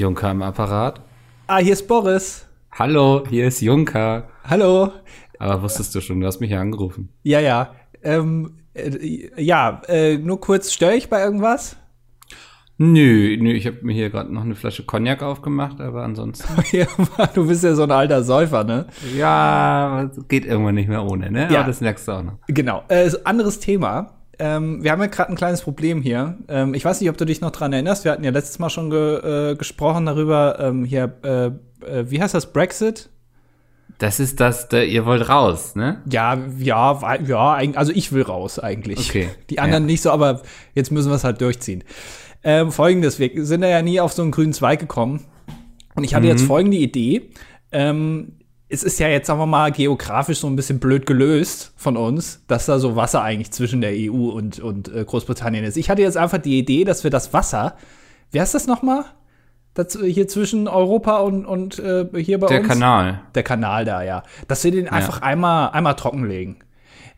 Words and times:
Junker 0.00 0.30
im 0.30 0.40
Apparat. 0.40 1.02
Ah, 1.46 1.58
hier 1.58 1.74
ist 1.74 1.86
Boris. 1.86 2.46
Hallo, 2.72 3.22
hier 3.28 3.46
ist 3.46 3.60
Junker. 3.60 4.28
Hallo. 4.48 4.92
Aber 5.38 5.62
wusstest 5.62 5.94
du 5.94 6.00
schon, 6.00 6.20
du 6.20 6.26
hast 6.26 6.40
mich 6.40 6.50
ja 6.50 6.60
angerufen. 6.60 7.10
Ja, 7.22 7.40
ja. 7.40 7.74
Ähm, 8.02 8.56
äh, 8.72 9.28
ja, 9.36 9.82
äh, 9.88 10.16
nur 10.16 10.40
kurz, 10.40 10.72
störe 10.72 10.94
ich 10.94 11.10
bei 11.10 11.22
irgendwas? 11.22 11.76
Nö, 12.78 13.36
nö, 13.38 13.52
ich 13.52 13.66
habe 13.66 13.76
mir 13.82 13.92
hier 13.92 14.08
gerade 14.08 14.32
noch 14.32 14.42
eine 14.42 14.54
Flasche 14.54 14.84
Cognac 14.84 15.22
aufgemacht, 15.22 15.82
aber 15.82 16.02
ansonsten. 16.02 16.48
Ja, 16.72 16.86
du 17.34 17.46
bist 17.46 17.62
ja 17.62 17.74
so 17.74 17.82
ein 17.82 17.90
alter 17.90 18.22
Säufer, 18.22 18.64
ne? 18.64 18.86
Ja, 19.14 20.10
geht 20.28 20.46
irgendwann 20.46 20.76
nicht 20.76 20.88
mehr 20.88 21.04
ohne, 21.04 21.30
ne? 21.30 21.48
Ja. 21.52 21.58
Aber 21.58 21.66
das 21.66 21.82
merkst 21.82 22.08
du 22.08 22.12
auch 22.12 22.22
noch. 22.22 22.38
Genau. 22.46 22.84
Äh, 22.88 23.10
anderes 23.24 23.60
Thema. 23.60 24.19
Ähm, 24.40 24.82
wir 24.82 24.90
haben 24.90 25.00
ja 25.00 25.06
gerade 25.06 25.30
ein 25.30 25.36
kleines 25.36 25.60
Problem 25.62 26.00
hier. 26.02 26.38
Ähm, 26.48 26.74
ich 26.74 26.84
weiß 26.84 27.00
nicht, 27.00 27.10
ob 27.10 27.16
du 27.18 27.26
dich 27.26 27.40
noch 27.40 27.50
dran 27.50 27.72
erinnerst. 27.72 28.04
Wir 28.04 28.12
hatten 28.12 28.24
ja 28.24 28.30
letztes 28.30 28.58
Mal 28.58 28.70
schon 28.70 28.90
ge 28.90 29.50
äh, 29.52 29.54
gesprochen 29.54 30.06
darüber. 30.06 30.58
Ähm, 30.58 30.84
hier, 30.84 31.12
äh, 31.22 31.46
äh, 31.86 32.10
wie 32.10 32.20
heißt 32.22 32.34
das? 32.34 32.52
Brexit? 32.52 33.10
Das 33.98 34.18
ist 34.18 34.40
das, 34.40 34.68
da, 34.68 34.80
ihr 34.80 35.04
wollt 35.04 35.28
raus, 35.28 35.74
ne? 35.76 36.00
Ja, 36.10 36.38
ja, 36.58 37.18
ja, 37.26 37.52
also 37.74 37.92
ich 37.92 38.12
will 38.12 38.22
raus 38.22 38.58
eigentlich. 38.58 39.10
Okay, 39.10 39.28
Die 39.50 39.58
anderen 39.60 39.82
ja. 39.84 39.88
nicht 39.88 40.00
so, 40.00 40.10
aber 40.10 40.40
jetzt 40.74 40.90
müssen 40.90 41.10
wir 41.10 41.16
es 41.16 41.24
halt 41.24 41.40
durchziehen. 41.42 41.84
Ähm, 42.42 42.72
Folgendes, 42.72 43.18
wir 43.18 43.44
sind 43.44 43.62
ja 43.62 43.82
nie 43.82 44.00
auf 44.00 44.14
so 44.14 44.22
einen 44.22 44.30
grünen 44.30 44.54
Zweig 44.54 44.80
gekommen. 44.80 45.26
Und 45.96 46.04
ich 46.04 46.14
hatte 46.14 46.24
Mhm. 46.24 46.30
jetzt 46.30 46.44
folgende 46.44 46.78
Idee. 46.78 47.30
Ähm, 47.72 48.38
es 48.72 48.84
ist 48.84 49.00
ja 49.00 49.08
jetzt, 49.08 49.26
sagen 49.26 49.40
wir 49.40 49.46
mal, 49.46 49.72
geografisch 49.72 50.38
so 50.38 50.46
ein 50.46 50.54
bisschen 50.54 50.78
blöd 50.78 51.04
gelöst 51.04 51.72
von 51.76 51.96
uns, 51.96 52.44
dass 52.46 52.66
da 52.66 52.78
so 52.78 52.94
Wasser 52.94 53.20
eigentlich 53.22 53.50
zwischen 53.50 53.80
der 53.80 53.90
EU 53.92 54.30
und, 54.30 54.60
und 54.60 54.94
äh, 54.94 55.04
Großbritannien 55.04 55.64
ist. 55.64 55.76
Ich 55.76 55.90
hatte 55.90 56.02
jetzt 56.02 56.16
einfach 56.16 56.38
die 56.38 56.58
Idee, 56.58 56.84
dass 56.84 57.02
wir 57.02 57.10
das 57.10 57.32
Wasser, 57.32 57.76
wie 58.30 58.40
heißt 58.40 58.54
das 58.54 58.68
nochmal? 58.68 59.04
Hier 60.04 60.28
zwischen 60.28 60.68
Europa 60.68 61.18
und, 61.18 61.46
und 61.46 61.78
äh, 61.78 62.06
hier 62.16 62.38
bei 62.38 62.46
Der 62.48 62.60
uns? 62.60 62.68
Kanal. 62.68 63.22
der 63.34 63.42
Kanal 63.42 63.84
da, 63.84 64.02
ja. 64.02 64.22
Dass 64.46 64.62
wir 64.62 64.70
den 64.70 64.88
einfach 64.88 65.22
einmal, 65.22 65.70
einmal 65.70 65.94
trockenlegen. 65.94 66.58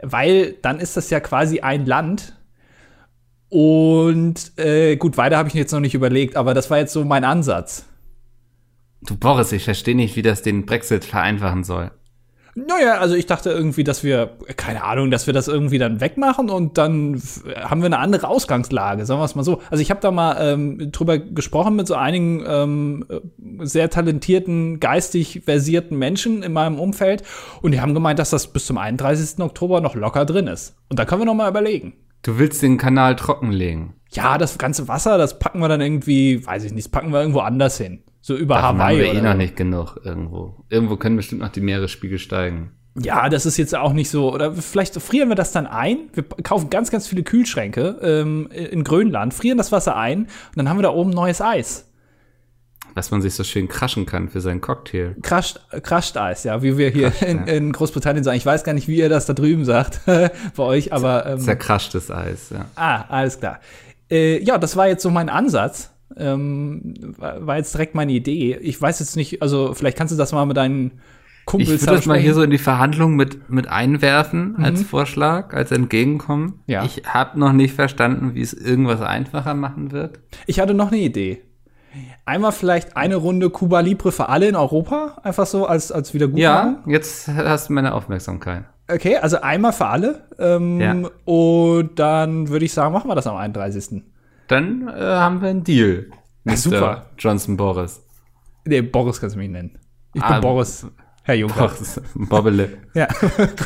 Weil 0.00 0.52
dann 0.62 0.78
ist 0.78 0.96
das 0.96 1.10
ja 1.10 1.20
quasi 1.20 1.60
ein 1.60 1.86
Land. 1.86 2.36
Und 3.48 4.58
äh, 4.58 4.96
gut, 4.96 5.16
weiter 5.16 5.36
habe 5.36 5.48
ich 5.48 5.54
jetzt 5.54 5.72
noch 5.72 5.80
nicht 5.80 5.94
überlegt, 5.94 6.36
aber 6.36 6.54
das 6.54 6.70
war 6.70 6.78
jetzt 6.78 6.92
so 6.92 7.04
mein 7.04 7.24
Ansatz. 7.24 7.86
Du 9.04 9.16
Boris, 9.16 9.52
ich 9.52 9.64
verstehe 9.64 9.96
nicht, 9.96 10.16
wie 10.16 10.22
das 10.22 10.42
den 10.42 10.64
Brexit 10.64 11.04
vereinfachen 11.04 11.64
soll. 11.64 11.90
Naja, 12.54 12.98
also 12.98 13.14
ich 13.14 13.24
dachte 13.24 13.50
irgendwie, 13.50 13.82
dass 13.82 14.04
wir, 14.04 14.36
keine 14.56 14.84
Ahnung, 14.84 15.10
dass 15.10 15.26
wir 15.26 15.32
das 15.32 15.48
irgendwie 15.48 15.78
dann 15.78 16.02
wegmachen 16.02 16.50
und 16.50 16.76
dann 16.76 17.20
haben 17.56 17.80
wir 17.80 17.86
eine 17.86 17.98
andere 17.98 18.28
Ausgangslage, 18.28 19.06
sagen 19.06 19.20
wir 19.20 19.24
es 19.24 19.34
mal 19.34 19.42
so. 19.42 19.62
Also 19.70 19.80
ich 19.80 19.90
habe 19.90 20.00
da 20.00 20.10
mal 20.10 20.36
ähm, 20.38 20.92
drüber 20.92 21.16
gesprochen 21.16 21.76
mit 21.76 21.86
so 21.86 21.94
einigen 21.94 22.44
ähm, 22.46 23.06
äh, 23.08 23.20
sehr 23.64 23.88
talentierten, 23.88 24.80
geistig 24.80 25.40
versierten 25.46 25.96
Menschen 25.96 26.42
in 26.42 26.52
meinem 26.52 26.78
Umfeld 26.78 27.22
und 27.62 27.72
die 27.72 27.80
haben 27.80 27.94
gemeint, 27.94 28.18
dass 28.18 28.28
das 28.28 28.52
bis 28.52 28.66
zum 28.66 28.76
31. 28.76 29.38
Oktober 29.38 29.80
noch 29.80 29.94
locker 29.94 30.26
drin 30.26 30.46
ist. 30.46 30.76
Und 30.90 30.98
da 30.98 31.06
können 31.06 31.22
wir 31.22 31.26
noch 31.26 31.34
mal 31.34 31.48
überlegen. 31.48 31.94
Du 32.20 32.38
willst 32.38 32.60
den 32.60 32.76
Kanal 32.76 33.16
trockenlegen. 33.16 33.94
Ja, 34.10 34.36
das 34.36 34.58
ganze 34.58 34.88
Wasser, 34.88 35.16
das 35.16 35.38
packen 35.38 35.60
wir 35.60 35.68
dann 35.68 35.80
irgendwie, 35.80 36.46
weiß 36.46 36.64
ich 36.64 36.72
nicht, 36.74 36.88
das 36.88 36.92
packen 36.92 37.12
wir 37.12 37.20
irgendwo 37.20 37.40
anders 37.40 37.78
hin. 37.78 38.02
So 38.22 38.36
über 38.36 38.54
Davon 38.54 38.68
haben 38.68 38.78
Hawaii 38.78 38.98
wir 38.98 39.14
eh 39.14 39.20
noch 39.20 39.34
nicht 39.34 39.56
genug 39.56 40.00
irgendwo. 40.04 40.64
Irgendwo 40.70 40.96
können 40.96 41.16
bestimmt 41.16 41.42
noch 41.42 41.50
die 41.50 41.60
Meeresspiegel 41.60 42.18
steigen. 42.18 42.70
Ja, 42.98 43.28
das 43.28 43.46
ist 43.46 43.56
jetzt 43.56 43.74
auch 43.74 43.92
nicht 43.92 44.10
so. 44.10 44.32
Oder 44.32 44.52
vielleicht 44.52 44.94
frieren 45.00 45.28
wir 45.28 45.34
das 45.34 45.50
dann 45.50 45.66
ein. 45.66 46.10
Wir 46.12 46.22
kaufen 46.22 46.70
ganz, 46.70 46.90
ganz 46.90 47.08
viele 47.08 47.24
Kühlschränke 47.24 47.98
ähm, 48.00 48.48
in 48.52 48.84
Grönland, 48.84 49.34
frieren 49.34 49.58
das 49.58 49.72
Wasser 49.72 49.96
ein 49.96 50.20
und 50.20 50.56
dann 50.56 50.68
haben 50.68 50.78
wir 50.78 50.82
da 50.82 50.90
oben 50.90 51.10
neues 51.10 51.40
Eis. 51.40 51.88
Was 52.94 53.10
man 53.10 53.22
sich 53.22 53.34
so 53.34 53.42
schön 53.42 53.68
kraschen 53.68 54.06
kann 54.06 54.28
für 54.28 54.40
seinen 54.42 54.60
Cocktail. 54.60 55.16
Crushed, 55.22 55.60
äh, 55.70 55.80
crushed 55.80 56.16
Eis, 56.16 56.44
ja, 56.44 56.62
wie 56.62 56.76
wir 56.76 56.90
hier 56.90 57.12
in, 57.26 57.46
in 57.46 57.72
Großbritannien 57.72 58.22
sagen. 58.22 58.36
Ich 58.36 58.46
weiß 58.46 58.62
gar 58.62 58.74
nicht, 58.74 58.86
wie 58.86 58.96
ihr 58.96 59.08
das 59.08 59.26
da 59.26 59.32
drüben 59.32 59.64
sagt 59.64 60.00
bei 60.06 60.62
euch, 60.62 60.92
aber 60.92 61.26
ähm, 61.26 61.40
Zerkraschtes 61.40 62.10
Eis, 62.10 62.50
ja. 62.50 62.66
ah, 62.76 63.04
alles 63.08 63.40
klar. 63.40 63.60
Äh, 64.10 64.42
ja, 64.44 64.58
das 64.58 64.76
war 64.76 64.86
jetzt 64.86 65.02
so 65.02 65.10
mein 65.10 65.30
Ansatz. 65.30 65.91
Ähm, 66.16 66.94
war 67.18 67.56
jetzt 67.56 67.74
direkt 67.74 67.94
meine 67.94 68.12
Idee. 68.12 68.56
Ich 68.60 68.80
weiß 68.80 69.00
jetzt 69.00 69.16
nicht, 69.16 69.42
also 69.42 69.74
vielleicht 69.74 69.96
kannst 69.96 70.12
du 70.12 70.18
das 70.18 70.32
mal 70.32 70.44
mit 70.46 70.56
deinen 70.56 70.86
Ich 71.40 71.46
Kumpels 71.46 71.82
würde 71.82 71.96
das 71.96 72.06
mal 72.06 72.18
hier 72.18 72.34
so 72.34 72.42
in 72.42 72.50
die 72.50 72.58
Verhandlung 72.58 73.16
mit, 73.16 73.50
mit 73.50 73.68
einwerfen 73.68 74.56
als 74.62 74.82
Vorschlag, 74.82 75.54
als 75.54 75.70
Entgegenkommen. 75.72 76.60
Ja. 76.66 76.84
Ich 76.84 77.02
habe 77.06 77.38
noch 77.38 77.52
nicht 77.52 77.74
verstanden, 77.74 78.34
wie 78.34 78.42
es 78.42 78.52
irgendwas 78.52 79.00
einfacher 79.00 79.54
machen 79.54 79.92
wird. 79.92 80.20
Ich 80.46 80.60
hatte 80.60 80.74
noch 80.74 80.92
eine 80.92 81.00
Idee. 81.00 81.42
Einmal 82.24 82.52
vielleicht 82.52 82.96
eine 82.96 83.16
Runde 83.16 83.50
Cuba 83.50 83.80
Libre 83.80 84.12
für 84.12 84.28
alle 84.28 84.48
in 84.48 84.56
Europa, 84.56 85.18
einfach 85.24 85.46
so 85.46 85.66
als, 85.66 85.90
als 85.90 86.14
Wiedergutmachung. 86.14 86.78
Ja, 86.86 86.92
jetzt 86.92 87.28
hast 87.28 87.68
du 87.68 87.72
meine 87.72 87.94
Aufmerksamkeit. 87.94 88.64
Okay, 88.88 89.16
also 89.16 89.40
einmal 89.40 89.72
für 89.72 89.86
alle. 89.86 90.24
Ähm, 90.38 90.80
Ja. 90.80 90.94
Und 91.24 91.98
dann 91.98 92.48
würde 92.48 92.64
ich 92.64 92.72
sagen, 92.72 92.92
machen 92.92 93.08
wir 93.08 93.14
das 93.14 93.26
am 93.26 93.36
31. 93.36 94.02
Dann 94.52 94.86
äh, 94.88 94.92
haben 95.00 95.40
wir 95.40 95.48
einen 95.48 95.64
Deal. 95.64 96.10
Mr. 96.44 96.56
super. 96.56 97.06
Johnson 97.18 97.56
Boris. 97.56 98.02
Nee, 98.64 98.82
Boris 98.82 99.20
kannst 99.20 99.34
du 99.36 99.38
mich 99.40 99.48
nennen. 99.50 99.78
Ich 100.14 100.22
Ah, 100.22 100.32
bin 100.34 100.40
Boris, 100.42 100.86
Herr 101.24 101.34
Juncker. 101.36 101.68
Boris. 101.68 102.00
Bobbele. 102.14 102.68
Ja, 102.94 103.08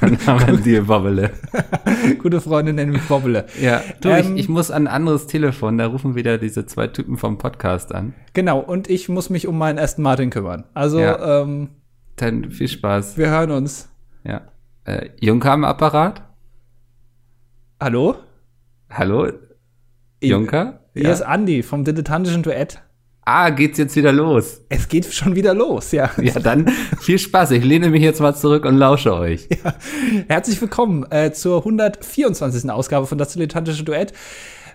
Dann 0.00 0.16
haben 0.26 0.40
wir 0.40 0.46
einen 0.48 0.62
Deal, 0.62 0.82
Bobbele. 0.82 1.30
gute 2.18 2.40
Freunde 2.40 2.72
nennen 2.72 2.92
mich 2.92 3.02
Bobbele. 3.08 3.46
Ja, 3.60 3.82
du, 4.00 4.10
Ähm, 4.10 4.36
ich, 4.36 4.42
ich 4.44 4.48
muss 4.48 4.70
an 4.70 4.86
ein 4.86 4.92
anderes 4.94 5.26
Telefon, 5.26 5.76
da 5.78 5.86
rufen 5.86 6.14
wieder 6.14 6.38
diese 6.38 6.66
zwei 6.66 6.86
Typen 6.86 7.16
vom 7.16 7.38
Podcast 7.38 7.92
an. 7.94 8.14
Genau, 8.34 8.60
und 8.60 8.88
ich 8.88 9.08
muss 9.08 9.28
mich 9.30 9.48
um 9.48 9.58
meinen 9.58 9.78
Aston 9.80 10.02
Martin 10.04 10.30
kümmern. 10.30 10.64
Also, 10.74 11.00
Ja. 11.00 11.42
ähm, 11.42 11.70
Dann 12.16 12.50
viel 12.50 12.68
Spaß. 12.68 13.16
wir 13.18 13.30
hören 13.30 13.50
uns. 13.50 13.88
Ja. 14.22 14.42
Äh, 14.84 15.08
Junker 15.20 15.50
am 15.52 15.64
Apparat? 15.64 16.22
Hallo? 17.80 18.14
Hallo? 18.90 19.28
Junker? 20.22 20.80
Hier 20.94 21.12
ist 21.12 21.22
Andi 21.22 21.62
vom 21.62 21.84
dilettantischen 21.84 22.42
Duett. 22.42 22.80
Ah, 23.26 23.50
geht's 23.50 23.76
jetzt 23.76 23.96
wieder 23.96 24.12
los? 24.12 24.62
Es 24.68 24.88
geht 24.88 25.12
schon 25.12 25.34
wieder 25.34 25.52
los, 25.52 25.92
ja. 25.92 26.10
Ja, 26.22 26.38
dann 26.38 26.68
viel 27.00 27.18
Spaß. 27.18 27.50
Ich 27.50 27.64
lehne 27.64 27.90
mich 27.90 28.02
jetzt 28.02 28.20
mal 28.20 28.34
zurück 28.34 28.64
und 28.64 28.76
lausche 28.76 29.12
euch. 29.14 29.48
Herzlich 30.28 30.60
willkommen 30.60 31.04
äh, 31.10 31.32
zur 31.32 31.58
124. 31.58 32.70
Ausgabe 32.70 33.06
von 33.06 33.18
Das 33.18 33.32
Dilettantische 33.32 33.84
Duett 33.84 34.12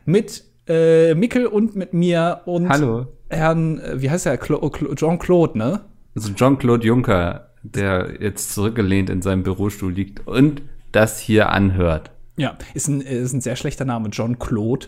mit 0.06 0.44
äh, 0.68 1.16
Mikkel 1.16 1.48
und 1.48 1.76
mit 1.76 1.94
mir 1.94 2.42
und 2.46 2.70
Hallo. 2.70 3.08
Herrn, 3.30 3.80
äh, 3.80 4.02
wie 4.02 4.10
heißt 4.10 4.26
er, 4.26 4.38
Jean-Claude, 4.40 5.58
ne? 5.58 5.82
Also 6.14 6.34
Jean-Claude 6.34 6.86
Juncker, 6.86 7.52
der 7.64 8.22
jetzt 8.22 8.54
zurückgelehnt 8.54 9.10
in 9.10 9.22
seinem 9.22 9.44
Bürostuhl 9.44 9.94
liegt 9.94 10.28
und 10.28 10.62
das 10.92 11.20
hier 11.20 11.50
anhört. 11.50 12.12
Ja, 12.36 12.58
ist 12.74 12.90
ein, 12.90 13.02
ist 13.02 13.34
ein 13.34 13.42
sehr 13.42 13.56
schlechter 13.56 13.86
Name, 13.86 14.10
John-Claude. 14.10 14.88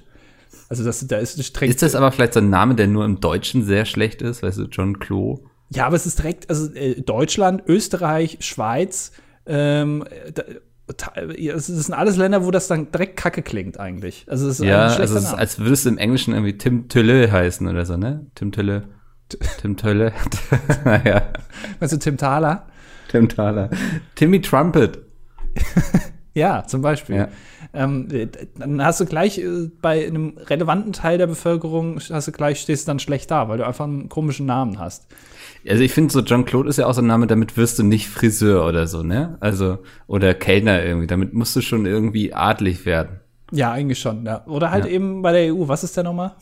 Also 0.70 0.84
das, 0.84 1.06
da 1.08 1.18
ist 1.18 1.38
direkt, 1.38 1.74
Ist 1.74 1.82
das 1.82 1.96
aber 1.96 2.12
vielleicht 2.12 2.34
so 2.34 2.40
ein 2.40 2.50
Name, 2.50 2.76
der 2.76 2.88
nur 2.88 3.06
im 3.06 3.20
Deutschen 3.20 3.64
sehr 3.64 3.86
schlecht 3.86 4.22
ist? 4.22 4.44
Weißt 4.44 4.58
du, 4.58 4.64
John 4.64 5.00
Claude? 5.00 5.42
ja, 5.70 5.86
aber 5.88 5.96
es 5.96 6.06
ist 6.06 6.20
direkt, 6.20 6.50
also 6.50 6.72
äh, 6.74 7.02
Deutschland, 7.02 7.64
Österreich, 7.68 8.38
Schweiz, 8.42 9.12
ähm, 9.46 10.04
da, 10.34 10.44
es 11.38 11.68
sind 11.68 11.94
alles 11.94 12.18
Länder, 12.18 12.46
wo 12.46 12.52
das 12.52 12.68
dann 12.68 12.92
direkt 12.92 13.18
kacke 13.18 13.42
klingt 13.42 13.80
eigentlich. 13.80 14.26
Also 14.30 14.48
es 14.50 14.60
ist 14.60 14.66
Ja, 14.66 14.86
ein 14.88 15.02
also 15.02 15.16
es 15.18 15.24
ist, 15.24 15.34
als 15.34 15.60
würdest 15.60 15.86
du 15.86 15.90
im 15.90 15.98
Englischen 15.98 16.34
irgendwie 16.34 16.58
Tim 16.58 16.90
Tölle 16.90 17.32
heißen 17.32 17.68
oder 17.68 17.86
so, 17.86 17.98
ne? 17.98 18.28
Tim 18.36 18.52
Tölle. 18.52 18.84
Tim 19.62 19.78
Tölle. 19.78 20.14
naja, 20.86 21.30
Meinst 21.80 21.94
du 21.94 21.98
Tim 22.00 22.18
Thaler? 22.18 22.68
Tim 23.10 23.30
Thaler. 23.30 23.70
Timmy 24.16 24.42
Trumpet. 24.42 25.00
Ja, 26.36 26.66
zum 26.66 26.82
Beispiel. 26.82 27.16
Ja. 27.16 27.28
Ähm, 27.74 28.08
äh, 28.12 28.28
dann 28.58 28.84
hast 28.84 29.00
du 29.00 29.06
gleich 29.06 29.40
äh, 29.40 29.70
bei 29.82 30.06
einem 30.06 30.38
relevanten 30.38 30.94
Teil 30.94 31.18
der 31.18 31.28
Bevölkerung, 31.28 32.00
hast 32.00 32.28
du 32.28 32.32
gleich, 32.32 32.60
stehst 32.62 32.88
du 32.88 32.92
dann 32.92 33.00
schlecht 33.00 33.32
da, 33.32 33.50
weil 33.50 33.58
du 33.58 33.66
einfach 33.66 33.86
einen 33.86 34.10
komischen 34.10 34.46
Namen 34.46 34.78
hast. 34.78 35.08
Also 35.68 35.82
ich 35.82 35.92
finde 35.92 36.12
so 36.14 36.20
John 36.20 36.46
Claude 36.46 36.70
ist 36.70 36.78
ja 36.78 36.86
auch 36.88 36.94
so 36.94 37.02
ein 37.02 37.08
Name, 37.08 37.26
damit 37.26 37.58
wirst 37.58 37.80
du 37.80 37.84
nicht 37.84 38.10
Friseur 38.10 38.68
oder 38.68 38.86
so, 38.86 39.02
ne? 39.02 39.38
Also, 39.40 39.80
oder 40.08 40.34
Kellner 40.34 40.84
irgendwie. 40.84 41.08
Damit 41.08 41.34
musst 41.34 41.56
du 41.56 41.62
schon 41.62 41.86
irgendwie 41.86 42.34
adlig 42.34 42.86
werden. 42.86 43.22
Ja, 43.52 43.72
eigentlich 43.72 44.00
schon. 44.00 44.26
Ja. 44.26 44.46
Oder 44.46 44.72
halt 44.72 44.86
Ja. 44.86 44.92
eben 44.92 45.22
bei 45.22 45.32
der 45.32 45.54
EU. 45.56 45.68
Was 45.68 45.84
ist 45.84 45.96
der 45.96 46.04
nochmal? 46.04 46.34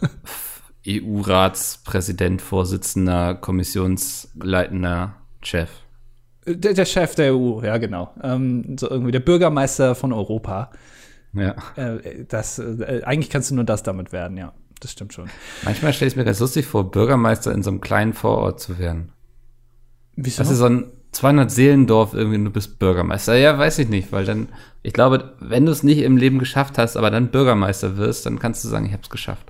EU-Ratspräsident, 0.86 2.40
Vorsitzender, 2.40 3.34
Kommissionsleitender 3.34 5.14
Chef. 5.42 5.68
Der, 6.56 6.74
der 6.74 6.84
Chef 6.84 7.14
der 7.14 7.34
EU, 7.34 7.62
ja, 7.62 7.78
genau. 7.78 8.12
Ähm, 8.22 8.76
so 8.78 8.88
irgendwie 8.88 9.12
der 9.12 9.20
Bürgermeister 9.20 9.94
von 9.94 10.12
Europa. 10.12 10.70
Ja. 11.32 11.54
Äh, 11.76 12.24
das, 12.28 12.58
äh, 12.58 13.02
eigentlich 13.04 13.30
kannst 13.30 13.50
du 13.50 13.54
nur 13.54 13.64
das 13.64 13.82
damit 13.82 14.12
werden, 14.12 14.36
ja. 14.36 14.52
Das 14.80 14.92
stimmt 14.92 15.12
schon. 15.12 15.28
Manchmal 15.62 15.92
stelle 15.92 16.10
ich 16.10 16.16
mir 16.16 16.24
ganz 16.24 16.40
lustig 16.40 16.66
vor, 16.66 16.90
Bürgermeister 16.90 17.52
in 17.52 17.62
so 17.62 17.70
einem 17.70 17.80
kleinen 17.80 18.14
Vorort 18.14 18.60
zu 18.60 18.78
werden. 18.78 19.12
Wieso? 20.16 20.42
Das 20.42 20.50
ist 20.50 20.58
so 20.58 20.66
ein 20.66 20.90
200 21.12 21.50
Seelendorf 21.50 22.14
irgendwie, 22.14 22.38
und 22.38 22.46
du 22.46 22.50
bist 22.50 22.78
Bürgermeister. 22.78 23.36
Ja, 23.36 23.58
weiß 23.58 23.78
ich 23.80 23.88
nicht, 23.88 24.12
weil 24.12 24.24
dann, 24.24 24.48
ich 24.82 24.92
glaube, 24.92 25.34
wenn 25.40 25.66
du 25.66 25.72
es 25.72 25.82
nicht 25.82 25.98
im 25.98 26.16
Leben 26.16 26.38
geschafft 26.38 26.78
hast, 26.78 26.96
aber 26.96 27.10
dann 27.10 27.30
Bürgermeister 27.30 27.96
wirst, 27.96 28.26
dann 28.26 28.38
kannst 28.38 28.64
du 28.64 28.68
sagen, 28.68 28.86
ich 28.86 28.92
habe 28.92 29.02
es 29.02 29.10
geschafft. 29.10 29.49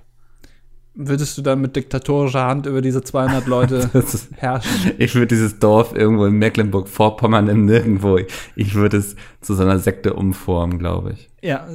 Würdest 1.08 1.36
du 1.38 1.42
dann 1.42 1.60
mit 1.60 1.74
diktatorischer 1.76 2.44
Hand 2.46 2.66
über 2.66 2.80
diese 2.82 3.02
200 3.02 3.46
Leute 3.46 3.90
ist- 3.94 4.28
herrschen? 4.36 4.92
Ich 4.98 5.14
würde 5.14 5.28
dieses 5.28 5.58
Dorf 5.58 5.94
irgendwo 5.94 6.26
in 6.26 6.34
Mecklenburg-Vorpommern 6.34 7.48
im 7.48 7.64
Nirgendwo, 7.64 8.18
ich 8.56 8.74
würde 8.74 8.98
es 8.98 9.16
zu 9.40 9.54
so 9.54 9.62
einer 9.62 9.78
Sekte 9.78 10.14
umformen, 10.14 10.78
glaube 10.78 11.12
ich. 11.12 11.30
Ja, 11.42 11.66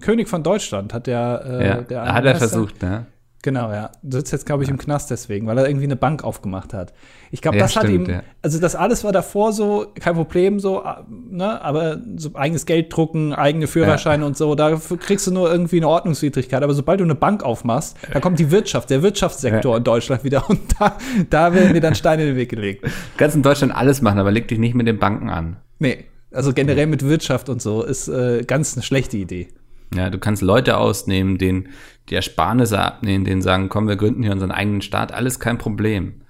König 0.00 0.28
von 0.28 0.42
Deutschland 0.42 0.92
hat 0.92 1.06
der, 1.06 1.42
äh, 1.46 1.66
Ja, 1.68 1.80
der 1.82 2.12
hat 2.14 2.24
er 2.24 2.36
versucht, 2.36 2.82
ne? 2.82 3.06
Genau, 3.44 3.72
ja. 3.72 3.90
Sitzt 4.08 4.30
jetzt, 4.32 4.46
glaube 4.46 4.62
ich, 4.62 4.68
im 4.70 4.78
Knast 4.78 5.10
deswegen, 5.10 5.48
weil 5.48 5.58
er 5.58 5.66
irgendwie 5.66 5.86
eine 5.86 5.96
Bank 5.96 6.22
aufgemacht 6.22 6.72
hat. 6.72 6.92
Ich 7.32 7.42
glaube, 7.42 7.56
Ja, 7.56 7.64
das 7.64 7.74
hat 7.74 7.86
stimmt, 7.86 8.06
ihm, 8.06 8.14
ja. 8.14 8.22
also 8.40 8.60
das 8.60 8.76
alles 8.76 9.02
war 9.02 9.10
davor 9.10 9.52
so, 9.52 9.86
kein 9.98 10.14
Problem, 10.14 10.60
so, 10.60 10.82
äh, 10.84 10.94
ne, 11.10 11.60
aber 11.60 12.00
so 12.16 12.30
eigenes 12.34 12.66
Geld 12.66 12.94
drucken, 12.94 13.32
eigene 13.32 13.66
Führerscheine 13.66 14.24
und 14.24 14.36
so, 14.36 14.54
dafür 14.54 14.96
kriegst 14.96 15.26
du 15.26 15.32
nur 15.32 15.50
irgendwie 15.50 15.78
eine 15.78 15.88
Ordnungswidrigkeit. 15.88 16.62
Aber 16.62 16.72
sobald 16.72 17.00
du 17.00 17.04
eine 17.04 17.16
Bank 17.16 17.42
aufmachst, 17.42 17.96
da 18.12 18.20
kommt 18.20 18.38
die 18.38 18.52
Wirtschaft, 18.52 18.90
der 18.90 19.02
Wirtschaftssektor 19.02 19.72
Ja. 19.72 19.78
in 19.78 19.84
Deutschland 19.84 20.22
wieder 20.22 20.48
und 20.48 20.60
da, 20.78 20.96
da 21.28 21.52
werden 21.52 21.74
dir 21.74 21.80
dann 21.80 21.96
Steine 21.96 22.22
in 22.22 22.28
den 22.28 22.36
Weg 22.36 22.50
gelegt. 22.50 22.84
Du 22.84 22.90
kannst 23.16 23.34
in 23.34 23.42
Deutschland 23.42 23.74
alles 23.74 24.02
machen, 24.02 24.20
aber 24.20 24.30
leg 24.30 24.46
dich 24.46 24.60
nicht 24.60 24.76
mit 24.76 24.86
den 24.86 25.00
Banken 25.00 25.30
an. 25.30 25.56
Nee, 25.80 26.04
also 26.30 26.52
generell 26.52 26.86
mit 26.86 27.02
Wirtschaft 27.04 27.48
und 27.48 27.60
so 27.60 27.82
ist 27.82 28.06
äh, 28.06 28.44
ganz 28.46 28.74
eine 28.76 28.84
schlechte 28.84 29.16
Idee. 29.16 29.48
Ja, 29.94 30.10
du 30.10 30.18
kannst 30.18 30.42
Leute 30.42 30.76
ausnehmen, 30.76 31.38
denen 31.38 31.68
die 32.08 32.14
Ersparnisse 32.14 32.78
abnehmen, 32.78 33.24
denen 33.24 33.42
sagen, 33.42 33.68
komm, 33.68 33.88
wir 33.88 33.96
gründen 33.96 34.22
hier 34.22 34.32
unseren 34.32 34.50
eigenen 34.50 34.82
Staat, 34.82 35.12
alles 35.12 35.40
kein 35.40 35.58
Problem. 35.58 36.22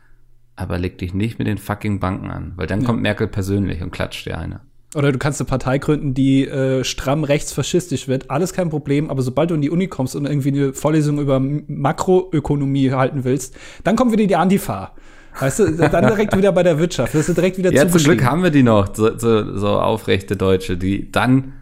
Aber 0.56 0.78
leg 0.78 0.98
dich 0.98 1.14
nicht 1.14 1.38
mit 1.38 1.48
den 1.48 1.58
fucking 1.58 1.98
Banken 1.98 2.30
an, 2.30 2.52
weil 2.56 2.66
dann 2.66 2.84
kommt 2.84 3.00
Merkel 3.00 3.26
persönlich 3.26 3.82
und 3.82 3.90
klatscht 3.90 4.26
dir 4.26 4.38
eine. 4.38 4.60
Oder 4.94 5.10
du 5.10 5.18
kannst 5.18 5.40
eine 5.40 5.48
Partei 5.48 5.78
gründen, 5.78 6.12
die 6.12 6.46
äh, 6.46 6.84
stramm 6.84 7.24
rechtsfaschistisch 7.24 8.08
wird. 8.08 8.30
Alles 8.30 8.52
kein 8.52 8.68
Problem. 8.68 9.08
Aber 9.08 9.22
sobald 9.22 9.50
du 9.50 9.54
in 9.54 9.62
die 9.62 9.70
Uni 9.70 9.86
kommst 9.86 10.14
und 10.14 10.26
irgendwie 10.26 10.50
eine 10.50 10.74
Vorlesung 10.74 11.18
über 11.18 11.40
Makroökonomie 11.40 12.92
halten 12.92 13.24
willst, 13.24 13.56
dann 13.84 13.96
kommt 13.96 14.12
wieder 14.12 14.26
die 14.26 14.36
Antifa. 14.36 14.92
Weißt 15.40 15.60
du, 15.60 15.76
dann 15.76 16.06
direkt 16.06 16.36
wieder 16.36 16.52
bei 16.52 16.62
der 16.62 16.78
Wirtschaft. 16.78 17.14
Wirst 17.14 17.30
du 17.30 17.32
direkt 17.32 17.56
wieder 17.56 17.72
Ja, 17.72 17.88
zum 17.88 18.02
Glück 18.02 18.22
haben 18.22 18.42
wir 18.42 18.50
die 18.50 18.62
noch, 18.62 18.94
so, 18.94 19.16
so, 19.16 19.56
so 19.56 19.68
aufrechte 19.68 20.36
Deutsche, 20.36 20.76
die 20.76 21.10
dann 21.10 21.54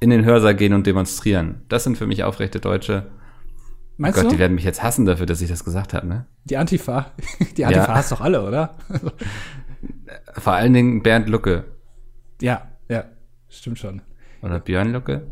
in 0.00 0.10
den 0.10 0.24
Hörsaal 0.24 0.54
gehen 0.54 0.72
und 0.72 0.86
demonstrieren. 0.86 1.62
Das 1.68 1.84
sind 1.84 1.96
für 1.98 2.06
mich 2.06 2.24
aufrechte 2.24 2.58
Deutsche. 2.60 3.06
Meinst 3.98 4.16
Gott, 4.16 4.26
du? 4.26 4.30
die 4.34 4.38
werden 4.38 4.54
mich 4.54 4.64
jetzt 4.64 4.82
hassen 4.82 5.04
dafür, 5.04 5.26
dass 5.26 5.42
ich 5.42 5.48
das 5.50 5.62
gesagt 5.64 5.92
habe, 5.92 6.06
ne? 6.06 6.26
Die 6.44 6.56
Antifa. 6.56 7.12
Die 7.56 7.64
Antifa 7.66 7.86
Ja. 7.88 7.94
hast 7.94 8.10
doch 8.12 8.20
alle, 8.22 8.42
oder? 8.46 8.76
Vor 10.38 10.52
allen 10.54 10.72
Dingen 10.72 11.02
Bernd 11.02 11.28
Lucke. 11.28 11.64
ja, 12.40 12.62
ja. 12.88 13.04
Stimmt 13.48 13.78
schon. 13.78 14.00
Oder 14.42 14.60
Björn 14.60 14.92
Lucke? 14.92 15.26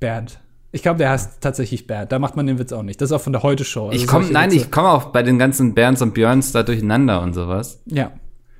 Bernd. 0.00 0.40
Ich 0.72 0.82
glaube, 0.82 0.98
der 0.98 1.10
heißt 1.10 1.40
tatsächlich 1.40 1.86
Bernd. 1.86 2.12
Da 2.12 2.18
macht 2.18 2.36
man 2.36 2.46
den 2.46 2.58
Witz 2.58 2.72
auch 2.72 2.82
nicht. 2.82 3.00
Das 3.00 3.10
ist 3.10 3.12
auch 3.12 3.20
von 3.20 3.32
der 3.32 3.42
Heute-Show. 3.42 3.88
Also 3.88 4.00
Ich 4.02 4.06
komme, 4.06 4.26
nein, 4.30 4.50
Witze- 4.50 4.56
ich 4.66 4.70
komme 4.70 4.88
auch 4.90 5.06
bei 5.06 5.22
den 5.22 5.38
ganzen 5.38 5.74
Bernds 5.74 6.00
und 6.00 6.14
Björns 6.14 6.52
da 6.52 6.62
durcheinander 6.62 7.22
und 7.22 7.34
sowas. 7.34 7.82
Ja. 7.86 8.12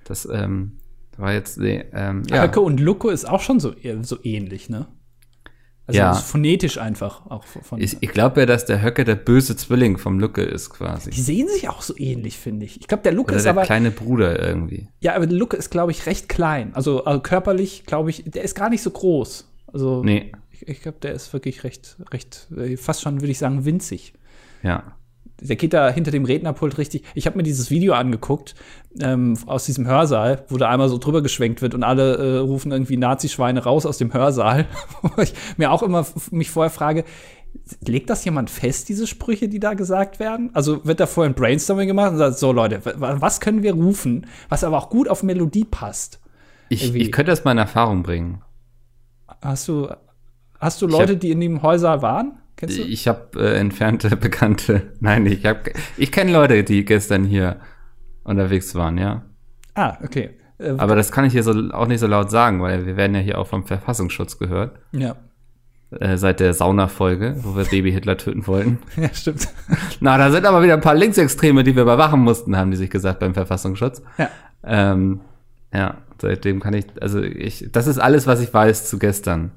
Das 0.04 0.26
ähm, 0.30 0.72
war 1.16 1.32
jetzt, 1.32 1.58
nee, 1.58 1.84
ähm, 1.92 2.22
ja. 2.28 2.42
Höcke 2.42 2.60
und 2.60 2.80
Lucke 2.80 3.10
ist 3.10 3.28
auch 3.28 3.40
schon 3.40 3.60
so, 3.60 3.72
so 4.02 4.18
ähnlich, 4.22 4.68
ne? 4.68 4.86
Also 5.88 5.98
Ja. 6.00 6.12
ist 6.12 6.22
phonetisch 6.22 6.78
einfach 6.78 7.26
auch 7.30 7.44
von. 7.44 7.80
Ich, 7.80 7.96
ich 8.00 8.10
glaube 8.10 8.40
ja, 8.40 8.46
dass 8.46 8.64
der 8.64 8.82
Höcke 8.82 9.04
der 9.04 9.14
böse 9.14 9.56
Zwilling 9.56 9.98
vom 9.98 10.18
Lucke 10.18 10.42
ist 10.42 10.70
quasi. 10.70 11.10
Die 11.10 11.20
sehen 11.20 11.46
sich 11.48 11.68
auch 11.68 11.80
so 11.82 11.94
ähnlich, 11.96 12.38
finde 12.38 12.66
ich. 12.66 12.80
Ich 12.80 12.88
glaube, 12.88 13.04
der 13.04 13.12
Lucke 13.12 13.30
Oder 13.30 13.36
ist 13.36 13.44
der 13.44 13.52
aber. 13.52 13.62
kleine 13.62 13.92
Bruder 13.92 14.40
irgendwie. 14.44 14.88
Ja, 15.00 15.14
aber 15.14 15.26
der 15.28 15.36
Lucke 15.36 15.56
ist, 15.56 15.70
glaube 15.70 15.92
ich, 15.92 16.06
recht 16.06 16.28
klein. 16.28 16.74
Also, 16.74 17.04
also 17.04 17.20
körperlich, 17.20 17.84
glaube 17.86 18.10
ich, 18.10 18.24
der 18.26 18.42
ist 18.42 18.56
gar 18.56 18.68
nicht 18.68 18.82
so 18.82 18.90
groß. 18.90 19.48
Also, 19.72 20.02
Nee, 20.02 20.32
ich, 20.50 20.66
ich 20.66 20.82
glaube, 20.82 20.98
der 21.02 21.12
ist 21.12 21.32
wirklich 21.32 21.62
recht, 21.62 21.96
recht, 22.12 22.48
äh, 22.56 22.76
fast 22.76 23.02
schon, 23.02 23.20
würde 23.20 23.30
ich 23.30 23.38
sagen, 23.38 23.64
winzig. 23.64 24.12
ja. 24.62 24.95
Der 25.40 25.56
geht 25.56 25.74
da 25.74 25.90
hinter 25.90 26.10
dem 26.10 26.24
Rednerpult 26.24 26.78
richtig. 26.78 27.02
Ich 27.14 27.26
habe 27.26 27.36
mir 27.36 27.42
dieses 27.42 27.70
Video 27.70 27.92
angeguckt 27.92 28.54
ähm, 29.00 29.36
aus 29.46 29.66
diesem 29.66 29.86
Hörsaal, 29.86 30.44
wo 30.48 30.56
da 30.56 30.70
einmal 30.70 30.88
so 30.88 30.96
drüber 30.98 31.22
geschwenkt 31.22 31.60
wird 31.60 31.74
und 31.74 31.82
alle 31.82 32.16
äh, 32.16 32.38
rufen 32.38 32.72
irgendwie 32.72 32.96
Nazi-Schweine 32.96 33.62
raus 33.64 33.84
aus 33.84 33.98
dem 33.98 34.14
Hörsaal. 34.14 34.64
Wo 35.02 35.20
ich 35.20 35.34
mir 35.58 35.70
auch 35.72 35.82
immer 35.82 36.06
mich 36.30 36.50
vorher 36.50 36.70
frage, 36.70 37.04
legt 37.86 38.08
das 38.08 38.24
jemand 38.24 38.48
fest, 38.48 38.88
diese 38.88 39.06
Sprüche, 39.06 39.48
die 39.48 39.60
da 39.60 39.74
gesagt 39.74 40.18
werden? 40.20 40.48
Also 40.54 40.84
wird 40.86 41.00
da 41.00 41.06
vorher 41.06 41.30
ein 41.30 41.34
Brainstorming 41.34 41.86
gemacht 41.88 42.12
und 42.12 42.18
sagt, 42.18 42.38
so 42.38 42.52
Leute, 42.52 42.82
wa- 42.84 43.16
was 43.20 43.40
können 43.40 43.62
wir 43.62 43.74
rufen, 43.74 44.26
was 44.48 44.64
aber 44.64 44.78
auch 44.78 44.88
gut 44.88 45.06
auf 45.08 45.22
Melodie 45.22 45.64
passt? 45.64 46.20
Ich, 46.70 46.82
Irgendwie. 46.84 47.02
ich 47.02 47.12
könnte 47.12 47.30
das 47.32 47.44
mal 47.44 47.52
in 47.52 47.58
Erfahrung 47.58 48.02
bringen. 48.02 48.42
Hast 49.42 49.68
du, 49.68 49.88
hast 50.58 50.80
du 50.80 50.86
Leute, 50.86 51.12
hab- 51.14 51.20
die 51.20 51.30
in 51.30 51.40
dem 51.40 51.62
Hörsaal 51.62 52.00
waren? 52.02 52.38
Kennst 52.56 52.78
du? 52.78 52.82
Ich 52.82 53.06
habe 53.06 53.38
äh, 53.38 53.58
entfernte 53.58 54.16
Bekannte. 54.16 54.92
Nein, 55.00 55.26
ich 55.26 55.44
habe, 55.44 55.72
ich 55.96 56.10
kenne 56.10 56.32
Leute, 56.32 56.64
die 56.64 56.84
gestern 56.84 57.24
hier 57.24 57.60
unterwegs 58.24 58.74
waren, 58.74 58.98
ja. 58.98 59.24
Ah, 59.74 59.98
okay. 60.02 60.30
Äh, 60.58 60.70
Aber 60.78 60.96
das 60.96 61.12
kann 61.12 61.24
ich 61.26 61.32
hier 61.32 61.42
so 61.42 61.52
auch 61.72 61.86
nicht 61.86 62.00
so 62.00 62.06
laut 62.06 62.30
sagen, 62.30 62.62
weil 62.62 62.86
wir 62.86 62.96
werden 62.96 63.14
ja 63.14 63.20
hier 63.20 63.38
auch 63.38 63.46
vom 63.46 63.66
Verfassungsschutz 63.66 64.38
gehört. 64.38 64.78
ja. 64.92 65.16
Äh, 66.00 66.16
seit 66.16 66.40
der 66.40 66.52
Sauna-Folge, 66.52 67.36
wo 67.42 67.54
wir 67.54 67.62
Baby 67.64 67.92
Hitler 67.92 68.16
töten 68.16 68.48
wollten. 68.48 68.78
ja, 68.96 69.08
stimmt. 69.14 69.46
Na, 70.00 70.18
da 70.18 70.32
sind 70.32 70.44
aber 70.44 70.60
wieder 70.64 70.74
ein 70.74 70.80
paar 70.80 70.96
Linksextreme, 70.96 71.62
die 71.62 71.76
wir 71.76 71.82
überwachen 71.82 72.20
mussten, 72.20 72.56
haben 72.56 72.72
die 72.72 72.76
sich 72.76 72.90
gesagt 72.90 73.20
beim 73.20 73.34
Verfassungsschutz. 73.34 74.02
Ja. 74.18 74.28
Ähm, 74.64 75.20
ja, 75.72 75.98
seitdem 76.20 76.58
kann 76.58 76.74
ich, 76.74 76.86
also 77.00 77.22
ich, 77.22 77.68
das 77.70 77.86
ist 77.86 77.98
alles, 77.98 78.26
was 78.26 78.40
ich 78.40 78.52
weiß 78.52 78.88
zu 78.90 78.98
gestern 78.98 79.52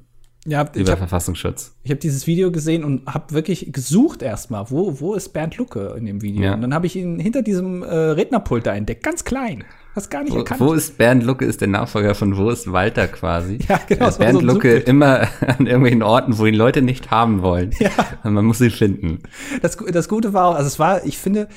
Ja, 0.46 0.66
ich 0.74 0.82
über 0.82 0.92
habe 0.92 1.00
Verfassungsschutz. 1.00 1.76
Ich 1.84 1.92
habe 1.92 2.00
dieses 2.00 2.26
Video 2.26 2.52
gesehen 2.52 2.84
und 2.86 3.06
habe 3.06 3.34
wirklich 3.34 3.74
gesucht 3.74 4.22
erstmal, 4.22 4.72
wo, 4.72 5.00
wo 5.02 5.14
ist 5.14 5.30
Bernd 5.30 5.58
Lucke 5.58 5.94
in 5.98 6.06
dem 6.06 6.22
Video? 6.22 6.44
Ja. 6.44 6.54
Und 6.54 6.62
dann 6.62 6.74
habe 6.74 6.88
ich 6.88 6.96
ihn 6.96 7.20
hinter 7.20 7.42
diesem 7.42 7.84
äh, 7.84 7.94
Rednerpult 7.94 8.66
da 8.66 8.74
entdeckt, 8.74 9.04
ganz 9.04 9.26
klein. 9.26 9.66
Hast 9.96 10.10
gar 10.10 10.24
nicht 10.24 10.34
Wo, 10.34 10.38
erkannt. 10.38 10.60
wo 10.62 10.74
ist 10.74 10.98
Bernd 10.98 11.24
Lucke, 11.24 11.44
ist 11.46 11.60
der 11.62 11.68
Nachfolger 11.68 12.16
von 12.16 12.38
Wo 12.38 12.50
ist 12.52 12.72
Walter 12.72 13.08
quasi. 13.08 13.60
Ja, 13.68 13.80
genau, 13.88 14.08
Äh, 14.08 14.18
Bernd 14.18 14.40
so 14.40 14.46
Lucke 14.46 14.70
Suchbild. 14.70 14.88
immer 14.88 15.22
an 15.48 15.66
irgendwelchen 15.66 16.04
Orten, 16.04 16.38
wo 16.38 16.46
ihn 16.46 16.56
Leute 16.56 16.82
nicht 16.82 17.12
haben 17.12 17.42
wollen. 17.42 17.72
Ja. 17.80 17.90
Und 18.24 18.34
man 18.34 18.46
muss 18.46 18.60
sie 18.60 18.70
finden. 18.70 19.20
das, 19.62 19.78
das 19.92 20.08
Gute 20.08 20.32
war 20.34 20.46
auch, 20.46 20.56
also 20.56 20.68
es 20.68 20.80
war, 20.80 21.06
ich 21.06 21.18
finde, 21.18 21.50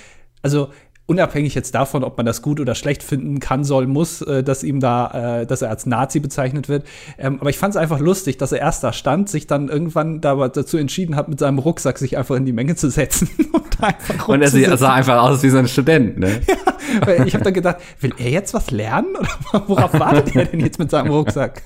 also 0.43 0.71
unabhängig 1.07 1.55
jetzt 1.55 1.75
davon, 1.75 2.05
ob 2.05 2.17
man 2.17 2.27
das 2.27 2.43
gut 2.43 2.61
oder 2.61 2.75
schlecht 2.75 3.03
finden 3.03 3.41
kann, 3.41 3.65
soll, 3.65 3.87
muss, 3.87 4.23
äh, 4.23 4.43
dass 4.43 4.63
ihm 4.63 4.81
da, 4.81 5.41
äh, 5.41 5.47
dass 5.47 5.63
er 5.63 5.71
als 5.71 5.85
Nazi 5.85 6.21
bezeichnet 6.21 6.69
wird. 6.69 6.87
Ähm, 7.19 7.39
aber 7.41 7.51
ich 7.51 7.59
fand 7.59 7.75
es 7.75 7.77
einfach 7.77 7.99
lustig, 7.99 8.39
dass 8.39 8.53
er 8.53 8.61
erst 8.61 8.85
da 8.85 8.93
stand, 8.93 9.29
sich 9.29 9.47
dann 9.47 9.69
irgendwann 9.69 10.21
da 10.21 10.49
dazu 10.49 10.77
entschieden 10.79 11.17
hat, 11.17 11.29
mit 11.29 11.39
seinem 11.39 11.59
Rucksack 11.59 11.99
sich 11.99 12.17
einfach 12.17 12.37
in 12.37 12.47
die 12.47 12.53
Menge 12.53 12.77
zu 12.77 12.89
setzen 12.89 13.29
und 13.53 13.83
einfach 13.83 14.29
Und 14.29 14.43
er 14.43 14.77
sah 14.77 14.95
einfach 14.95 15.23
aus 15.23 15.43
wie 15.43 15.51
so 15.51 15.59
ein 15.59 15.69
Student, 15.69 16.19
ne? 16.19 16.41
Weil 17.05 17.27
ich 17.27 17.35
habe 17.35 17.45
dann 17.45 17.55
gedacht, 17.55 17.77
will 18.01 18.13
er 18.19 18.31
jetzt 18.31 18.55
was 18.55 18.71
lernen? 18.71 19.17
Oder 19.17 19.63
worauf 19.69 19.99
wartet 19.99 20.37
er 20.37 20.45
denn 20.45 20.61
jetzt 20.61 20.79
mit 20.79 20.91
seinem 20.91 21.11
Rucksack? 21.11 21.63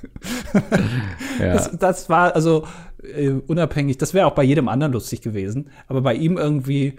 Ja. 1.41 1.55
Das, 1.55 1.71
das 1.77 2.09
war 2.09 2.35
also 2.35 2.65
äh, 3.03 3.31
unabhängig, 3.47 3.99
das 3.99 4.15
wäre 4.15 4.27
auch 4.27 4.35
bei 4.35 4.45
jedem 4.45 4.69
anderen 4.69 4.93
lustig 4.93 5.21
gewesen. 5.21 5.71
Aber 5.89 6.01
bei 6.01 6.15
ihm 6.15 6.39
irgendwie 6.39 6.97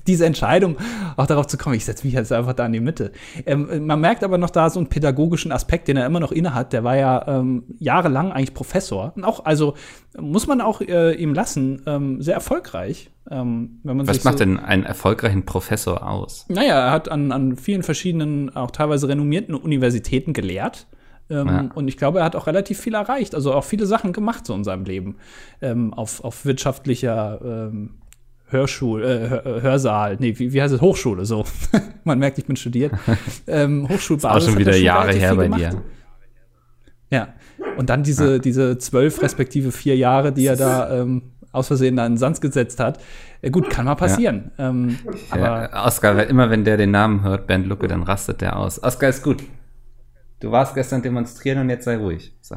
diese 0.06 0.26
Entscheidung, 0.26 0.76
auch 1.16 1.26
darauf 1.26 1.46
zu 1.46 1.58
kommen, 1.58 1.74
ich 1.74 1.84
setze 1.84 2.06
mich 2.06 2.14
jetzt 2.14 2.32
einfach 2.32 2.52
da 2.52 2.66
in 2.66 2.72
die 2.72 2.80
Mitte. 2.80 3.12
Ähm, 3.46 3.86
man 3.86 4.00
merkt 4.00 4.24
aber 4.24 4.38
noch 4.38 4.50
da 4.50 4.70
so 4.70 4.80
einen 4.80 4.88
pädagogischen 4.88 5.52
Aspekt, 5.52 5.88
den 5.88 5.96
er 5.96 6.06
immer 6.06 6.20
noch 6.20 6.32
innehat. 6.32 6.72
Der 6.72 6.84
war 6.84 6.96
ja 6.96 7.24
ähm, 7.26 7.64
jahrelang 7.78 8.32
eigentlich 8.32 8.54
Professor. 8.54 9.12
Und 9.16 9.24
auch, 9.24 9.44
also 9.44 9.74
muss 10.18 10.46
man 10.46 10.60
auch 10.60 10.80
äh, 10.80 11.14
ihm 11.14 11.34
lassen, 11.34 11.82
ähm, 11.86 12.22
sehr 12.22 12.34
erfolgreich. 12.34 13.10
Ähm, 13.30 13.78
Was 13.84 14.24
macht 14.24 14.38
so 14.38 14.44
denn 14.44 14.58
einen 14.58 14.84
erfolgreichen 14.84 15.44
Professor 15.44 16.08
aus? 16.08 16.46
naja, 16.48 16.86
er 16.86 16.90
hat 16.90 17.08
an, 17.08 17.30
an 17.30 17.56
vielen 17.56 17.82
verschiedenen, 17.82 18.54
auch 18.56 18.72
teilweise 18.72 19.08
renommierten 19.08 19.54
Universitäten 19.54 20.32
gelehrt. 20.32 20.86
Ähm, 21.30 21.46
Ja. 21.46 21.68
Und 21.74 21.86
ich 21.86 21.96
glaube, 21.96 22.18
er 22.18 22.24
hat 22.24 22.34
auch 22.34 22.48
relativ 22.48 22.80
viel 22.80 22.94
erreicht, 22.94 23.34
also 23.34 23.54
auch 23.54 23.64
viele 23.64 23.86
Sachen 23.86 24.12
gemacht 24.12 24.46
so 24.46 24.54
in 24.54 24.64
seinem 24.64 24.84
Leben. 24.84 25.16
Ähm, 25.62 25.94
auf, 25.94 26.24
auf 26.24 26.44
wirtschaftlicher 26.44 27.40
ähm, 27.44 27.99
Hörschul, 28.50 29.04
äh, 29.04 29.28
Hör, 29.28 29.62
Hörsaal, 29.62 30.16
nee, 30.20 30.34
wie, 30.38 30.52
wie 30.52 30.62
heißt 30.62 30.74
es? 30.74 30.80
Hochschule, 30.80 31.24
so. 31.24 31.44
Man 32.04 32.18
merkt, 32.18 32.38
ich 32.38 32.46
bin 32.46 32.56
studiert. 32.56 32.92
ähm, 33.46 33.88
Hochschulbasis. 33.88 34.42
Auch 34.44 34.50
schon 34.50 34.58
wieder 34.58 34.72
er 34.72 34.78
Jahre 34.78 35.12
her 35.12 35.34
bei 35.34 35.44
gemacht. 35.44 35.60
dir. 35.60 35.82
Ja. 37.10 37.28
Und 37.76 37.90
dann 37.90 38.02
diese, 38.02 38.40
diese 38.40 38.78
zwölf 38.78 39.22
respektive 39.22 39.72
vier 39.72 39.96
Jahre, 39.96 40.32
die 40.32 40.46
er 40.46 40.56
da 40.56 41.00
ähm, 41.00 41.22
aus 41.52 41.66
Versehen 41.66 41.96
da 41.96 42.06
in 42.06 42.12
den 42.12 42.18
Sand 42.18 42.40
gesetzt 42.40 42.80
hat. 42.80 43.00
Äh, 43.42 43.50
gut, 43.50 43.70
kann 43.70 43.84
mal 43.86 43.94
passieren. 43.96 44.50
Ähm, 44.58 44.98
aber 45.30 45.42
Ja, 45.72 45.86
Oscar, 45.86 46.26
immer 46.26 46.50
wenn 46.50 46.64
der 46.64 46.76
den 46.76 46.90
Namen 46.92 47.22
hört, 47.22 47.46
Bernd 47.46 47.66
Lucke, 47.66 47.88
dann 47.88 48.02
rastet 48.02 48.40
der 48.40 48.56
aus. 48.56 48.82
Oscar 48.82 49.08
ist 49.08 49.22
gut. 49.22 49.42
Du 50.40 50.50
warst 50.52 50.74
gestern 50.74 51.02
demonstrieren 51.02 51.58
und 51.58 51.68
jetzt 51.70 51.84
sei 51.84 51.96
ruhig. 51.96 52.34
So. 52.40 52.56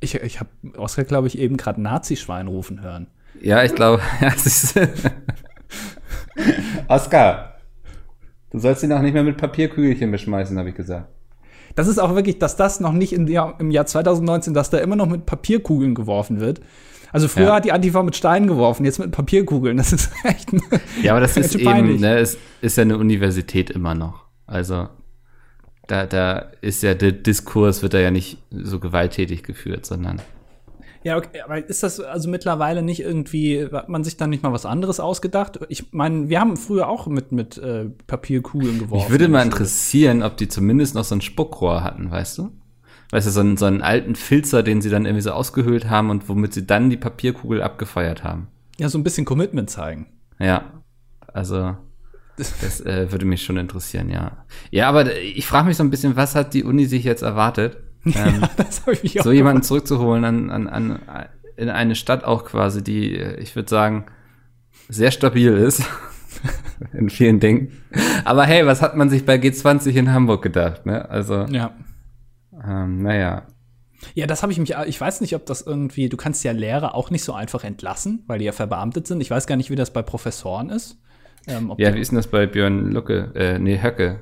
Ich, 0.00 0.14
ich 0.14 0.40
habe 0.40 0.50
Oskar, 0.76 1.04
glaube 1.04 1.26
ich, 1.26 1.38
eben 1.38 1.56
gerade 1.56 1.80
Nazi-Schwein 1.80 2.46
rufen 2.48 2.82
hören. 2.82 3.08
Ja, 3.40 3.62
ich 3.64 3.74
glaube, 3.74 4.02
ja, 4.20 4.28
es 4.34 4.46
ist 4.46 4.74
Oscar, 6.88 7.54
du 8.50 8.58
sollst 8.58 8.82
ihn 8.82 8.92
auch 8.92 9.00
nicht 9.02 9.14
mehr 9.14 9.24
mit 9.24 9.36
Papierkügelchen 9.36 10.10
beschmeißen, 10.10 10.58
habe 10.58 10.68
ich 10.70 10.74
gesagt. 10.74 11.08
Das 11.74 11.88
ist 11.88 11.98
auch 11.98 12.14
wirklich, 12.14 12.38
dass 12.38 12.56
das 12.56 12.80
noch 12.80 12.92
nicht 12.92 13.12
in, 13.12 13.26
der- 13.26 13.54
im 13.58 13.70
Jahr 13.70 13.86
2019, 13.86 14.54
dass 14.54 14.70
da 14.70 14.78
immer 14.78 14.96
noch 14.96 15.06
mit 15.06 15.26
Papierkugeln 15.26 15.94
geworfen 15.94 16.40
wird. 16.40 16.60
Also 17.12 17.28
früher 17.28 17.46
Ja. 17.48 17.54
hat 17.56 17.64
die 17.64 17.72
Antifa 17.72 18.02
mit 18.02 18.16
Steinen 18.16 18.48
geworfen, 18.48 18.84
jetzt 18.84 18.98
mit 18.98 19.10
Papierkugeln. 19.12 19.76
Das 19.76 19.92
ist 19.92 20.10
echt. 20.24 20.48
Ja, 21.02 21.12
aber 21.12 21.20
das 21.20 21.36
ist 21.36 21.54
eben, 21.54 22.00
ne, 22.00 22.18
es 22.18 22.36
ist 22.62 22.76
ja 22.76 22.82
eine 22.82 22.96
Universität 22.98 23.70
immer 23.70 23.94
noch. 23.94 24.24
Also 24.46 24.88
da, 25.86 26.06
da 26.06 26.50
ist 26.62 26.82
ja 26.82 26.94
der 26.94 27.12
Diskurs 27.12 27.82
wird 27.82 27.94
da 27.94 27.98
ja 27.98 28.10
nicht 28.10 28.38
so 28.50 28.80
gewalttätig 28.80 29.42
geführt, 29.42 29.86
sondern 29.86 30.20
Ja, 31.06 31.16
okay, 31.16 31.40
aber 31.40 31.64
ist 31.64 31.84
das 31.84 32.00
also 32.00 32.28
mittlerweile 32.28 32.82
nicht 32.82 32.98
irgendwie, 32.98 33.64
hat 33.70 33.88
man 33.88 34.02
sich 34.02 34.16
dann 34.16 34.28
nicht 34.28 34.42
mal 34.42 34.52
was 34.52 34.66
anderes 34.66 34.98
ausgedacht? 34.98 35.60
Ich 35.68 35.92
meine, 35.92 36.28
wir 36.28 36.40
haben 36.40 36.56
früher 36.56 36.88
auch 36.88 37.06
mit, 37.06 37.30
mit 37.30 37.58
äh, 37.58 37.84
Papierkugeln 38.08 38.80
geworfen. 38.80 39.04
mich 39.04 39.10
würde 39.10 39.28
mal 39.28 39.44
interessieren, 39.44 40.24
ob 40.24 40.36
die 40.36 40.48
zumindest 40.48 40.96
noch 40.96 41.04
so 41.04 41.14
ein 41.14 41.20
Spuckrohr 41.20 41.84
hatten, 41.84 42.10
weißt 42.10 42.38
du? 42.38 42.50
Weißt 43.12 43.24
du, 43.24 43.30
so 43.30 43.38
einen, 43.38 43.56
so 43.56 43.66
einen 43.66 43.82
alten 43.82 44.16
Filzer, 44.16 44.64
den 44.64 44.82
sie 44.82 44.90
dann 44.90 45.04
irgendwie 45.04 45.22
so 45.22 45.30
ausgehöhlt 45.30 45.88
haben 45.88 46.10
und 46.10 46.28
womit 46.28 46.54
sie 46.54 46.66
dann 46.66 46.90
die 46.90 46.96
Papierkugel 46.96 47.62
abgefeuert 47.62 48.24
haben. 48.24 48.48
Ja, 48.76 48.88
so 48.88 48.98
ein 48.98 49.04
bisschen 49.04 49.24
Commitment 49.24 49.70
zeigen. 49.70 50.08
Ja, 50.40 50.72
also 51.32 51.76
das 52.36 52.80
äh, 52.80 53.12
würde 53.12 53.26
mich 53.26 53.44
schon 53.44 53.58
interessieren, 53.58 54.10
ja. 54.10 54.44
Ja, 54.72 54.88
aber 54.88 55.16
ich 55.16 55.46
frage 55.46 55.68
mich 55.68 55.76
so 55.76 55.84
ein 55.84 55.90
bisschen, 55.90 56.16
was 56.16 56.34
hat 56.34 56.52
die 56.52 56.64
Uni 56.64 56.86
sich 56.86 57.04
jetzt 57.04 57.22
erwartet? 57.22 57.76
Ähm, 58.14 58.42
das 58.56 58.82
habe 58.82 58.96
ich 59.02 59.18
auch 59.20 59.24
so 59.24 59.32
jemanden 59.32 59.62
zurückzuholen 59.62 60.24
an, 60.24 60.50
an, 60.50 60.68
an, 60.68 61.00
in 61.56 61.68
eine 61.70 61.94
Stadt 61.94 62.24
auch 62.24 62.44
quasi, 62.44 62.82
die, 62.84 63.16
äh, 63.18 63.40
ich 63.40 63.56
würde 63.56 63.68
sagen, 63.68 64.06
sehr 64.88 65.10
stabil 65.10 65.52
ist. 65.52 65.82
in 66.92 67.10
vielen 67.10 67.40
Dingen. 67.40 67.72
Aber 68.24 68.44
hey, 68.44 68.66
was 68.66 68.82
hat 68.82 68.96
man 68.96 69.08
sich 69.10 69.24
bei 69.24 69.36
G20 69.36 69.90
in 69.94 70.12
Hamburg 70.12 70.42
gedacht, 70.42 70.86
ne? 70.86 71.08
Also, 71.08 71.46
Ja. 71.46 71.72
ähm, 72.64 73.02
naja. 73.02 73.46
Ja, 74.14 74.26
das 74.26 74.42
habe 74.42 74.52
ich 74.52 74.58
mich, 74.58 74.74
ich 74.86 75.00
weiß 75.00 75.20
nicht, 75.22 75.34
ob 75.34 75.46
das 75.46 75.62
irgendwie, 75.62 76.08
du 76.08 76.16
kannst 76.16 76.44
ja 76.44 76.52
Lehrer 76.52 76.94
auch 76.94 77.10
nicht 77.10 77.24
so 77.24 77.32
einfach 77.32 77.64
entlassen, 77.64 78.22
weil 78.26 78.38
die 78.38 78.44
ja 78.44 78.52
verbeamtet 78.52 79.06
sind. 79.06 79.20
Ich 79.20 79.30
weiß 79.30 79.46
gar 79.46 79.56
nicht, 79.56 79.70
wie 79.70 79.76
das 79.76 79.92
bei 79.92 80.02
Professoren 80.02 80.70
ist. 80.70 81.00
Ähm, 81.48 81.72
Ja, 81.78 81.94
wie 81.94 82.00
ist 82.00 82.10
denn 82.12 82.16
das 82.16 82.26
bei 82.28 82.46
Björn 82.46 82.90
Lucke? 82.92 83.32
Äh, 83.34 83.58
nee, 83.58 83.80
Höcke. 83.82 84.20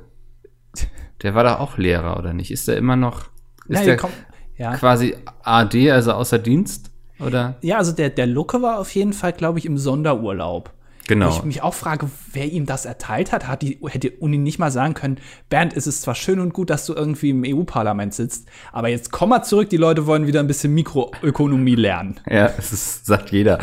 Der 1.22 1.34
war 1.34 1.42
da 1.44 1.58
auch 1.58 1.76
Lehrer, 1.78 2.18
oder 2.18 2.32
nicht? 2.32 2.50
Ist 2.50 2.68
der 2.68 2.76
immer 2.76 2.96
noch, 2.96 3.30
ist 3.68 3.80
Ja, 3.80 3.85
der 3.85 3.97
komm, 3.97 4.11
ja. 4.56 4.76
quasi 4.76 5.16
AD, 5.42 5.90
also 5.90 6.12
außer 6.12 6.38
Dienst? 6.38 6.90
Oder? 7.21 7.56
ja, 7.61 7.78
also 7.78 7.92
der, 7.92 8.11
der 8.11 8.26
Lucke 8.26 8.61
war 8.61 8.78
auf 8.78 8.94
jeden 8.94 9.12
Fall, 9.12 9.33
glaube 9.33 9.59
ich, 9.59 9.66
im 9.66 9.78
Sonderurlaub. 9.78 10.73
Genau. 11.06 11.26
Wo 11.30 11.37
ich 11.37 11.44
mich 11.44 11.62
auch 11.62 11.75
frage, 11.75 12.09
wer 12.33 12.50
ihm 12.50 12.64
das 12.64 12.87
erteilt 12.87 13.30
hat, 13.30 13.47
hat 13.47 13.61
die, 13.62 13.78
hätte 13.87 14.11
die 14.11 14.16
Uni 14.16 14.38
nicht 14.38 14.59
mal 14.59 14.71
sagen 14.71 14.94
können, 14.94 15.18
Bernd, 15.50 15.76
es 15.76 15.87
ist 15.87 16.02
zwar 16.02 16.14
schön 16.14 16.40
und 16.40 16.54
gut, 16.54 16.71
dass 16.71 16.87
du 16.87 16.94
irgendwie 16.94 17.30
im 17.30 17.44
EU-Parlament 17.47 18.14
sitzt, 18.14 18.49
aber 18.73 18.88
jetzt 18.88 19.12
komm 19.12 19.28
mal 19.28 19.42
zurück, 19.42 19.68
die 19.68 19.76
Leute 19.76 20.06
wollen 20.06 20.26
wieder 20.26 20.40
ein 20.40 20.47
bisschen 20.47 20.73
Mikroökonomie 20.73 21.75
lernen. 21.75 22.21
Ja, 22.28 22.50
es 22.56 22.73
ist, 22.73 23.04
sagt 23.06 23.30
jeder. 23.33 23.59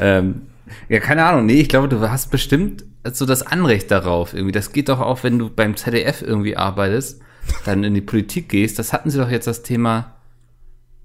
Ähm, 0.00 0.42
ja, 0.88 1.00
keine 1.00 1.24
Ahnung. 1.24 1.46
Nee, 1.46 1.60
ich 1.60 1.68
glaube, 1.68 1.88
du 1.88 2.00
hast 2.10 2.30
bestimmt 2.30 2.84
so 3.12 3.26
das 3.26 3.46
Anrecht 3.46 3.90
darauf. 3.90 4.32
Irgendwie, 4.32 4.52
das 4.52 4.72
geht 4.72 4.88
doch 4.88 5.00
auch, 5.00 5.22
wenn 5.22 5.38
du 5.38 5.50
beim 5.50 5.76
ZDF 5.76 6.22
irgendwie 6.22 6.56
arbeitest, 6.56 7.20
dann 7.64 7.84
in 7.84 7.94
die 7.94 8.00
Politik 8.00 8.48
gehst. 8.48 8.78
Das 8.78 8.92
hatten 8.92 9.10
sie 9.10 9.18
doch 9.18 9.30
jetzt 9.30 9.46
das 9.46 9.62
Thema. 9.62 10.12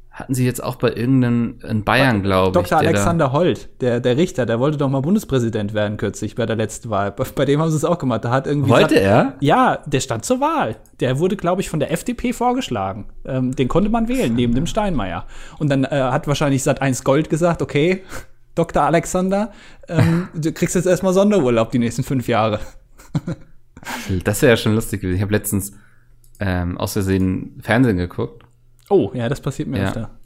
Hatten 0.10 0.34
sie 0.34 0.46
jetzt 0.46 0.62
auch 0.62 0.76
bei 0.76 0.90
irgendeinem 0.90 1.60
in 1.68 1.86
Bayern, 1.86 2.22
glaube 2.22 2.60
ich. 2.60 2.68
Dr. 2.68 2.82
der 2.82 2.90
Alexander 2.90 3.32
Holt, 3.32 3.70
der, 3.80 4.02
der 4.02 4.18
Richter, 4.18 4.46
der 4.46 4.60
wollte 4.60 4.78
doch 4.78 4.90
mal 4.90 5.00
Bundespräsident 5.00 5.74
werden 5.74 5.96
kürzlich 5.96 6.36
bei 6.36 6.46
der 6.46 6.58
letzten 6.58 6.90
Wahl. 6.90 7.12
Bei, 7.12 7.24
bei 7.24 7.46
dem 7.46 7.62
haben 7.62 7.72
sie 7.72 7.78
es 7.78 7.86
auch 7.86 7.98
gemacht. 7.98 8.26
Da 8.26 8.30
hat 8.30 8.46
irgendwie 8.46 8.70
Da. 8.70 8.76
Wollte 8.76 9.00
er? 9.00 9.36
Ja, 9.40 9.80
der 9.86 10.02
stand 10.02 10.26
zur 10.26 10.42
Wahl. 10.42 10.76
Der 11.00 11.18
wurde, 11.20 11.38
glaube 11.38 11.62
ich, 11.62 11.70
von 11.70 11.80
der 11.80 11.92
FDP 11.92 12.34
vorgeschlagen. 12.34 13.06
Ähm, 13.26 13.56
den 13.56 13.70
konnte 13.70 13.90
man 13.90 14.10
wählen, 14.10 14.36
neben 14.36 14.54
dem 14.54 14.68
Steinmeier. 14.68 15.26
Und 15.60 15.70
dann 15.70 15.86
äh, 15.86 15.90
hat 15.90 16.28
wahrscheinlich 16.28 16.62
Sat1 16.62 17.04
Gold 17.06 17.30
gesagt, 17.30 17.62
okay, 17.62 18.04
Dr. 18.54 18.84
Alexander, 18.84 19.52
ähm, 19.88 20.28
du 20.36 20.52
kriegst 20.52 20.76
jetzt 20.76 20.88
erstmal 20.88 21.14
Sonderurlaub 21.14 21.72
die 21.72 21.80
nächsten 21.80 22.04
fünf 22.04 22.28
Jahre. 22.28 22.60
Das 24.24 24.42
wäre 24.42 24.52
ja 24.52 24.58
schon 24.58 24.76
lustig 24.76 25.02
gewesen. 25.02 25.16
Ich 25.16 25.22
habe 25.22 25.32
letztens 25.32 25.74
ähm, 26.42 26.78
aus 26.78 26.94
Versehen 26.94 27.60
Fernsehen 27.62 27.98
geguckt. 27.98 28.44
Oh, 28.90 29.12
ja, 29.14 29.30
das 29.30 29.40
passiert 29.42 29.70
mir 29.70 29.78
Ja. 29.78 29.88
öfter. 29.88 30.20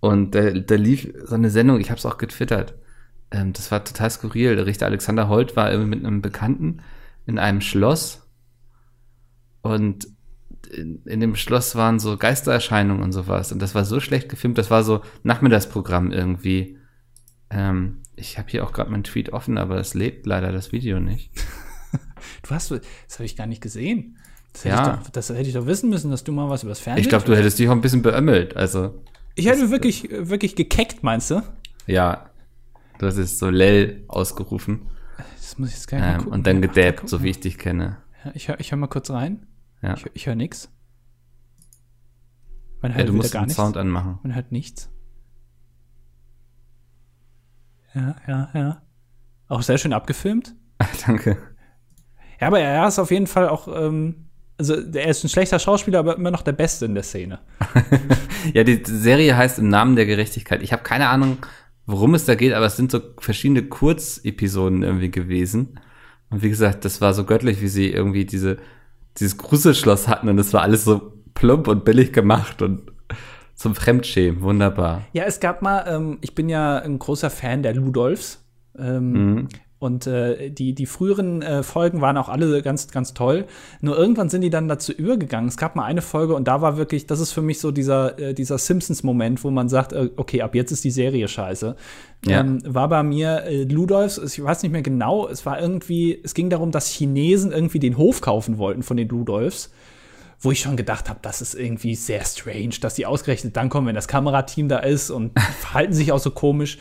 Und 0.00 0.34
da, 0.34 0.50
da 0.52 0.74
lief 0.76 1.12
so 1.24 1.34
eine 1.34 1.50
Sendung, 1.50 1.80
ich 1.80 1.90
habe 1.90 1.98
es 1.98 2.06
auch 2.06 2.18
getwittert. 2.18 2.74
Ähm, 3.30 3.52
das 3.52 3.70
war 3.70 3.84
total 3.84 4.10
skurril. 4.10 4.54
Der 4.56 4.66
Richter 4.66 4.86
Alexander 4.86 5.28
Holt 5.28 5.56
war 5.56 5.70
irgendwie 5.70 5.90
mit 5.96 6.04
einem 6.04 6.22
Bekannten 6.22 6.78
in 7.26 7.38
einem 7.38 7.60
Schloss. 7.60 8.26
Und 9.62 10.06
in, 10.72 11.02
in 11.04 11.20
dem 11.20 11.36
Schloss 11.36 11.74
waren 11.74 11.98
so 11.98 12.16
Geistererscheinungen 12.16 13.02
und 13.02 13.12
sowas. 13.12 13.50
Und 13.50 13.60
das 13.60 13.74
war 13.74 13.84
so 13.84 13.98
schlecht 14.00 14.28
gefilmt. 14.28 14.56
Das 14.58 14.70
war 14.70 14.84
so 14.84 15.02
Nachmittagsprogramm 15.24 16.12
irgendwie. 16.12 16.78
Ähm, 17.50 18.02
ich 18.14 18.38
habe 18.38 18.50
hier 18.50 18.64
auch 18.64 18.72
gerade 18.72 18.90
meinen 18.90 19.04
Tweet 19.04 19.32
offen, 19.32 19.58
aber 19.58 19.78
es 19.78 19.94
lebt 19.94 20.26
leider 20.26 20.52
das 20.52 20.70
Video 20.72 21.00
nicht. 21.00 21.30
Du 22.42 22.50
hast, 22.54 22.70
das 22.70 22.80
habe 23.14 23.24
ich 23.24 23.36
gar 23.36 23.46
nicht 23.46 23.60
gesehen. 23.60 24.16
Das 24.54 24.64
hätte, 24.64 24.74
Ja. 24.76 24.96
doch, 24.96 25.10
das 25.10 25.28
hätte 25.28 25.42
ich 25.42 25.52
doch 25.52 25.66
wissen 25.66 25.90
müssen, 25.90 26.10
dass 26.10 26.24
du 26.24 26.32
mal 26.32 26.48
was 26.48 26.62
übers 26.62 26.80
Fernsehen 26.80 27.02
Ich 27.02 27.08
glaube, 27.10 27.24
du 27.26 27.36
hättest 27.36 27.58
dich 27.58 27.68
auch 27.68 27.72
ein 27.72 27.80
bisschen 27.82 28.00
beömmelt. 28.02 28.56
Also, 28.56 29.02
Ich 29.34 29.46
hätte 29.46 29.70
wirklich, 29.70 30.08
wirklich 30.10 30.56
gekeckt, 30.56 31.02
meinst 31.02 31.30
du? 31.30 31.42
ja, 31.86 32.30
du 32.98 33.06
hast 33.06 33.16
es 33.18 33.38
so 33.38 33.50
Lell 33.50 34.04
ausgerufen. 34.08 34.88
Das 35.36 35.58
muss 35.58 35.68
ich 35.70 35.74
jetzt 35.74 35.88
gar 35.88 35.98
nicht 35.98 36.06
Ähm, 36.08 36.16
gucken. 36.18 36.32
und 36.32 36.46
dann 36.46 36.62
gedabbt, 36.62 37.08
so 37.08 37.22
wie 37.22 37.28
ich 37.30 37.40
dich 37.40 37.58
kenne. 37.58 37.98
Ja, 38.24 38.30
ich 38.34 38.48
höre 38.48 38.58
ich 38.60 38.70
hör 38.70 38.78
mal 38.78 38.86
kurz 38.86 39.10
rein. 39.10 39.46
Ja. 39.82 39.94
Ich, 39.94 40.06
ich 40.14 40.26
höre 40.26 40.34
nix. 40.36 40.70
Man 42.80 42.92
Ja, 42.92 42.98
hört 42.98 43.08
du 43.08 43.12
wieder 43.12 43.16
musst 43.22 43.32
gar 43.32 43.42
den 43.42 43.46
nichts. 43.48 43.56
Sound 43.56 43.76
anmachen. 43.76 44.18
Man 44.22 44.34
hört 44.34 44.50
nichts. 44.52 44.88
Ja, 47.94 48.16
ja, 48.26 48.48
ja. 48.54 48.82
Auch 49.48 49.62
sehr 49.62 49.78
schön 49.78 49.92
abgefilmt. 49.92 50.54
Danke. 51.06 51.38
Ja, 52.40 52.48
aber 52.48 52.60
er 52.60 52.86
ist 52.88 52.98
auf 52.98 53.10
jeden 53.10 53.26
Fall 53.26 53.48
auch, 53.48 53.68
ähm, 53.68 54.26
also 54.58 54.74
er 54.74 55.08
ist 55.08 55.24
ein 55.24 55.28
schlechter 55.28 55.58
Schauspieler, 55.58 55.98
aber 55.98 56.16
immer 56.16 56.30
noch 56.30 56.42
der 56.42 56.52
Beste 56.52 56.84
in 56.86 56.94
der 56.94 57.04
Szene. 57.04 57.40
Ja, 58.52 58.62
die 58.62 58.82
Serie 58.84 59.36
heißt 59.38 59.58
Im 59.58 59.68
Namen 59.68 59.96
der 59.96 60.04
Gerechtigkeit. 60.04 60.62
Ich 60.62 60.72
habe 60.74 60.82
keine 60.82 61.08
Ahnung, 61.08 61.38
worum 61.86 62.14
es 62.14 62.26
da 62.26 62.34
geht, 62.34 62.52
aber 62.52 62.66
es 62.66 62.76
sind 62.76 62.90
so 62.90 63.00
verschiedene 63.18 63.62
Kurzepisoden 63.62 64.82
irgendwie 64.82 65.10
gewesen. 65.10 65.80
Und 66.28 66.42
wie 66.42 66.50
gesagt, 66.50 66.84
das 66.84 67.00
war 67.00 67.14
so 67.14 67.24
göttlich, 67.24 67.62
wie 67.62 67.68
sie 67.68 67.90
irgendwie 67.90 68.26
diese, 68.26 68.58
dieses 69.18 69.38
Gruselschloss 69.38 70.08
hatten 70.08 70.28
und 70.28 70.38
es 70.38 70.52
war 70.52 70.60
alles 70.60 70.84
so 70.84 71.14
plump 71.32 71.68
und 71.68 71.86
billig 71.86 72.12
gemacht 72.12 72.60
und 72.60 72.92
zum 73.54 73.74
Fremdschämen. 73.74 74.42
Wunderbar. 74.42 75.02
Ja, 75.14 75.24
es 75.24 75.40
gab 75.40 75.62
mal, 75.62 75.84
ähm, 75.88 76.18
ich 76.20 76.34
bin 76.34 76.50
ja 76.50 76.78
ein 76.80 76.98
großer 76.98 77.30
Fan 77.30 77.62
der 77.62 77.74
Ludolfs. 77.74 78.44
Ähm, 78.78 79.12
Mhm. 79.12 79.48
Und 79.84 80.06
äh, 80.06 80.48
die, 80.48 80.74
die 80.74 80.86
früheren 80.86 81.42
äh, 81.42 81.62
Folgen 81.62 82.00
waren 82.00 82.16
auch 82.16 82.30
alle 82.30 82.62
ganz, 82.62 82.90
ganz 82.90 83.12
toll. 83.12 83.44
Nur 83.82 83.98
irgendwann 83.98 84.30
sind 84.30 84.40
die 84.40 84.48
dann 84.48 84.66
dazu 84.66 84.92
übergegangen. 84.92 85.46
Es 85.46 85.58
gab 85.58 85.76
mal 85.76 85.84
eine 85.84 86.00
Folge 86.00 86.34
und 86.34 86.48
da 86.48 86.62
war 86.62 86.78
wirklich, 86.78 87.06
das 87.06 87.20
ist 87.20 87.32
für 87.32 87.42
mich 87.42 87.60
so 87.60 87.70
dieser, 87.70 88.18
äh, 88.18 88.32
dieser 88.32 88.56
Simpsons-Moment, 88.56 89.44
wo 89.44 89.50
man 89.50 89.68
sagt, 89.68 89.92
äh, 89.92 90.08
okay, 90.16 90.40
ab 90.40 90.54
jetzt 90.54 90.72
ist 90.72 90.84
die 90.84 90.90
Serie 90.90 91.28
scheiße. 91.28 91.76
Ja. 92.24 92.40
Ähm, 92.40 92.62
war 92.64 92.88
bei 92.88 93.02
mir 93.02 93.42
äh, 93.44 93.64
Ludolfs, 93.64 94.16
ich 94.16 94.42
weiß 94.42 94.62
nicht 94.62 94.72
mehr 94.72 94.80
genau, 94.80 95.28
es 95.28 95.44
war 95.44 95.60
irgendwie, 95.60 96.18
es 96.24 96.32
ging 96.32 96.48
darum, 96.48 96.70
dass 96.70 96.88
Chinesen 96.88 97.52
irgendwie 97.52 97.78
den 97.78 97.98
Hof 97.98 98.22
kaufen 98.22 98.56
wollten 98.56 98.82
von 98.82 98.96
den 98.96 99.08
Ludolfs 99.08 99.70
wo 100.40 100.50
ich 100.50 100.60
schon 100.60 100.76
gedacht 100.76 101.08
habe, 101.08 101.20
das 101.22 101.40
ist 101.40 101.54
irgendwie 101.54 101.94
sehr 101.94 102.22
strange, 102.22 102.74
dass 102.80 102.94
die 102.94 103.06
ausgerechnet 103.06 103.56
dann 103.56 103.70
kommen, 103.70 103.86
wenn 103.86 103.94
das 103.94 104.08
Kamerateam 104.08 104.68
da 104.68 104.78
ist 104.78 105.08
und 105.08 105.38
verhalten 105.60 105.94
sich 105.94 106.12
auch 106.12 106.18
so 106.18 106.32
komisch. 106.32 106.76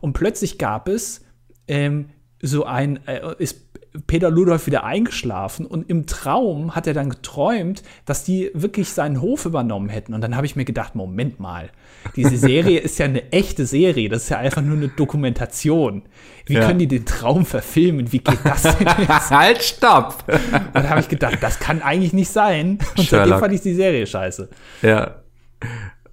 Und 0.00 0.12
plötzlich 0.12 0.58
gab 0.58 0.86
es 0.86 1.24
ähm, 1.66 2.10
so 2.42 2.64
ein, 2.64 2.98
äh, 3.06 3.20
ist 3.38 3.60
Peter 4.06 4.30
Ludolf 4.30 4.66
wieder 4.66 4.84
eingeschlafen 4.84 5.66
und 5.66 5.90
im 5.90 6.06
Traum 6.06 6.76
hat 6.76 6.86
er 6.86 6.94
dann 6.94 7.10
geträumt, 7.10 7.82
dass 8.06 8.22
die 8.22 8.50
wirklich 8.54 8.88
seinen 8.90 9.20
Hof 9.20 9.46
übernommen 9.46 9.88
hätten. 9.88 10.14
Und 10.14 10.20
dann 10.20 10.36
habe 10.36 10.46
ich 10.46 10.54
mir 10.54 10.64
gedacht, 10.64 10.94
Moment 10.94 11.40
mal, 11.40 11.70
diese 12.14 12.36
Serie 12.36 12.78
ist 12.80 12.98
ja 13.00 13.06
eine 13.06 13.32
echte 13.32 13.66
Serie, 13.66 14.08
das 14.08 14.22
ist 14.24 14.28
ja 14.28 14.38
einfach 14.38 14.62
nur 14.62 14.76
eine 14.76 14.88
Dokumentation. 14.88 16.02
Wie 16.46 16.54
Ja. 16.54 16.66
können 16.66 16.78
die 16.78 16.86
den 16.86 17.04
Traum 17.04 17.44
verfilmen? 17.44 18.12
Wie 18.12 18.20
geht 18.20 18.38
das 18.44 18.62
denn 18.62 18.86
jetzt? 18.98 19.30
halt, 19.30 19.60
stopp! 19.62 20.22
Und 20.28 20.74
dann 20.74 20.88
habe 20.88 21.00
ich 21.00 21.08
gedacht, 21.08 21.38
das 21.40 21.58
kann 21.58 21.82
eigentlich 21.82 22.12
nicht 22.12 22.30
sein. 22.30 22.78
Und 22.96 22.96
seitdem 22.96 23.06
Sherlock. 23.06 23.40
fand 23.40 23.54
ich 23.54 23.60
die 23.60 23.74
Serie 23.74 24.06
scheiße. 24.06 24.48
ja. 24.82 25.16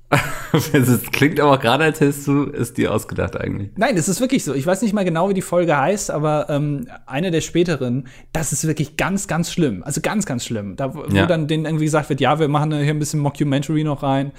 Es 0.53 1.01
klingt 1.11 1.39
aber 1.41 1.57
gerade, 1.57 1.83
als 1.83 1.99
hättest 1.99 2.25
du 2.27 2.45
es 2.45 2.73
dir 2.73 2.93
ausgedacht 2.93 3.35
eigentlich. 3.35 3.71
Nein, 3.75 3.97
es 3.97 4.07
ist 4.07 4.21
wirklich 4.21 4.43
so. 4.45 4.53
Ich 4.53 4.65
weiß 4.65 4.81
nicht 4.81 4.93
mal 4.93 5.03
genau, 5.03 5.29
wie 5.29 5.33
die 5.33 5.41
Folge 5.41 5.77
heißt, 5.77 6.09
aber 6.09 6.47
ähm, 6.49 6.87
eine 7.05 7.31
der 7.31 7.41
späteren, 7.41 8.07
das 8.31 8.53
ist 8.53 8.65
wirklich 8.65 8.95
ganz, 8.95 9.27
ganz 9.27 9.51
schlimm. 9.51 9.83
Also 9.83 9.99
ganz, 9.99 10.25
ganz 10.25 10.45
schlimm. 10.45 10.77
Da, 10.77 10.95
wo 10.95 11.03
Ja. 11.13 11.25
dann 11.25 11.47
denen 11.47 11.65
irgendwie 11.65 11.83
gesagt 11.85 12.09
wird, 12.09 12.21
ja, 12.21 12.39
wir 12.39 12.47
machen 12.47 12.71
hier 12.71 12.89
ein 12.93 12.99
bisschen 12.99 13.19
Mockumentary 13.19 13.83
noch 13.83 14.01
rein. 14.03 14.31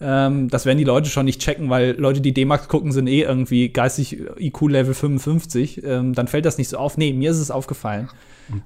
Ähm, 0.00 0.48
das 0.48 0.64
werden 0.66 0.78
die 0.78 0.84
Leute 0.84 1.10
schon 1.10 1.24
nicht 1.24 1.40
checken, 1.40 1.68
weil 1.68 1.96
Leute, 1.98 2.20
die 2.20 2.32
D-Max 2.32 2.68
gucken, 2.68 2.92
sind 2.92 3.08
eh 3.08 3.22
irgendwie 3.22 3.68
geistig 3.70 4.18
IQ-Level 4.38 4.94
55. 4.94 5.82
Ähm, 5.84 6.14
dann 6.14 6.28
fällt 6.28 6.44
das 6.46 6.58
nicht 6.58 6.68
so 6.68 6.78
auf. 6.78 6.96
Nee, 6.96 7.12
mir 7.12 7.32
ist 7.32 7.38
es 7.38 7.50
aufgefallen. 7.50 8.08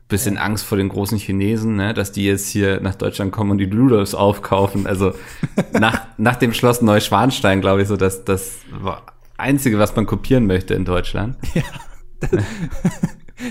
Bisschen 0.09 0.37
Angst 0.37 0.65
vor 0.65 0.77
den 0.77 0.89
großen 0.89 1.19
Chinesen, 1.19 1.77
ne, 1.77 1.95
dass 1.95 2.13
die 2.13 2.25
jetzt 2.25 2.49
hier 2.49 2.81
nach 2.81 2.95
Deutschland 2.95 3.33
kommen 3.33 3.53
und 3.53 3.59
die 3.59 3.67
Ludolfs 3.67 4.15
aufkaufen. 4.15 4.87
Also 4.87 5.15
nach, 5.73 6.07
nach 6.19 6.37
dem 6.37 6.53
Schloss 6.53 6.83
Neuschwanstein, 6.83 7.61
glaube 7.61 7.83
ich, 7.83 7.89
so, 7.89 7.97
dass 7.97 8.25
das 8.25 8.59
war 8.71 9.03
Einzige, 9.37 9.79
was 9.79 9.97
man 9.97 10.07
kopieren 10.07 10.47
möchte 10.47 10.75
in 10.75 10.85
Deutschland. 10.85 11.37
Ja. 11.55 11.63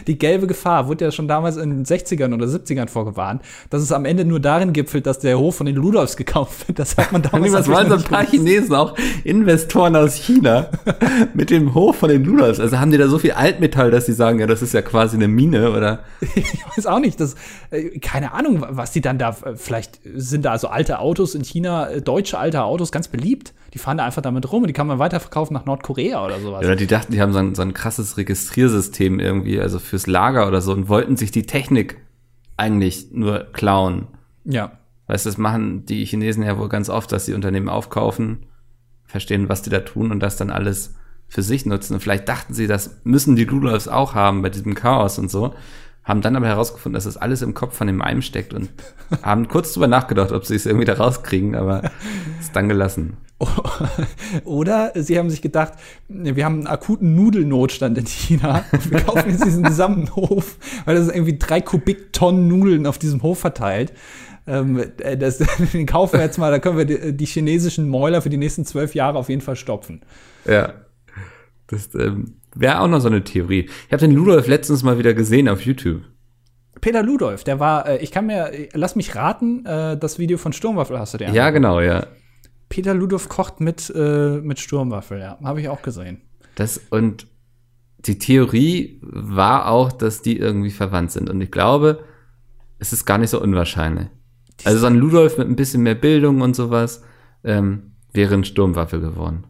die 0.08 0.18
gelbe 0.18 0.48
Gefahr 0.48 0.88
wurde 0.88 1.06
ja 1.06 1.12
schon 1.12 1.28
damals 1.28 1.58
in 1.58 1.70
den 1.70 1.86
60ern 1.86 2.34
oder 2.34 2.46
70ern 2.46 2.88
vorgewarnt, 2.88 3.42
dass 3.70 3.82
es 3.82 3.92
am 3.92 4.06
Ende 4.06 4.26
nur 4.26 4.40
darin 4.40 4.74
gipfelt, 4.74 5.06
dass 5.06 5.20
der 5.20 5.40
Hof 5.40 5.56
von 5.56 5.66
den 5.66 5.76
Ludolfs 5.76 6.18
gekauft 6.18 6.68
wird. 6.68 6.80
Das 6.80 6.98
hat 6.98 7.12
man 7.12 7.22
damals 7.22 7.54
Was 7.54 7.68
wollen 7.68 7.90
so 7.90 7.96
ein 7.96 8.04
paar 8.04 8.26
Chinesen 8.26 8.76
auch 8.76 8.96
Investoren 9.24 9.96
aus 9.96 10.16
China 10.16 10.70
mit 11.34 11.50
dem 11.50 11.74
Hof 11.74 11.98
von 11.98 12.10
den 12.10 12.24
Ludolfs? 12.24 12.60
Also 12.60 12.80
haben 12.80 12.92
die 12.92 12.98
da 12.98 13.08
so 13.08 13.20
viel 13.20 13.32
Altmetall, 13.32 13.92
dass 13.92 14.06
sie 14.06 14.14
sagen, 14.14 14.40
ja, 14.40 14.48
das 14.48 14.62
ist 14.62 14.74
ja 14.74 14.82
quasi 14.82 15.16
eine 15.16 15.28
Mine 15.28 15.72
oder? 15.72 16.00
ich 16.36 16.66
weiß 16.76 16.86
auch 16.88 17.00
nicht, 17.00 17.20
das, 17.20 17.36
äh, 17.72 18.00
keine 18.00 18.34
Ahnung, 18.34 18.66
was 18.70 18.92
die 18.92 19.02
dann 19.02 19.18
da, 19.18 19.36
äh, 19.46 19.56
vielleicht 19.56 20.00
sind 20.16 20.46
da 20.46 20.52
also 20.52 20.68
alte 20.68 21.00
Autos 21.00 21.36
in 21.36 21.44
China, 21.44 21.90
äh, 21.90 22.02
deutsche 22.02 22.38
alte 22.38 22.64
Autos 22.64 22.92
ganz 22.92 23.08
beliebt. 23.08 23.54
Die 23.74 23.80
fahren 23.80 23.98
da 23.98 24.06
einfach 24.06 24.22
damit 24.22 24.52
rum 24.52 24.64
und 24.64 24.68
die 24.68 24.74
kann 24.74 24.88
man 24.88 25.00
weiterverkaufen 25.00 25.54
nach 25.54 25.66
Nordkorea 25.66 26.26
oder 26.26 26.40
sowas. 26.40 26.66
Ja, 26.66 26.76
die 26.76 26.88
dachten, 26.88 27.12
die 27.12 27.22
haben 27.22 27.34
so 27.34 27.40
ein, 27.40 27.56
so 27.56 27.62
ein 27.62 27.74
krasses 27.74 28.18
Registriersystem 28.18 29.20
irgendwie, 29.20 29.60
also 29.60 29.80
fürs 29.80 30.08
Lager 30.08 30.48
oder 30.48 30.62
so 30.62 30.72
und 30.74 30.90
wollten 30.90 31.18
sich 31.18 31.32
die 31.32 31.46
Technik 31.46 31.98
eigentlich 32.58 33.12
nur 33.12 33.48
klauen. 33.54 34.08
Ja. 34.46 34.72
Weißt 35.08 35.26
du, 35.26 35.30
das 35.30 35.38
machen 35.38 35.86
die 35.86 36.06
Chinesen 36.06 36.44
ja 36.44 36.58
wohl 36.58 36.70
ganz 36.70 36.90
oft, 36.90 37.12
dass 37.12 37.26
sie 37.26 37.34
Unternehmen 37.34 37.70
aufkaufen, 37.70 38.46
verstehen, 39.06 39.50
was 39.50 39.62
die 39.62 39.70
da 39.70 39.80
tun 39.80 40.12
und 40.12 40.20
das 40.20 40.38
dann 40.38 40.52
alles 40.52 40.96
für 41.28 41.42
sich 41.42 41.66
nutzen. 41.66 41.96
Und 41.96 42.00
vielleicht 42.02 42.28
dachten 42.28 42.54
sie, 42.54 42.68
das 42.68 43.00
müssen 43.04 43.36
die 43.36 43.44
Rudolfs 43.44 43.88
auch 43.88 44.14
haben 44.14 44.42
bei 44.42 44.50
diesem 44.50 44.76
Chaos 44.76 45.18
und 45.18 45.32
so. 45.32 45.54
Haben 46.10 46.22
dann 46.22 46.36
aber 46.36 46.48
herausgefunden, 46.48 46.96
dass 46.96 47.04
das 47.04 47.18
alles 47.18 47.44
im 47.44 47.54
Kopf 47.54 47.76
von 47.76 47.86
dem 47.86 48.02
einen 48.02 48.24
steckt 48.24 48.56
und 48.56 48.72
haben 49.22 49.48
kurz 49.48 49.74
drüber 49.74 49.86
nachgedacht, 49.86 50.32
ob 50.32 50.44
sie 50.44 50.56
es 50.56 50.66
irgendwie 50.66 50.86
da 50.86 50.94
rauskriegen, 50.94 51.54
aber 51.54 51.84
es 52.42 52.52
dann 52.52 52.68
gelassen. 52.68 53.18
Oder 54.44 54.92
sie 54.96 55.20
haben 55.20 55.30
sich 55.30 55.44
gedacht, 55.44 55.74
wir 56.08 56.44
haben 56.46 56.56
einen 56.56 56.68
akuten 56.68 57.14
Nudelnotstand 57.14 57.96
in 58.00 58.08
China. 58.08 58.66
Wir 58.90 59.02
kaufen 59.06 59.30
jetzt 59.30 59.46
diesen 59.46 59.62
gesamten 59.62 60.16
Hof, 60.16 60.58
weil 60.86 60.96
das 60.96 61.06
ist 61.06 61.14
irgendwie 61.14 61.38
drei 61.38 61.62
Kubiktonnen 61.62 62.48
Nudeln 62.48 62.88
auf 62.88 62.98
diesem 62.98 63.22
Hof 63.22 63.38
verteilt. 63.38 63.94
Ähm, 64.48 64.84
äh, 64.98 65.16
das, 65.16 65.38
den 65.38 65.86
kaufen 65.86 66.14
wir 66.14 66.26
jetzt 66.26 66.40
mal, 66.40 66.50
da 66.50 66.58
können 66.58 66.80
wir 66.80 66.86
die, 66.86 67.16
die, 67.16 67.26
chinesischen 67.28 67.88
Mäuler 67.88 68.24
für 68.24 68.32
die 68.32 68.38
nächsten 68.38 68.66
zwölf 68.66 68.96
Jahre 68.96 69.20
auf 69.20 69.30
jeden 69.30 69.42
Fall 69.42 69.56
stopfen. 69.56 70.02
Ja. 70.46 70.74
Das 71.68 71.94
ähm, 71.94 72.39
wäre 72.60 72.80
auch 72.82 72.88
noch 72.88 73.00
so 73.00 73.08
eine 73.08 73.24
Theorie. 73.24 73.70
Ich 73.88 73.92
habe 73.92 74.02
den 74.02 74.12
Ludolf 74.12 74.48
letztens 74.48 74.84
mal 74.84 74.98
wieder 74.98 75.14
gesehen 75.14 75.50
auf 75.50 75.62
YouTube. 75.62 76.02
Peter 76.82 77.04
Ludolf, 77.04 77.44
der 77.44 77.60
war, 77.60 77.88
äh, 77.88 77.98
ich 77.98 78.12
kann 78.12 78.28
mir, 78.28 78.52
lass 78.74 78.96
mich 78.96 79.16
raten, 79.16 79.66
äh, 79.66 79.98
das 79.98 80.20
Video 80.20 80.38
von 80.38 80.54
Sturmwaffel 80.54 80.98
hast 80.98 81.14
du 81.14 81.18
dir 81.18 81.30
Ja, 81.32 81.50
genau, 81.50 81.82
ja. 81.82 82.06
Peter 82.70 82.94
Ludolf 82.94 83.28
kocht 83.30 83.60
mit, 83.60 83.92
äh, 83.96 84.40
mit 84.42 84.60
Sturmwaffel, 84.60 85.20
ja. 85.20 85.38
Habe 85.44 85.62
ich 85.62 85.70
auch 85.70 85.82
gesehen. 85.82 86.22
Das, 86.56 86.80
und 86.90 87.28
die 88.00 88.20
Theorie 88.20 89.00
war 89.02 89.68
auch, 89.68 89.92
dass 89.92 90.22
die 90.22 90.38
irgendwie 90.38 90.72
verwandt 90.72 91.12
sind. 91.12 91.30
Und 91.30 91.42
ich 91.42 91.52
glaube, 91.52 92.04
es 92.78 92.94
ist 92.94 93.06
gar 93.06 93.18
nicht 93.18 93.30
so 93.30 93.42
unwahrscheinlich. 93.42 94.08
Also 94.64 94.80
so 94.80 94.88
ein 94.88 94.96
Ludolf 94.96 95.38
mit 95.38 95.48
ein 95.48 95.56
bisschen 95.56 95.84
mehr 95.84 95.96
Bildung 95.96 96.42
und 96.42 96.56
sowas, 96.56 97.04
ähm, 97.44 97.94
wäre 98.14 98.34
ein 98.34 98.44
Sturmwaffe 98.44 99.00
geworden. 99.00 99.44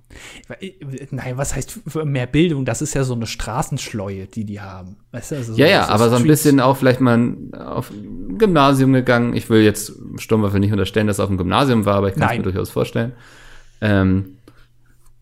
Nein, 1.11 1.37
was 1.37 1.55
heißt 1.55 1.81
mehr 2.03 2.27
Bildung? 2.27 2.65
Das 2.65 2.81
ist 2.81 2.93
ja 2.93 3.03
so 3.03 3.13
eine 3.13 3.25
Straßenschleue, 3.25 4.25
die 4.25 4.43
die 4.43 4.59
haben. 4.59 4.97
Weißt 5.11 5.31
du, 5.31 5.35
also 5.35 5.53
ja, 5.53 5.67
ja, 5.67 5.87
aber 5.87 6.09
so 6.09 6.17
ein 6.17 6.23
bisschen 6.23 6.59
auch 6.59 6.75
vielleicht 6.75 6.99
mal 6.99 7.35
auf 7.53 7.89
ein 7.91 8.37
Gymnasium 8.37 8.91
gegangen. 8.93 9.33
Ich 9.35 9.49
will 9.49 9.61
jetzt 9.61 9.93
Sturmwaffe 10.17 10.59
nicht 10.59 10.71
unterstellen, 10.71 11.07
dass 11.07 11.19
er 11.19 11.23
auf 11.23 11.29
dem 11.29 11.37
Gymnasium 11.37 11.85
war, 11.85 11.95
aber 11.95 12.09
ich 12.09 12.15
kann 12.15 12.31
es 12.31 12.37
mir 12.37 12.43
durchaus 12.43 12.69
vorstellen. 12.69 13.13
Ähm, 13.81 14.37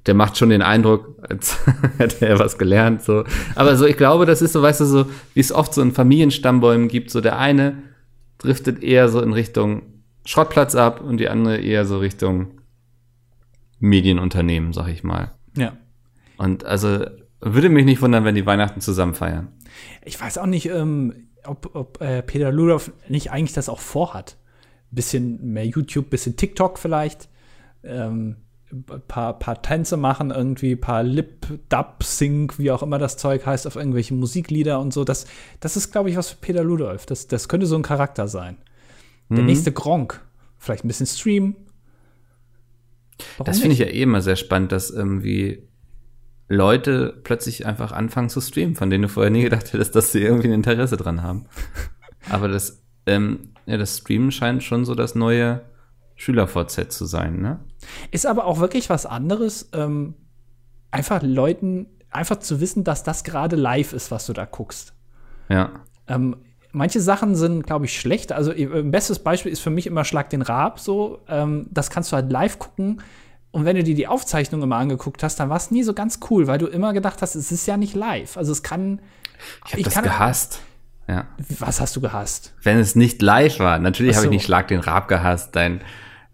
der 0.08 0.16
macht 0.16 0.38
schon 0.38 0.50
den 0.50 0.62
Eindruck, 0.62 1.16
als 1.30 1.58
hätte 1.98 2.26
er 2.26 2.40
was 2.40 2.58
gelernt. 2.58 3.04
So. 3.04 3.24
Aber 3.56 3.76
so, 3.76 3.86
ich 3.86 3.98
glaube, 3.98 4.26
das 4.26 4.42
ist 4.42 4.54
so, 4.54 4.62
weißt 4.62 4.82
du, 4.82 4.86
so, 4.86 5.06
wie 5.34 5.40
es 5.42 5.52
oft 5.52 5.74
so 5.74 5.82
in 5.82 5.92
Familienstammbäumen 5.92 6.88
gibt, 6.88 7.12
so 7.12 7.22
der 7.22 7.38
eine 7.38 7.84
driftet 8.40 8.82
eher 8.82 9.10
so 9.10 9.22
in 9.22 9.34
Richtung 9.34 9.82
Schrottplatz 10.26 10.76
ab 10.76 11.02
und 11.02 11.18
die 11.18 11.30
andere 11.30 11.58
eher 11.58 11.86
so 11.86 11.98
Richtung 12.00 12.57
Medienunternehmen, 13.80 14.74
sag 14.74 14.88
ich 14.88 15.04
mal. 15.04 15.32
Ja. 15.56 15.78
Und 16.38 16.66
also 16.66 17.06
würde 17.40 17.70
mich 17.70 17.86
nicht 17.86 18.02
wundern, 18.02 18.26
wenn 18.26 18.36
die 18.36 18.46
Weihnachten 18.46 18.82
zusammen 18.82 19.14
feiern. 19.14 19.50
Ich 20.04 20.20
weiß 20.20 20.38
auch 20.38 20.46
nicht, 20.46 20.70
ähm, 20.70 21.28
ob, 21.46 21.76
ob 21.76 22.02
äh, 22.02 22.22
Peter 22.24 22.52
Ludolf 22.52 22.92
nicht 23.08 23.32
eigentlich 23.32 23.54
das 23.54 23.70
auch 23.70 23.80
vorhat. 23.80 24.38
Bisschen 24.92 25.54
mehr 25.54 25.66
YouTube, 25.66 26.10
bisschen 26.10 26.36
TikTok 26.38 26.80
vielleicht. 26.80 27.30
Ähm, 27.84 28.38
paar, 29.08 29.40
paar 29.40 29.62
Tänze 29.62 29.96
machen, 29.96 30.32
irgendwie 30.32 30.76
paar 30.76 31.04
Lip, 31.04 31.48
Dub, 31.70 32.04
Sync, 32.04 32.60
wie 32.60 32.72
auch 32.72 32.84
immer 32.84 32.98
das 32.98 33.18
Zeug 33.18 33.46
heißt, 33.46 33.66
auf 33.66 33.78
irgendwelche 33.78 34.14
Musiklieder 34.14 34.80
und 34.80 34.94
so. 34.94 35.04
Das, 35.04 35.26
das 35.60 35.78
ist, 35.78 35.92
glaube 35.92 36.10
ich, 36.10 36.18
was 36.18 36.32
für 36.32 36.38
Peter 36.38 36.64
Ludolf. 36.64 37.06
Das, 37.06 37.28
das 37.28 37.48
könnte 37.48 37.66
so 37.66 37.76
ein 37.76 37.84
Charakter 37.84 38.28
sein. 38.28 38.58
Der 39.30 39.40
mhm. 39.40 39.46
nächste 39.46 39.72
Gronk. 39.72 40.22
Vielleicht 40.58 40.84
ein 40.84 40.88
bisschen 40.88 41.06
Stream, 41.06 41.56
Warum 43.38 43.46
das 43.46 43.60
finde 43.60 43.74
ich 43.74 43.80
ja 43.80 43.88
eh 43.88 44.02
immer 44.02 44.22
sehr 44.22 44.36
spannend, 44.36 44.72
dass 44.72 44.90
irgendwie 44.90 45.68
Leute 46.50 47.20
plötzlich 47.24 47.66
einfach 47.66 47.92
anfangen 47.92 48.30
zu 48.30 48.42
streamen, 48.42 48.76
von 48.76 48.90
denen 48.90 49.04
du 49.04 49.10
vorher 49.10 49.32
nie 49.32 49.44
gedacht 49.44 49.74
hättest, 49.74 49.96
dass 49.96 50.12
sie 50.12 50.22
irgendwie 50.22 50.48
ein 50.48 50.54
Interesse 50.54 50.98
dran 50.98 51.22
haben. 51.22 51.46
Aber 52.30 52.48
das, 52.48 52.84
ähm, 53.06 53.54
ja, 53.66 53.78
das 53.78 53.98
Streamen 53.98 54.32
scheint 54.32 54.64
schon 54.64 54.86
so 54.86 54.96
das 54.96 55.16
neue 55.16 55.62
SchülerVZ 56.16 56.92
zu 56.92 57.06
sein, 57.06 57.42
ne? 57.42 57.60
Ist 58.12 58.26
aber 58.26 58.46
auch 58.46 58.60
wirklich 58.60 58.90
was 58.90 59.06
anderes, 59.06 59.70
ähm, 59.74 60.16
einfach 60.90 61.22
Leuten, 61.22 61.86
einfach 62.10 62.40
zu 62.40 62.60
wissen, 62.60 62.84
dass 62.84 63.04
das 63.04 63.24
gerade 63.24 63.56
live 63.56 63.94
ist, 63.94 64.10
was 64.10 64.26
du 64.26 64.34
da 64.34 64.46
guckst. 64.46 64.94
Ja. 65.48 65.84
Ähm, 66.08 66.38
manche 66.78 67.02
Sachen 67.02 67.36
sind, 67.36 67.66
glaube 67.66 67.86
ich, 67.86 68.00
schlecht. 68.00 68.32
Also 68.32 68.52
ein 68.52 68.74
äh, 68.74 68.84
bestes 68.84 69.20
Beispiel 69.20 69.52
ist 69.52 69.60
für 69.60 69.70
mich 69.70 69.88
immer 69.88 70.06
Schlag 70.06 70.30
den 70.30 70.42
Rab 70.42 70.80
so. 70.80 71.20
Ähm, 71.28 71.68
das 71.72 71.90
kannst 71.90 72.12
du 72.12 72.16
halt 72.16 72.32
live 72.32 72.60
gucken. 72.60 73.02
Und 73.52 73.66
wenn 73.66 73.76
du 73.76 73.84
dir 73.84 73.96
die 73.96 74.08
Aufzeichnung 74.08 74.62
immer 74.62 74.78
angeguckt 74.78 75.24
hast, 75.24 75.40
dann 75.40 75.50
war 75.50 75.58
es 75.58 75.72
nie 75.72 75.84
so 75.84 75.94
ganz 75.94 76.20
cool, 76.30 76.48
weil 76.48 76.60
du 76.60 76.68
immer 76.68 76.94
gedacht 76.94 77.22
hast, 77.22 77.36
es 77.36 77.52
ist 77.52 77.66
ja 77.66 77.78
nicht 77.78 77.96
live. 77.96 78.38
Also 78.38 78.52
es 78.52 78.64
kann. 78.64 79.02
Ich 79.66 79.74
habe 79.74 79.84
das 79.84 79.94
kann, 79.94 80.04
gehasst. 80.04 80.62
Ja. 81.08 81.26
Was 81.60 81.80
hast 81.80 81.96
du 81.96 82.02
gehasst? 82.02 82.54
Wenn 82.62 82.78
es 82.78 82.96
nicht 82.96 83.22
live 83.22 83.60
war. 83.60 83.80
Natürlich 83.80 84.14
so. 84.14 84.18
habe 84.18 84.28
ich 84.28 84.32
nicht 84.32 84.46
Schlag 84.46 84.68
den 84.68 84.80
Rab 84.80 85.08
gehasst. 85.08 85.56
Dein 85.56 85.82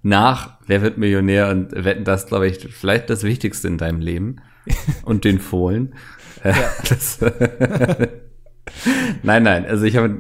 nach 0.02 0.54
Wer 0.66 0.82
wird 0.82 0.98
Millionär 0.98 1.50
und 1.50 1.72
Wetten 1.72 2.04
das, 2.04 2.28
glaube 2.28 2.48
ich, 2.48 2.60
vielleicht 2.74 3.10
das 3.10 3.24
Wichtigste 3.24 3.68
in 3.68 3.78
deinem 3.78 4.00
Leben. 4.00 4.38
und 5.04 5.26
den 5.26 5.40
Fohlen. 5.40 5.94
Ja. 6.44 6.54
das, 6.90 7.20
nein, 9.24 9.44
nein. 9.44 9.66
Also 9.66 9.86
ich 9.86 9.98
habe, 9.98 10.18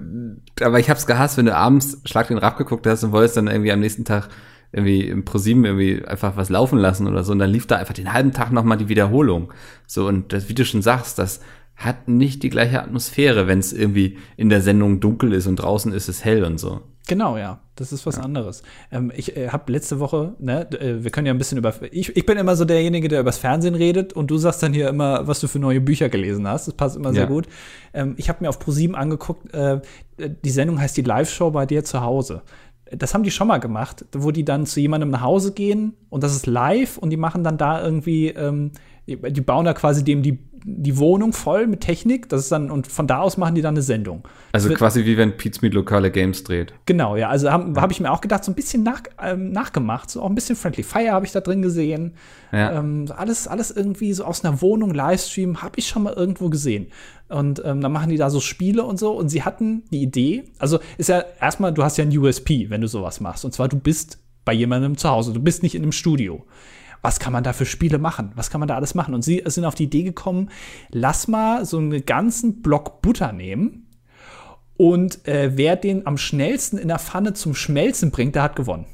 aber 0.61 0.79
ich 0.79 0.89
habe 0.89 0.97
es 0.97 1.07
gehasst, 1.07 1.37
wenn 1.37 1.45
du 1.45 1.55
abends 1.55 2.01
Schlag 2.05 2.27
den 2.27 2.37
Rab 2.37 2.57
geguckt 2.57 2.85
hast 2.87 3.03
und 3.03 3.11
wolltest 3.11 3.37
dann 3.37 3.47
irgendwie 3.47 3.71
am 3.71 3.79
nächsten 3.79 4.05
Tag 4.05 4.29
irgendwie 4.71 5.07
im 5.07 5.23
ProSieben 5.23 5.65
irgendwie 5.65 6.03
einfach 6.05 6.35
was 6.35 6.49
laufen 6.49 6.79
lassen 6.79 7.07
oder 7.07 7.23
so 7.23 7.31
und 7.31 7.39
dann 7.39 7.49
lief 7.49 7.67
da 7.67 7.77
einfach 7.77 7.93
den 7.93 8.11
halben 8.11 8.31
Tag 8.31 8.51
nochmal 8.51 8.77
die 8.77 8.89
Wiederholung. 8.89 9.53
So 9.85 10.07
und 10.07 10.33
das, 10.33 10.49
wie 10.49 10.55
du 10.55 10.65
schon 10.65 10.81
sagst, 10.81 11.19
das 11.19 11.41
hat 11.75 12.07
nicht 12.07 12.43
die 12.43 12.49
gleiche 12.49 12.81
Atmosphäre, 12.81 13.47
wenn 13.47 13.59
es 13.59 13.73
irgendwie 13.73 14.17
in 14.35 14.49
der 14.49 14.61
Sendung 14.61 14.99
dunkel 14.99 15.33
ist 15.33 15.47
und 15.47 15.57
draußen 15.57 15.91
ist 15.93 16.07
es 16.07 16.25
hell 16.25 16.43
und 16.43 16.59
so. 16.59 16.81
Genau, 17.07 17.37
ja. 17.37 17.59
Das 17.75 17.91
ist 17.91 18.05
was 18.05 18.17
ja. 18.17 18.23
anderes. 18.23 18.61
Ähm, 18.91 19.11
ich 19.15 19.35
äh, 19.35 19.49
habe 19.49 19.71
letzte 19.71 19.99
Woche, 19.99 20.35
ne, 20.37 20.69
äh, 20.79 21.03
wir 21.03 21.09
können 21.09 21.25
ja 21.25 21.33
ein 21.33 21.39
bisschen 21.39 21.57
über. 21.57 21.73
Ich, 21.91 22.15
ich 22.15 22.25
bin 22.25 22.37
immer 22.37 22.55
so 22.55 22.65
derjenige, 22.65 23.07
der 23.07 23.21
übers 23.21 23.39
Fernsehen 23.39 23.73
redet 23.73 24.13
und 24.13 24.29
du 24.29 24.37
sagst 24.37 24.61
dann 24.61 24.73
hier 24.73 24.89
immer, 24.89 25.27
was 25.27 25.39
du 25.39 25.47
für 25.47 25.59
neue 25.59 25.81
Bücher 25.81 26.09
gelesen 26.09 26.47
hast. 26.47 26.67
Das 26.67 26.75
passt 26.75 26.95
immer 26.95 27.09
ja. 27.09 27.15
sehr 27.15 27.27
gut. 27.27 27.47
Ähm, 27.93 28.13
ich 28.17 28.29
habe 28.29 28.43
mir 28.43 28.49
auf 28.49 28.59
ProSieben 28.59 28.95
angeguckt, 28.95 29.53
äh, 29.53 29.81
die 30.17 30.49
Sendung 30.51 30.79
heißt 30.79 30.95
die 30.97 31.01
Live-Show 31.01 31.49
bei 31.49 31.65
dir 31.65 31.83
zu 31.83 32.01
Hause. 32.01 32.43
Das 32.91 33.15
haben 33.15 33.23
die 33.23 33.31
schon 33.31 33.47
mal 33.47 33.57
gemacht, 33.57 34.05
wo 34.13 34.29
die 34.29 34.45
dann 34.45 34.67
zu 34.67 34.79
jemandem 34.79 35.09
nach 35.09 35.21
Hause 35.21 35.53
gehen 35.53 35.93
und 36.09 36.23
das 36.23 36.35
ist 36.35 36.45
live 36.45 36.99
und 36.99 37.09
die 37.09 37.17
machen 37.17 37.43
dann 37.43 37.57
da 37.57 37.83
irgendwie, 37.83 38.27
ähm, 38.27 38.71
die 39.07 39.41
bauen 39.41 39.65
da 39.65 39.73
quasi 39.73 40.03
dem 40.03 40.21
die 40.21 40.37
die 40.65 40.97
Wohnung 40.97 41.33
voll 41.33 41.67
mit 41.67 41.81
Technik. 41.81 42.29
Das 42.29 42.41
ist 42.41 42.51
dann, 42.51 42.71
und 42.71 42.87
von 42.87 43.07
da 43.07 43.19
aus 43.19 43.37
machen 43.37 43.55
die 43.55 43.61
dann 43.61 43.73
eine 43.73 43.81
Sendung. 43.81 44.27
Also 44.51 44.69
wird, 44.69 44.79
quasi 44.79 45.05
wie 45.05 45.17
wenn 45.17 45.37
Pete 45.37 45.57
Smith 45.57 45.73
lokale 45.73 46.11
Games 46.11 46.43
dreht. 46.43 46.73
Genau, 46.85 47.15
ja. 47.15 47.29
Also 47.29 47.51
habe 47.51 47.71
ja. 47.75 47.81
hab 47.81 47.91
ich 47.91 47.99
mir 47.99 48.11
auch 48.11 48.21
gedacht, 48.21 48.43
so 48.43 48.51
ein 48.51 48.55
bisschen 48.55 48.83
nach, 48.83 49.01
ähm, 49.21 49.51
nachgemacht. 49.51 50.09
So 50.09 50.21
auch 50.21 50.29
ein 50.29 50.35
bisschen 50.35 50.55
Friendly 50.55 50.83
Fire 50.83 51.11
habe 51.11 51.25
ich 51.25 51.31
da 51.31 51.41
drin 51.41 51.61
gesehen. 51.61 52.13
Ja. 52.51 52.79
Ähm, 52.79 53.05
alles, 53.15 53.47
alles 53.47 53.71
irgendwie 53.71 54.13
so 54.13 54.23
aus 54.25 54.43
einer 54.43 54.61
Wohnung, 54.61 54.93
Livestream, 54.93 55.61
habe 55.61 55.73
ich 55.77 55.87
schon 55.87 56.03
mal 56.03 56.13
irgendwo 56.13 56.49
gesehen. 56.49 56.87
Und 57.29 57.61
ähm, 57.65 57.81
dann 57.81 57.91
machen 57.91 58.09
die 58.09 58.17
da 58.17 58.29
so 58.29 58.39
Spiele 58.39 58.83
und 58.83 58.97
so. 58.97 59.11
Und 59.11 59.29
sie 59.29 59.43
hatten 59.43 59.83
die 59.91 60.01
Idee, 60.01 60.45
also 60.59 60.79
ist 60.97 61.09
ja 61.09 61.23
erstmal, 61.39 61.73
du 61.73 61.83
hast 61.83 61.97
ja 61.97 62.05
ein 62.05 62.17
USP, 62.17 62.69
wenn 62.69 62.81
du 62.81 62.87
sowas 62.87 63.19
machst. 63.19 63.43
Und 63.43 63.53
zwar, 63.53 63.67
du 63.67 63.77
bist 63.77 64.19
bei 64.45 64.53
jemandem 64.53 64.97
zu 64.97 65.09
Hause. 65.09 65.33
Du 65.33 65.39
bist 65.39 65.63
nicht 65.63 65.75
in 65.75 65.83
einem 65.83 65.91
Studio 65.91 66.45
was 67.03 67.19
kann 67.19 67.33
man 67.33 67.43
da 67.43 67.53
für 67.53 67.65
Spiele 67.65 67.99
machen? 67.99 68.31
Was 68.35 68.49
kann 68.49 68.59
man 68.59 68.67
da 68.67 68.75
alles 68.75 68.95
machen? 68.95 69.13
Und 69.13 69.23
sie 69.23 69.43
sind 69.45 69.65
auf 69.65 69.75
die 69.75 69.83
Idee 69.83 70.03
gekommen, 70.03 70.49
lass 70.89 71.27
mal 71.27 71.65
so 71.65 71.77
einen 71.77 72.05
ganzen 72.05 72.61
Block 72.63 73.01
Butter 73.01 73.33
nehmen 73.33 73.87
und 74.77 75.27
äh, 75.27 75.51
wer 75.55 75.75
den 75.75 76.07
am 76.07 76.17
schnellsten 76.17 76.77
in 76.77 76.87
der 76.87 76.99
Pfanne 76.99 77.33
zum 77.33 77.53
Schmelzen 77.53 78.09
bringt, 78.09 78.35
der 78.35 78.43
hat 78.43 78.55
gewonnen. 78.55 78.85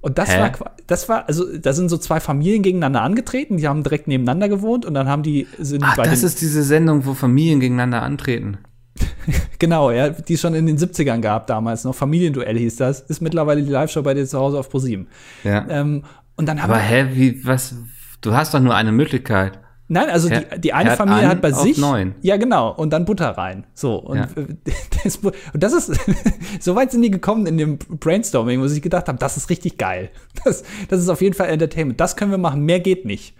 Und 0.00 0.18
das 0.18 0.30
Hä? 0.30 0.40
war 0.40 0.76
das 0.86 1.08
war, 1.08 1.26
also 1.26 1.44
da 1.58 1.72
sind 1.72 1.88
so 1.88 1.98
zwei 1.98 2.20
Familien 2.20 2.62
gegeneinander 2.62 3.02
angetreten, 3.02 3.56
die 3.56 3.66
haben 3.66 3.82
direkt 3.82 4.06
nebeneinander 4.06 4.48
gewohnt 4.48 4.86
und 4.86 4.94
dann 4.94 5.08
haben 5.08 5.22
die 5.22 5.48
sind 5.58 5.82
Ach, 5.84 5.96
das 5.96 6.22
ist 6.22 6.40
diese 6.40 6.62
Sendung, 6.62 7.04
wo 7.04 7.14
Familien 7.14 7.60
gegeneinander 7.60 8.02
antreten. 8.02 8.58
genau, 9.58 9.90
ja, 9.90 10.10
die 10.10 10.34
es 10.34 10.40
schon 10.40 10.54
in 10.54 10.66
den 10.66 10.78
70ern 10.78 11.20
gab 11.20 11.46
damals 11.46 11.84
noch. 11.84 11.94
Familienduell 11.94 12.56
hieß 12.58 12.76
das. 12.76 13.00
Ist 13.00 13.20
mittlerweile 13.20 13.62
die 13.62 13.70
Live-Show 13.70 14.02
bei 14.02 14.14
dir 14.14 14.26
zu 14.26 14.38
Hause 14.38 14.58
auf 14.58 14.70
ProSieben. 14.70 15.08
Ja. 15.44 15.66
Ähm, 15.68 16.04
und 16.38 16.46
dann 16.46 16.62
haben 16.62 16.70
Aber 16.70 16.80
hä, 16.80 17.08
wie, 17.12 17.44
was, 17.44 17.74
du 18.22 18.32
hast 18.32 18.54
doch 18.54 18.60
nur 18.60 18.74
eine 18.74 18.92
Möglichkeit. 18.92 19.58
Nein, 19.90 20.10
also 20.10 20.28
die, 20.28 20.60
die 20.60 20.74
eine 20.74 20.90
Herd 20.90 20.98
Familie 20.98 21.28
hat 21.28 21.40
bei 21.40 21.50
auf 21.50 21.62
sich. 21.62 21.78
neun. 21.78 22.14
Ja, 22.20 22.36
genau. 22.36 22.70
Und 22.74 22.90
dann 22.90 23.06
Butter 23.06 23.30
rein. 23.30 23.66
So. 23.72 23.96
Und, 23.96 24.18
Ja. 24.18 24.28
das, 25.04 25.16
und 25.16 25.34
das 25.54 25.72
ist, 25.72 25.98
so 26.60 26.76
weit 26.76 26.90
sind 26.90 27.00
die 27.02 27.10
gekommen 27.10 27.46
in 27.46 27.56
dem 27.56 27.78
Brainstorming, 27.78 28.60
wo 28.60 28.68
sie 28.68 28.82
gedacht 28.82 29.08
haben, 29.08 29.18
das 29.18 29.36
ist 29.36 29.50
richtig 29.50 29.78
geil. 29.78 30.10
Das, 30.44 30.62
das 30.88 31.00
ist 31.00 31.08
auf 31.08 31.20
jeden 31.22 31.34
Fall 31.34 31.48
Entertainment. 31.48 31.98
Das 32.00 32.16
können 32.16 32.30
wir 32.30 32.38
machen. 32.38 32.62
Mehr 32.64 32.80
geht 32.80 33.04
nicht. 33.04 33.34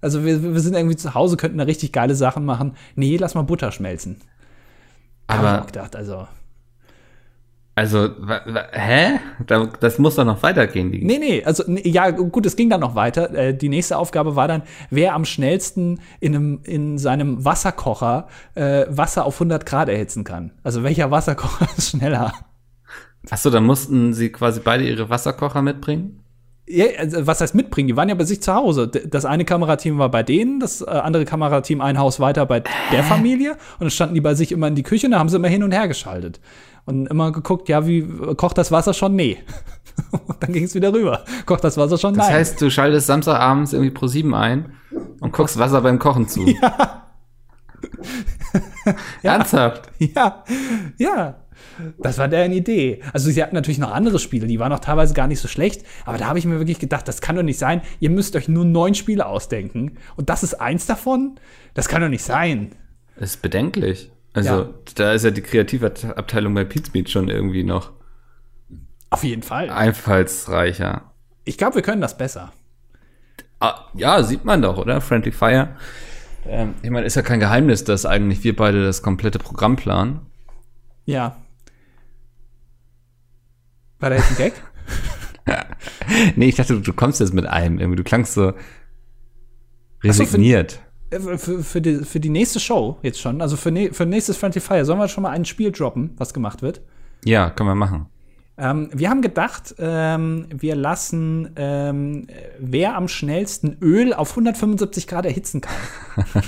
Also 0.00 0.24
wir, 0.24 0.42
wir 0.42 0.60
sind 0.60 0.74
irgendwie 0.74 0.96
zu 0.96 1.14
Hause, 1.14 1.36
könnten 1.36 1.58
da 1.58 1.64
richtig 1.64 1.92
geile 1.92 2.14
Sachen 2.14 2.44
machen. 2.44 2.76
Nee, 2.96 3.16
lass 3.16 3.34
mal 3.34 3.42
Butter 3.42 3.72
schmelzen. 3.72 4.20
Hab 5.28 5.40
ich 5.42 5.46
Aber, 5.46 5.62
auch 5.62 5.66
gedacht, 5.66 5.96
also. 5.96 6.26
Also, 7.76 8.10
wa, 8.18 8.40
wa, 8.46 8.64
hä? 8.72 9.18
Da, 9.46 9.66
das 9.80 9.98
muss 9.98 10.14
doch 10.14 10.24
noch 10.24 10.42
weitergehen. 10.42 10.92
Die, 10.92 11.04
Nee, 11.04 11.18
nee, 11.18 11.44
also 11.44 11.64
ja, 11.68 12.10
gut, 12.10 12.46
es 12.46 12.54
ging 12.54 12.70
dann 12.70 12.80
noch 12.80 12.94
weiter. 12.94 13.34
Äh, 13.34 13.56
die 13.56 13.68
nächste 13.68 13.98
Aufgabe 13.98 14.36
war 14.36 14.46
dann, 14.46 14.62
wer 14.90 15.14
am 15.14 15.24
schnellsten 15.24 16.00
in, 16.20 16.36
einem, 16.36 16.60
in 16.62 16.98
seinem 16.98 17.44
Wasserkocher 17.44 18.28
äh, 18.54 18.86
Wasser 18.88 19.24
auf 19.24 19.36
100 19.36 19.66
Grad 19.66 19.88
erhitzen 19.88 20.22
kann. 20.22 20.52
Also 20.62 20.84
welcher 20.84 21.10
Wasserkocher 21.10 21.68
ist 21.76 21.90
schneller? 21.90 22.32
Achso, 23.30 23.50
dann 23.50 23.64
mussten 23.64 24.12
sie 24.12 24.30
quasi 24.30 24.60
beide 24.62 24.84
ihre 24.84 25.10
Wasserkocher 25.10 25.62
mitbringen? 25.62 26.20
Ja, 26.66 26.86
also, 26.98 27.26
was 27.26 27.42
heißt 27.42 27.54
mitbringen? 27.54 27.88
Die 27.88 27.96
waren 27.96 28.08
ja 28.08 28.14
bei 28.14 28.24
sich 28.24 28.42
zu 28.42 28.54
Hause. 28.54 28.88
Das 28.88 29.26
eine 29.26 29.44
Kamerateam 29.44 29.98
war 29.98 30.10
bei 30.10 30.22
denen, 30.22 30.60
das 30.60 30.80
äh, 30.80 30.86
andere 30.86 31.26
Kamerateam 31.26 31.82
ein 31.82 31.98
Haus 31.98 32.20
weiter 32.20 32.46
bei 32.46 32.62
der 32.90 33.04
Familie. 33.04 33.52
Und 33.52 33.80
dann 33.80 33.90
standen 33.90 34.14
die 34.14 34.22
bei 34.22 34.34
sich 34.34 34.50
immer 34.50 34.68
in 34.68 34.74
die 34.74 34.82
Küche 34.82 35.06
und 35.06 35.12
da 35.12 35.18
haben 35.18 35.28
sie 35.28 35.36
immer 35.36 35.48
hin 35.48 35.62
und 35.62 35.72
her 35.72 35.88
geschaltet. 35.88 36.40
Und 36.86 37.06
immer 37.06 37.32
geguckt, 37.32 37.68
ja, 37.68 37.86
wie 37.86 38.02
kocht 38.36 38.58
das 38.58 38.70
Wasser 38.70 38.92
schon? 38.92 39.16
Nee. 39.16 39.38
und 40.10 40.42
dann 40.42 40.52
ging 40.52 40.64
es 40.64 40.74
wieder 40.74 40.92
rüber. 40.92 41.24
Kocht 41.46 41.64
das 41.64 41.76
Wasser 41.76 41.96
schon? 41.98 42.14
Das 42.14 42.26
Nein. 42.26 42.36
heißt, 42.36 42.60
du 42.60 42.70
schaltest 42.70 43.06
Samstagabends 43.06 43.72
irgendwie 43.72 43.90
pro 43.90 44.06
7 44.06 44.34
ein 44.34 44.72
und 45.20 45.32
guckst 45.32 45.58
Wasser 45.58 45.80
beim 45.80 45.98
Kochen 45.98 46.28
zu. 46.28 46.44
Ernsthaft? 49.22 49.90
Ja, 49.98 50.44
ja. 50.98 51.40
Das 51.98 52.18
war 52.18 52.28
deren 52.28 52.52
Idee. 52.52 53.00
Also 53.12 53.30
sie 53.30 53.42
hatten 53.42 53.54
natürlich 53.54 53.78
noch 53.78 53.92
andere 53.92 54.18
Spiele, 54.18 54.46
die 54.46 54.60
waren 54.60 54.72
auch 54.72 54.80
teilweise 54.80 55.14
gar 55.14 55.26
nicht 55.26 55.40
so 55.40 55.48
schlecht, 55.48 55.84
aber 56.04 56.18
da 56.18 56.26
habe 56.26 56.38
ich 56.38 56.44
mir 56.44 56.58
wirklich 56.58 56.78
gedacht, 56.78 57.08
das 57.08 57.20
kann 57.20 57.36
doch 57.36 57.42
nicht 57.42 57.58
sein. 57.58 57.82
Ihr 58.00 58.10
müsst 58.10 58.36
euch 58.36 58.48
nur 58.48 58.64
neun 58.64 58.94
Spiele 58.94 59.26
ausdenken 59.26 59.96
und 60.16 60.30
das 60.30 60.42
ist 60.42 60.54
eins 60.54 60.86
davon? 60.86 61.38
Das 61.74 61.88
kann 61.88 62.02
doch 62.02 62.08
nicht 62.08 62.22
sein. 62.22 62.72
Das 63.16 63.30
ist 63.30 63.42
bedenklich. 63.42 64.10
Also, 64.34 64.50
Ja. 64.50 64.68
da 64.96 65.12
ist 65.12 65.24
ja 65.24 65.30
die 65.30 65.40
Kreativabteilung 65.42 66.52
bei 66.54 66.64
Pizmeet 66.64 67.08
schon 67.08 67.28
irgendwie 67.28 67.64
noch 67.64 67.92
Auf 69.10 69.24
jeden 69.24 69.42
Fall. 69.42 69.70
einfallsreicher. 69.70 71.10
Ich 71.44 71.56
glaube, 71.56 71.76
wir 71.76 71.82
können 71.82 72.00
das 72.02 72.18
besser. 72.18 72.52
Ah, 73.60 73.86
ja, 73.94 74.22
sieht 74.22 74.44
man 74.44 74.60
doch, 74.60 74.76
oder? 74.76 75.00
Friendly 75.00 75.32
Fire. 75.32 75.76
Ähm, 76.46 76.74
ich 76.82 76.90
meine, 76.90 77.06
ist 77.06 77.14
ja 77.14 77.22
kein 77.22 77.40
Geheimnis, 77.40 77.84
dass 77.84 78.04
eigentlich 78.04 78.44
wir 78.44 78.54
beide 78.54 78.84
das 78.84 79.00
komplette 79.02 79.38
Programm 79.38 79.76
planen. 79.76 80.20
Ja. 81.06 81.36
War 84.00 84.10
da 84.10 84.16
jetzt 84.16 84.30
ein 84.32 84.36
Gag? 84.36 84.52
Nee, 86.36 86.48
ich 86.48 86.56
dachte, 86.56 86.74
du, 86.74 86.80
du 86.80 86.92
kommst 86.92 87.20
jetzt 87.20 87.32
mit 87.34 87.46
einem 87.46 87.78
irgendwie. 87.78 87.96
Du 87.96 88.04
klangst 88.04 88.34
so 88.34 88.52
resigniert. 90.02 90.80
Äh, 91.14 91.38
für, 91.38 91.62
für, 91.62 91.80
die, 91.80 91.98
für 91.98 92.20
die 92.20 92.30
nächste 92.30 92.60
Show 92.60 92.98
jetzt 93.02 93.20
schon, 93.20 93.40
also 93.40 93.56
für, 93.56 93.70
ne, 93.70 93.92
für 93.92 94.06
nächstes 94.06 94.36
Friendly 94.36 94.60
Fire, 94.60 94.84
sollen 94.84 94.98
wir 94.98 95.08
schon 95.08 95.22
mal 95.22 95.30
ein 95.30 95.44
Spiel 95.44 95.72
droppen, 95.72 96.10
was 96.16 96.34
gemacht 96.34 96.62
wird? 96.62 96.80
ja, 97.24 97.48
können 97.48 97.70
wir 97.70 97.74
machen. 97.74 98.06
Ähm, 98.56 98.90
wir 98.92 99.10
haben 99.10 99.22
gedacht, 99.22 99.74
ähm, 99.78 100.46
wir 100.50 100.76
lassen, 100.76 101.50
ähm, 101.56 102.26
wer 102.58 102.96
am 102.96 103.08
schnellsten 103.08 103.78
Öl 103.80 104.12
auf 104.12 104.30
175 104.30 105.08
Grad 105.08 105.24
erhitzen 105.24 105.60
kann. 105.60 105.74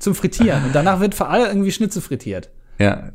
Zum 0.00 0.14
Frittieren. 0.14 0.64
Und 0.64 0.74
danach 0.74 1.00
wird 1.00 1.14
für 1.14 1.26
alle 1.26 1.48
irgendwie 1.48 1.70
Schnitzel 1.70 2.02
frittiert. 2.02 2.50
Ja. 2.78 3.12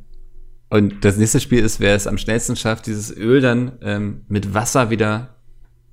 Und 0.69 1.03
das 1.03 1.17
nächste 1.17 1.41
Spiel 1.41 1.63
ist, 1.63 1.81
wer 1.81 1.95
es 1.95 2.07
am 2.07 2.17
schnellsten 2.17 2.55
schafft, 2.55 2.85
dieses 2.85 3.15
Öl 3.15 3.41
dann 3.41 3.73
ähm, 3.81 4.21
mit 4.29 4.53
Wasser 4.53 4.89
wieder 4.89 5.35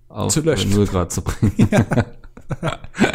auf 0.09 0.33
Zu 0.33 0.43
löschen. 0.43 0.71
0 0.71 0.87
Grad 0.87 1.11
zu 1.11 1.23
bringen. 1.23 1.57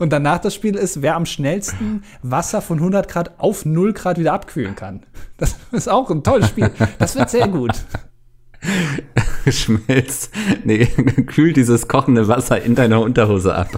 Und 0.00 0.12
danach 0.14 0.38
das 0.38 0.54
Spiel 0.54 0.76
ist, 0.76 1.02
wer 1.02 1.14
am 1.14 1.26
schnellsten 1.26 2.02
Wasser 2.22 2.62
von 2.62 2.78
100 2.78 3.06
Grad 3.06 3.38
auf 3.38 3.66
0 3.66 3.92
Grad 3.92 4.18
wieder 4.18 4.32
abkühlen 4.32 4.74
kann. 4.74 5.04
Das 5.36 5.56
ist 5.72 5.88
auch 5.88 6.10
ein 6.10 6.24
tolles 6.24 6.48
Spiel. 6.48 6.70
Das 6.98 7.16
wird 7.16 7.28
sehr 7.28 7.46
gut. 7.48 7.72
Schmilzt, 9.48 10.30
nee, 10.64 10.86
kühlt 11.26 11.56
dieses 11.56 11.86
kochende 11.86 12.28
Wasser 12.28 12.62
in 12.62 12.74
deiner 12.74 13.00
Unterhose 13.00 13.54
ab. 13.54 13.68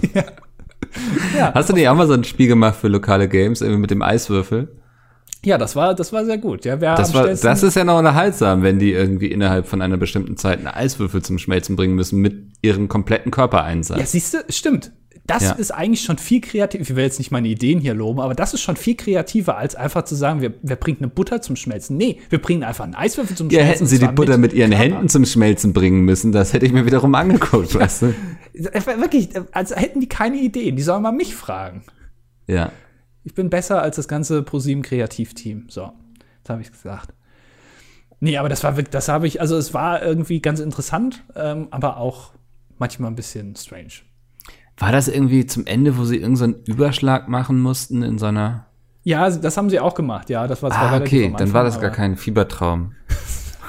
Ja, 1.35 1.53
Hast 1.53 1.69
du 1.69 1.73
nicht 1.73 1.87
auch 1.87 1.95
mal 1.95 2.07
so 2.07 2.13
ein 2.13 2.23
Spiel 2.23 2.47
gemacht 2.47 2.75
für 2.75 2.87
lokale 2.87 3.27
Games, 3.27 3.61
irgendwie 3.61 3.81
mit 3.81 3.91
dem 3.91 4.01
Eiswürfel? 4.01 4.69
ja 5.45 5.57
das, 5.57 5.75
war, 5.75 5.93
das 5.93 6.13
war 6.13 6.23
sehr 6.25 6.37
gut. 6.37 6.63
Ja, 6.65 6.79
wer 6.79 6.95
Das, 6.95 7.13
war, 7.13 7.27
das 7.27 7.63
ist 7.63 7.75
ja 7.75 7.83
noch 7.83 7.97
unterhaltsam, 7.97 8.63
wenn 8.63 8.79
die 8.79 8.93
irgendwie 8.93 9.27
innerhalb 9.27 9.67
von 9.67 9.81
einer 9.81 9.97
bestimmten 9.97 10.37
Zeit 10.37 10.59
einen 10.59 10.67
Eiswürfel 10.67 11.21
zum 11.21 11.37
Schmelzen 11.37 11.75
bringen 11.75 11.95
müssen 11.95 12.19
mit 12.19 12.53
ihrem 12.61 12.87
kompletten 12.87 13.31
Körpereinsatz. 13.31 13.99
Ja, 13.99 14.05
siehst 14.05 14.33
du, 14.33 14.37
stimmt. 14.49 14.91
Das 15.25 15.43
Ja. 15.43 15.51
ist 15.53 15.71
eigentlich 15.71 16.01
schon 16.01 16.17
viel 16.17 16.41
kreativ. 16.41 16.81
Ich 16.81 16.95
will 16.97 17.03
jetzt 17.03 17.17
nicht 17.17 17.31
meine 17.31 17.47
Ideen 17.47 17.79
hier 17.79 17.93
loben, 17.93 18.19
aber 18.19 18.33
das 18.33 18.53
ist 18.53 18.59
schon 18.61 18.75
viel 18.75 18.95
kreativer, 18.95 19.57
als 19.57 19.73
einfach 19.73 20.03
zu 20.03 20.15
sagen, 20.15 20.41
wir, 20.41 20.53
wir 20.61 20.75
bringen 20.75 20.97
eine 20.99 21.07
Butter 21.07 21.41
zum 21.41 21.55
Schmelzen. 21.55 21.95
Nee, 21.95 22.19
wir 22.29 22.41
bringen 22.41 22.63
einfach 22.63 22.83
einen 22.83 22.93
Eiswürfel 22.95 23.37
zum 23.37 23.49
Ja, 23.49 23.59
Schmelzen. 23.61 23.73
hätten 23.73 23.85
sie 23.87 23.99
die 23.99 24.07
Butter 24.11 24.37
mit 24.37 24.51
ihren 24.51 24.71
Körper. 24.71 24.83
Händen 24.83 25.07
zum 25.09 25.25
Schmelzen 25.25 25.71
bringen 25.71 26.01
müssen, 26.01 26.33
das 26.33 26.51
hätte 26.51 26.65
ich 26.65 26.73
mir 26.73 26.85
wiederum 26.85 27.15
angeguckt, 27.15 27.73
weißt 27.73 28.01
du? 28.01 28.15
Wirklich, 28.53 29.29
als 29.53 29.73
hätten 29.73 30.01
die 30.01 30.09
keine 30.09 30.37
Ideen. 30.37 30.75
Die 30.75 30.83
sollen 30.83 31.01
mal 31.01 31.13
mich 31.13 31.33
fragen. 31.35 31.83
Ja. 32.47 32.73
Ich 33.23 33.33
bin 33.33 33.49
besser 33.49 33.81
als 33.81 33.95
das 33.95 34.09
ganze 34.09 34.43
ProSieben 34.43 34.83
Kreativteam. 34.83 35.67
So, 35.69 35.93
das 36.43 36.49
habe 36.51 36.61
ich 36.61 36.69
gesagt. 36.71 37.13
Nee, 38.19 38.37
aber 38.37 38.49
das 38.49 38.61
war 38.65 38.75
wirklich, 38.75 38.91
das 38.91 39.07
habe 39.07 39.25
ich, 39.27 39.39
also 39.39 39.55
es 39.57 39.73
war 39.73 40.03
irgendwie 40.03 40.41
ganz 40.41 40.59
interessant, 40.59 41.23
ähm, 41.35 41.67
aber 41.71 41.95
auch 41.97 42.31
manchmal 42.77 43.09
ein 43.09 43.15
bisschen 43.15 43.55
strange. 43.55 43.93
War 44.77 44.91
das 44.91 45.07
irgendwie 45.07 45.45
zum 45.45 45.65
Ende, 45.65 45.97
wo 45.97 46.03
sie 46.03 46.17
irgendeinen 46.17 46.55
so 46.65 46.71
Überschlag 46.71 47.29
machen 47.29 47.61
mussten 47.61 48.01
in 48.01 48.17
so 48.17 48.25
einer. 48.25 48.67
Ja, 49.03 49.29
das 49.29 49.57
haben 49.57 49.69
sie 49.69 49.79
auch 49.79 49.95
gemacht, 49.95 50.29
ja. 50.29 50.47
Das 50.47 50.63
war 50.63 50.71
zwar 50.71 50.93
Ah, 50.93 50.97
okay, 50.97 51.27
am 51.27 51.37
dann 51.37 51.53
war 51.53 51.63
Anfang, 51.63 51.81
das 51.81 51.81
gar 51.81 51.91
kein 51.91 52.17
Fiebertraum. 52.17 52.93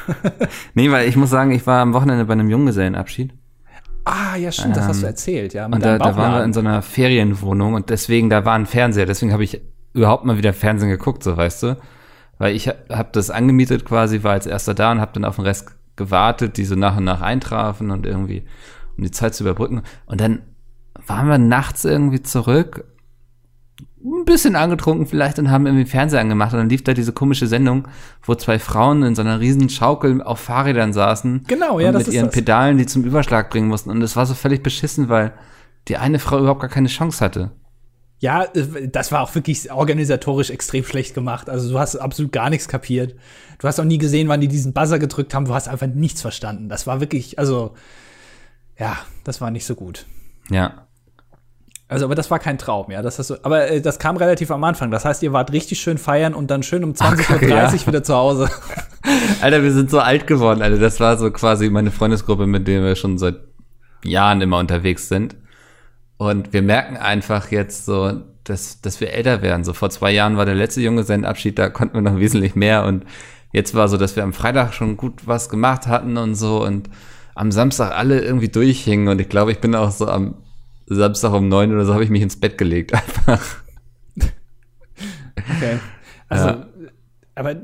nee, 0.74 0.90
weil 0.90 1.08
ich 1.08 1.16
muss 1.16 1.30
sagen, 1.30 1.50
ich 1.50 1.66
war 1.66 1.82
am 1.82 1.92
Wochenende 1.92 2.24
bei 2.24 2.32
einem 2.32 2.48
Junggesellenabschied. 2.48 3.32
Ah, 4.04 4.36
ja, 4.36 4.52
stimmt, 4.52 4.76
das 4.76 4.86
hast 4.86 5.02
du 5.02 5.06
erzählt, 5.06 5.54
ja. 5.54 5.66
Und 5.66 5.82
da, 5.82 5.98
da 5.98 6.16
waren 6.16 6.34
wir 6.34 6.44
in 6.44 6.52
so 6.52 6.60
einer 6.60 6.82
Ferienwohnung 6.82 7.74
und 7.74 7.88
deswegen, 7.88 8.28
da 8.28 8.44
war 8.44 8.54
ein 8.54 8.66
Fernseher, 8.66 9.06
deswegen 9.06 9.32
habe 9.32 9.44
ich 9.44 9.62
überhaupt 9.94 10.24
mal 10.24 10.36
wieder 10.36 10.52
Fernsehen 10.52 10.90
geguckt, 10.90 11.22
so 11.22 11.36
weißt 11.36 11.62
du. 11.62 11.78
Weil 12.38 12.54
ich 12.54 12.68
habe 12.68 13.08
das 13.12 13.30
angemietet 13.30 13.84
quasi, 13.84 14.22
war 14.22 14.32
als 14.32 14.46
erster 14.46 14.74
da 14.74 14.92
und 14.92 15.00
habe 15.00 15.12
dann 15.14 15.24
auf 15.24 15.36
den 15.36 15.44
Rest 15.44 15.70
gewartet, 15.96 16.56
die 16.56 16.64
so 16.64 16.74
nach 16.74 16.96
und 16.96 17.04
nach 17.04 17.22
eintrafen 17.22 17.90
und 17.90 18.04
irgendwie, 18.04 18.44
um 18.96 19.04
die 19.04 19.10
Zeit 19.10 19.34
zu 19.34 19.44
überbrücken. 19.44 19.82
Und 20.06 20.20
dann 20.20 20.42
waren 21.06 21.28
wir 21.28 21.38
nachts 21.38 21.84
irgendwie 21.84 22.22
zurück, 22.22 22.84
ein 24.04 24.24
bisschen 24.26 24.54
angetrunken 24.54 25.06
vielleicht 25.06 25.38
und 25.38 25.50
haben 25.50 25.66
irgendwie 25.66 25.86
Fernseher 25.86 26.20
angemacht 26.20 26.52
und 26.52 26.58
dann 26.58 26.68
lief 26.68 26.84
da 26.84 26.92
diese 26.92 27.12
komische 27.12 27.46
Sendung, 27.46 27.88
wo 28.22 28.34
zwei 28.34 28.58
Frauen 28.58 29.02
in 29.02 29.14
so 29.14 29.22
einer 29.22 29.40
riesen 29.40 29.70
Schaukel 29.70 30.22
auf 30.22 30.40
Fahrrädern 30.40 30.92
saßen. 30.92 31.44
Genau, 31.46 31.80
ja, 31.80 31.88
und 31.88 31.94
das 31.94 32.06
mit 32.06 32.14
ihren 32.14 32.26
das. 32.26 32.34
Pedalen, 32.34 32.76
die 32.76 32.86
zum 32.86 33.04
Überschlag 33.04 33.48
bringen 33.48 33.68
mussten. 33.68 33.90
Und 33.90 34.02
es 34.02 34.14
war 34.14 34.26
so 34.26 34.34
völlig 34.34 34.62
beschissen, 34.62 35.08
weil 35.08 35.32
die 35.88 35.96
eine 35.96 36.18
Frau 36.18 36.38
überhaupt 36.38 36.60
gar 36.60 36.70
keine 36.70 36.88
Chance 36.88 37.24
hatte. 37.24 37.52
Ja, 38.18 38.44
äh, 38.44 38.88
das 38.88 39.10
war 39.10 39.22
auch 39.22 39.34
wirklich 39.34 39.72
organisatorisch 39.72 40.50
extrem 40.50 40.84
schlecht 40.84 41.14
gemacht. 41.14 41.48
Also 41.48 41.70
du 41.70 41.78
hast 41.78 41.96
absolut 41.96 42.32
gar 42.32 42.50
nichts 42.50 42.68
kapiert. 42.68 43.14
Du 43.58 43.66
hast 43.66 43.80
auch 43.80 43.84
nie 43.84 43.98
gesehen, 43.98 44.28
wann 44.28 44.40
die 44.42 44.48
diesen 44.48 44.74
Buzzer 44.74 44.98
gedrückt 44.98 45.32
haben. 45.32 45.46
Du 45.46 45.54
hast 45.54 45.68
einfach 45.68 45.86
nichts 45.86 46.20
verstanden. 46.20 46.68
Das 46.68 46.86
war 46.86 47.00
wirklich, 47.00 47.38
also, 47.38 47.74
ja, 48.78 48.98
das 49.24 49.40
war 49.40 49.50
nicht 49.50 49.64
so 49.64 49.74
gut. 49.74 50.04
Ja. 50.50 50.86
Also, 51.94 52.06
aber 52.06 52.14
das 52.14 52.30
war 52.30 52.38
kein 52.38 52.58
Traum, 52.58 52.90
ja. 52.90 53.02
Das 53.02 53.18
hast 53.18 53.30
du, 53.30 53.36
aber 53.42 53.70
äh, 53.70 53.80
das 53.80 53.98
kam 53.98 54.16
relativ 54.16 54.50
am 54.50 54.62
Anfang. 54.64 54.90
Das 54.90 55.04
heißt, 55.04 55.22
ihr 55.22 55.32
wart 55.32 55.52
richtig 55.52 55.80
schön 55.80 55.98
feiern 55.98 56.34
und 56.34 56.50
dann 56.50 56.62
schön 56.62 56.84
um 56.84 56.92
20.30 56.92 57.16
kacke, 57.22 57.44
Uhr 57.46 57.50
ja. 57.50 57.86
wieder 57.86 58.02
zu 58.02 58.14
Hause. 58.14 58.50
Alter, 59.40 59.62
wir 59.62 59.72
sind 59.72 59.90
so 59.90 60.00
alt 60.00 60.26
geworden, 60.26 60.62
Alter. 60.62 60.78
Das 60.78 61.00
war 61.00 61.16
so 61.16 61.30
quasi 61.30 61.70
meine 61.70 61.90
Freundesgruppe, 61.90 62.46
mit 62.46 62.68
der 62.68 62.82
wir 62.82 62.96
schon 62.96 63.18
seit 63.18 63.36
Jahren 64.02 64.40
immer 64.40 64.58
unterwegs 64.58 65.08
sind. 65.08 65.36
Und 66.16 66.52
wir 66.52 66.62
merken 66.62 66.96
einfach 66.96 67.50
jetzt 67.50 67.86
so, 67.86 68.22
dass, 68.44 68.80
dass 68.80 69.00
wir 69.00 69.12
älter 69.12 69.42
werden. 69.42 69.64
So 69.64 69.72
vor 69.72 69.90
zwei 69.90 70.12
Jahren 70.12 70.36
war 70.36 70.46
der 70.46 70.54
letzte 70.54 70.80
Junggesellenabschied, 70.80 71.58
da 71.58 71.70
konnten 71.70 71.94
wir 71.94 72.02
noch 72.02 72.16
wesentlich 72.20 72.54
mehr. 72.54 72.84
Und 72.84 73.04
jetzt 73.52 73.74
war 73.74 73.88
so, 73.88 73.96
dass 73.96 74.16
wir 74.16 74.22
am 74.22 74.32
Freitag 74.32 74.74
schon 74.74 74.96
gut 74.96 75.26
was 75.26 75.48
gemacht 75.48 75.86
hatten 75.86 76.16
und 76.16 76.34
so. 76.34 76.64
Und 76.64 76.90
am 77.34 77.50
Samstag 77.50 77.96
alle 77.96 78.20
irgendwie 78.20 78.48
durchhingen 78.48 79.08
und 79.08 79.20
ich 79.20 79.28
glaube, 79.28 79.52
ich 79.52 79.60
bin 79.60 79.74
auch 79.74 79.90
so 79.90 80.06
am 80.08 80.36
Samstag 80.86 81.32
um 81.32 81.48
neun 81.48 81.72
oder 81.72 81.84
so 81.84 81.94
habe 81.94 82.04
ich 82.04 82.10
mich 82.10 82.22
ins 82.22 82.38
Bett 82.38 82.58
gelegt 82.58 82.92
einfach. 82.94 83.42
Okay. 85.36 85.78
Also, 86.28 86.46
ja. 86.48 86.66
aber 87.34 87.56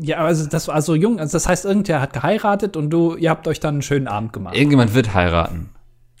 ja, 0.00 0.18
also 0.18 0.46
das 0.48 0.68
war 0.68 0.80
so 0.82 0.94
jung. 0.94 1.18
Also 1.18 1.32
das 1.32 1.48
heißt, 1.48 1.64
irgendwer 1.64 2.00
hat 2.00 2.12
geheiratet 2.12 2.76
und 2.76 2.90
du, 2.90 3.16
ihr 3.16 3.30
habt 3.30 3.46
euch 3.48 3.60
dann 3.60 3.76
einen 3.76 3.82
schönen 3.82 4.08
Abend 4.08 4.32
gemacht. 4.32 4.56
Irgendjemand 4.56 4.94
wird 4.94 5.14
heiraten. 5.14 5.70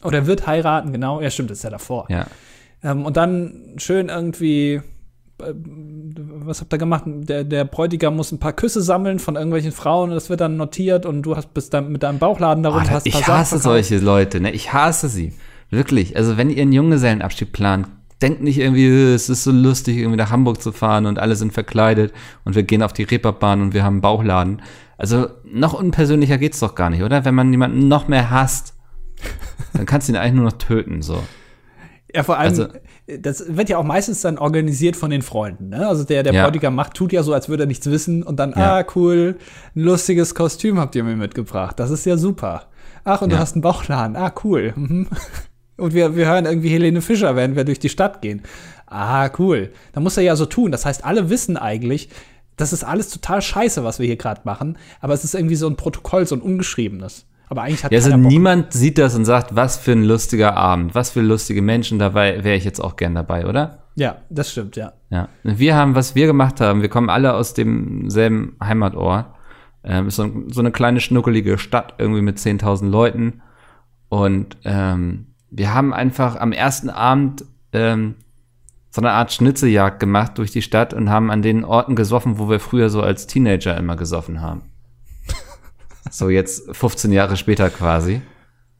Oder 0.02 0.26
wird 0.26 0.46
heiraten, 0.46 0.92
genau. 0.92 1.20
Ja, 1.20 1.30
stimmt, 1.30 1.50
das 1.50 1.58
ist 1.58 1.64
ja 1.64 1.70
davor. 1.70 2.06
Ja. 2.08 2.26
Ähm, 2.82 3.04
und 3.04 3.16
dann 3.16 3.74
schön 3.78 4.08
irgendwie 4.08 4.82
äh, 5.42 5.52
was 5.54 6.60
habt 6.60 6.72
ihr 6.72 6.78
gemacht? 6.78 7.04
Der, 7.06 7.44
der 7.44 7.64
Bräutigam 7.64 8.16
muss 8.16 8.32
ein 8.32 8.38
paar 8.38 8.52
Küsse 8.52 8.82
sammeln 8.82 9.18
von 9.18 9.36
irgendwelchen 9.36 9.72
Frauen, 9.72 10.10
das 10.10 10.30
wird 10.30 10.40
dann 10.40 10.56
notiert 10.56 11.06
und 11.06 11.22
du 11.22 11.36
hast 11.36 11.52
bist 11.54 11.74
dann 11.74 11.90
mit 11.92 12.02
deinem 12.02 12.18
Bauchladen 12.18 12.62
darunter. 12.62 12.90
Oh, 12.90 12.94
hast 12.94 13.06
ich 13.06 13.26
hasse 13.26 13.58
solche 13.58 13.98
Leute, 13.98 14.40
ne? 14.40 14.52
Ich 14.52 14.72
hasse 14.72 15.08
sie. 15.08 15.34
Wirklich. 15.70 16.16
Also 16.16 16.36
wenn 16.36 16.50
ihr 16.50 16.62
einen 16.62 16.72
Junggesellenabschied 16.72 17.52
plant, 17.52 17.88
denkt 18.22 18.42
nicht 18.42 18.58
irgendwie, 18.58 18.88
es 18.88 19.28
ist 19.28 19.44
so 19.44 19.50
lustig, 19.50 19.98
irgendwie 19.98 20.16
nach 20.16 20.30
Hamburg 20.30 20.62
zu 20.62 20.72
fahren 20.72 21.06
und 21.06 21.18
alle 21.18 21.36
sind 21.36 21.52
verkleidet 21.52 22.12
und 22.44 22.54
wir 22.54 22.62
gehen 22.62 22.82
auf 22.82 22.92
die 22.92 23.02
Reeperbahn 23.02 23.60
und 23.60 23.74
wir 23.74 23.84
haben 23.84 23.94
einen 23.94 24.00
Bauchladen. 24.00 24.62
Also 24.96 25.28
noch 25.44 25.74
unpersönlicher 25.74 26.38
geht's 26.38 26.60
doch 26.60 26.74
gar 26.74 26.90
nicht, 26.90 27.02
oder? 27.02 27.24
Wenn 27.24 27.34
man 27.34 27.50
jemanden 27.50 27.88
noch 27.88 28.08
mehr 28.08 28.30
hasst, 28.30 28.74
dann 29.74 29.86
kannst 29.86 30.08
du 30.08 30.12
ihn 30.12 30.16
eigentlich 30.16 30.34
nur 30.34 30.44
noch 30.44 30.58
töten, 30.58 31.02
so. 31.02 31.22
Ja, 32.14 32.22
vor 32.22 32.38
allem, 32.38 32.48
also, 32.48 32.68
das 33.20 33.56
wird 33.56 33.68
ja 33.68 33.76
auch 33.76 33.84
meistens 33.84 34.22
dann 34.22 34.38
organisiert 34.38 34.96
von 34.96 35.10
den 35.10 35.20
Freunden. 35.20 35.68
Ne? 35.68 35.86
Also 35.86 36.04
der, 36.04 36.22
der 36.22 36.32
ja. 36.32 36.44
Bräutigam 36.44 36.74
macht, 36.74 36.94
tut 36.94 37.12
ja 37.12 37.22
so, 37.22 37.34
als 37.34 37.50
würde 37.50 37.64
er 37.64 37.66
nichts 37.66 37.90
wissen 37.90 38.22
und 38.22 38.36
dann, 38.38 38.52
ja. 38.52 38.78
ah, 38.78 38.84
cool, 38.94 39.36
ein 39.74 39.82
lustiges 39.82 40.34
Kostüm 40.34 40.78
habt 40.78 40.94
ihr 40.94 41.04
mir 41.04 41.16
mitgebracht. 41.16 41.78
Das 41.78 41.90
ist 41.90 42.06
ja 42.06 42.16
super. 42.16 42.68
Ach, 43.04 43.20
und 43.20 43.30
ja. 43.30 43.36
du 43.36 43.42
hast 43.42 43.54
einen 43.54 43.62
Bauchladen. 43.62 44.16
Ah, 44.16 44.32
cool. 44.44 44.72
Und 45.76 45.94
wir, 45.94 46.16
wir 46.16 46.26
hören 46.26 46.46
irgendwie 46.46 46.70
Helene 46.70 47.02
Fischer, 47.02 47.36
während 47.36 47.56
wir 47.56 47.64
durch 47.64 47.78
die 47.78 47.88
Stadt 47.88 48.22
gehen. 48.22 48.42
Ah, 48.86 49.30
cool. 49.38 49.72
Da 49.92 50.00
muss 50.00 50.16
er 50.16 50.22
ja 50.22 50.36
so 50.36 50.46
tun. 50.46 50.72
Das 50.72 50.86
heißt, 50.86 51.04
alle 51.04 51.28
wissen 51.28 51.56
eigentlich, 51.56 52.08
das 52.56 52.72
ist 52.72 52.84
alles 52.84 53.10
total 53.10 53.42
scheiße, 53.42 53.84
was 53.84 53.98
wir 53.98 54.06
hier 54.06 54.16
gerade 54.16 54.42
machen. 54.44 54.78
Aber 55.00 55.12
es 55.12 55.24
ist 55.24 55.34
irgendwie 55.34 55.56
so 55.56 55.68
ein 55.68 55.76
Protokoll, 55.76 56.26
so 56.26 56.34
ein 56.34 56.40
ungeschriebenes. 56.40 57.26
Aber 57.48 57.62
eigentlich 57.62 57.84
hat 57.84 57.92
ja, 57.92 57.98
also 57.98 58.16
niemand 58.16 58.72
sieht 58.72 58.98
das 58.98 59.14
und 59.14 59.24
sagt, 59.24 59.54
was 59.54 59.76
für 59.76 59.92
ein 59.92 60.02
lustiger 60.02 60.56
Abend, 60.56 60.94
was 60.94 61.10
für 61.10 61.20
lustige 61.20 61.62
Menschen 61.62 61.98
dabei, 61.98 62.42
wäre 62.42 62.56
ich 62.56 62.64
jetzt 62.64 62.80
auch 62.80 62.96
gern 62.96 63.14
dabei, 63.14 63.46
oder? 63.46 63.84
Ja, 63.94 64.16
das 64.30 64.50
stimmt, 64.50 64.76
ja. 64.76 64.94
Ja. 65.10 65.28
Wir 65.42 65.76
haben, 65.76 65.94
was 65.94 66.14
wir 66.14 66.26
gemacht 66.26 66.60
haben, 66.60 66.82
wir 66.82 66.88
kommen 66.88 67.08
alle 67.08 67.34
aus 67.34 67.54
demselben 67.54 68.56
Heimatort. 68.62 69.26
Ähm, 69.84 70.08
ist 70.08 70.16
so, 70.16 70.28
so 70.48 70.60
eine 70.60 70.72
kleine 70.72 71.00
schnuckelige 71.00 71.58
Stadt 71.58 71.94
irgendwie 71.98 72.22
mit 72.22 72.38
10.000 72.38 72.88
Leuten. 72.88 73.42
Und 74.08 74.56
ähm, 74.64 75.28
wir 75.56 75.72
haben 75.72 75.94
einfach 75.94 76.36
am 76.36 76.52
ersten 76.52 76.90
Abend 76.90 77.44
ähm, 77.72 78.16
so 78.90 79.00
eine 79.00 79.12
Art 79.12 79.32
Schnitzeljagd 79.32 80.00
gemacht 80.00 80.38
durch 80.38 80.50
die 80.50 80.62
Stadt 80.62 80.92
und 80.94 81.10
haben 81.10 81.30
an 81.30 81.42
den 81.42 81.64
Orten 81.64 81.96
gesoffen, 81.96 82.38
wo 82.38 82.48
wir 82.48 82.60
früher 82.60 82.90
so 82.90 83.02
als 83.02 83.26
Teenager 83.26 83.76
immer 83.76 83.96
gesoffen 83.96 84.40
haben. 84.40 84.62
So 86.10 86.28
jetzt 86.28 86.74
15 86.74 87.10
Jahre 87.10 87.36
später 87.36 87.68
quasi. 87.68 88.22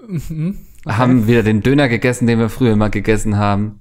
Mhm. 0.06 0.58
Okay. 0.84 0.96
Haben 0.96 1.26
wieder 1.26 1.42
den 1.42 1.62
Döner 1.62 1.88
gegessen, 1.88 2.26
den 2.26 2.38
wir 2.38 2.48
früher 2.48 2.72
immer 2.72 2.90
gegessen 2.90 3.36
haben. 3.36 3.80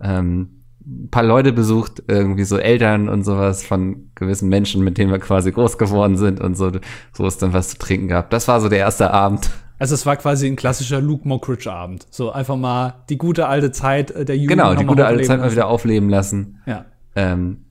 Ähm, 0.00 0.64
ein 0.84 1.08
paar 1.10 1.22
Leute 1.22 1.52
besucht, 1.52 2.02
irgendwie 2.08 2.44
so 2.44 2.58
Eltern 2.58 3.08
und 3.08 3.24
sowas 3.24 3.64
von 3.64 4.10
gewissen 4.14 4.48
Menschen, 4.48 4.84
mit 4.84 4.98
denen 4.98 5.10
wir 5.10 5.20
quasi 5.20 5.52
groß 5.52 5.78
geworden 5.78 6.16
sind 6.16 6.40
und 6.40 6.56
so, 6.56 6.72
so 7.12 7.26
ist 7.26 7.40
dann 7.40 7.52
was 7.52 7.70
zu 7.70 7.78
trinken 7.78 8.08
gehabt. 8.08 8.32
Das 8.32 8.48
war 8.48 8.60
so 8.60 8.68
der 8.68 8.80
erste 8.80 9.10
Abend. 9.10 9.50
Also 9.78 9.94
es 9.94 10.06
war 10.06 10.16
quasi 10.16 10.46
ein 10.46 10.56
klassischer 10.56 11.00
Luke 11.00 11.26
Mockridge 11.26 11.70
Abend. 11.70 12.06
So 12.10 12.32
einfach 12.32 12.56
mal 12.56 13.02
die 13.08 13.18
gute 13.18 13.48
alte 13.48 13.72
Zeit 13.72 14.10
äh, 14.12 14.24
der 14.24 14.36
Jugend. 14.36 14.50
Genau, 14.58 14.74
die 14.74 14.84
gute 14.84 15.06
alte 15.06 15.24
Zeit 15.24 15.40
mal 15.40 15.50
wieder 15.50 15.66
aufleben 15.66 16.08
lassen. 16.08 16.60
Ja. 16.66 16.84
Ähm, 17.16 17.64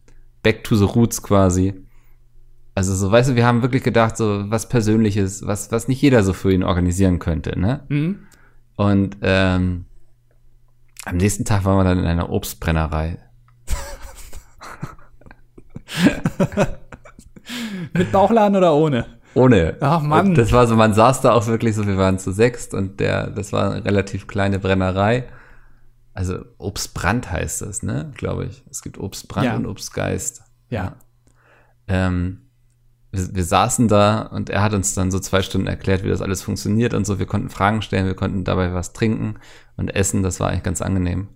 back 0.43 0.63
to 0.63 0.75
the 0.75 0.85
roots 0.85 1.23
quasi. 1.23 1.73
Also 2.73 2.95
so, 2.95 3.11
weißt 3.11 3.31
du, 3.31 3.35
wir 3.35 3.45
haben 3.45 3.61
wirklich 3.61 3.83
gedacht, 3.83 4.17
so 4.17 4.49
was 4.49 4.69
Persönliches, 4.69 5.45
was, 5.45 5.71
was 5.71 5.87
nicht 5.87 6.01
jeder 6.01 6.23
so 6.23 6.33
für 6.33 6.53
ihn 6.53 6.63
organisieren 6.63 7.19
könnte, 7.19 7.59
ne? 7.59 7.81
Mhm. 7.89 8.19
Und 8.75 9.17
ähm, 9.21 9.85
am 11.05 11.17
nächsten 11.17 11.45
Tag 11.45 11.65
waren 11.65 11.77
wir 11.77 11.83
dann 11.83 11.99
in 11.99 12.05
einer 12.05 12.29
Obstbrennerei. 12.29 13.19
Mit 17.93 18.11
Bauchladen 18.11 18.55
oder 18.55 18.73
ohne? 18.73 19.05
Ohne. 19.33 19.77
Ach 19.79 20.01
Mann. 20.01 20.35
Das 20.35 20.51
war 20.51 20.67
so, 20.67 20.75
man 20.75 20.93
saß 20.93 21.21
da 21.21 21.31
auch 21.33 21.47
wirklich 21.47 21.75
so, 21.75 21.87
wir 21.87 21.97
waren 21.97 22.19
zu 22.19 22.31
sechst 22.31 22.73
und 22.73 22.99
der, 22.99 23.29
das 23.29 23.53
war 23.53 23.71
eine 23.71 23.85
relativ 23.85 24.27
kleine 24.27 24.59
Brennerei. 24.59 25.27
Also 26.13 26.39
Obstbrand 26.57 27.31
heißt 27.31 27.61
das, 27.61 27.83
ne? 27.83 28.11
Glaube 28.17 28.45
ich. 28.45 28.63
Es 28.69 28.81
gibt 28.81 28.97
Obstbrand 28.97 29.45
ja. 29.45 29.55
und 29.55 29.65
Obstgeist. 29.65 30.43
Ja. 30.69 30.83
ja. 30.83 30.95
Ähm, 31.87 32.41
wir, 33.11 33.35
wir 33.35 33.43
saßen 33.43 33.87
da 33.87 34.23
und 34.23 34.49
er 34.49 34.61
hat 34.61 34.73
uns 34.73 34.93
dann 34.93 35.11
so 35.11 35.19
zwei 35.19 35.41
Stunden 35.41 35.67
erklärt, 35.67 36.03
wie 36.03 36.09
das 36.09 36.21
alles 36.21 36.41
funktioniert 36.41 36.93
und 36.93 37.05
so. 37.05 37.17
Wir 37.19 37.25
konnten 37.25 37.49
Fragen 37.49 37.81
stellen, 37.81 38.05
wir 38.05 38.15
konnten 38.15 38.43
dabei 38.43 38.73
was 38.73 38.91
trinken 38.91 39.35
und 39.77 39.95
essen. 39.95 40.23
Das 40.23 40.39
war 40.39 40.49
eigentlich 40.49 40.63
ganz 40.63 40.81
angenehm. 40.81 41.29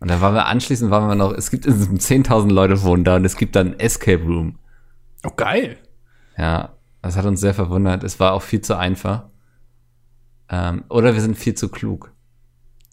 Und 0.00 0.10
dann 0.10 0.20
waren 0.20 0.34
wir 0.34 0.46
anschließend, 0.46 0.90
waren 0.90 1.08
wir 1.08 1.16
noch, 1.16 1.32
es 1.32 1.50
gibt 1.50 1.66
10.000 1.66 2.50
Leute 2.50 2.82
wohnen 2.82 3.04
da 3.04 3.16
und 3.16 3.24
es 3.24 3.36
gibt 3.36 3.56
dann 3.56 3.78
Escape 3.78 4.22
Room. 4.22 4.58
Oh, 5.26 5.32
geil. 5.36 5.76
Ja, 6.36 6.77
das 7.02 7.16
hat 7.16 7.24
uns 7.24 7.40
sehr 7.40 7.54
verwundert. 7.54 8.04
Es 8.04 8.18
war 8.20 8.32
auch 8.32 8.42
viel 8.42 8.60
zu 8.60 8.76
einfach. 8.76 9.24
Ähm, 10.50 10.84
oder 10.88 11.14
wir 11.14 11.20
sind 11.20 11.36
viel 11.36 11.54
zu 11.54 11.68
klug. 11.68 12.12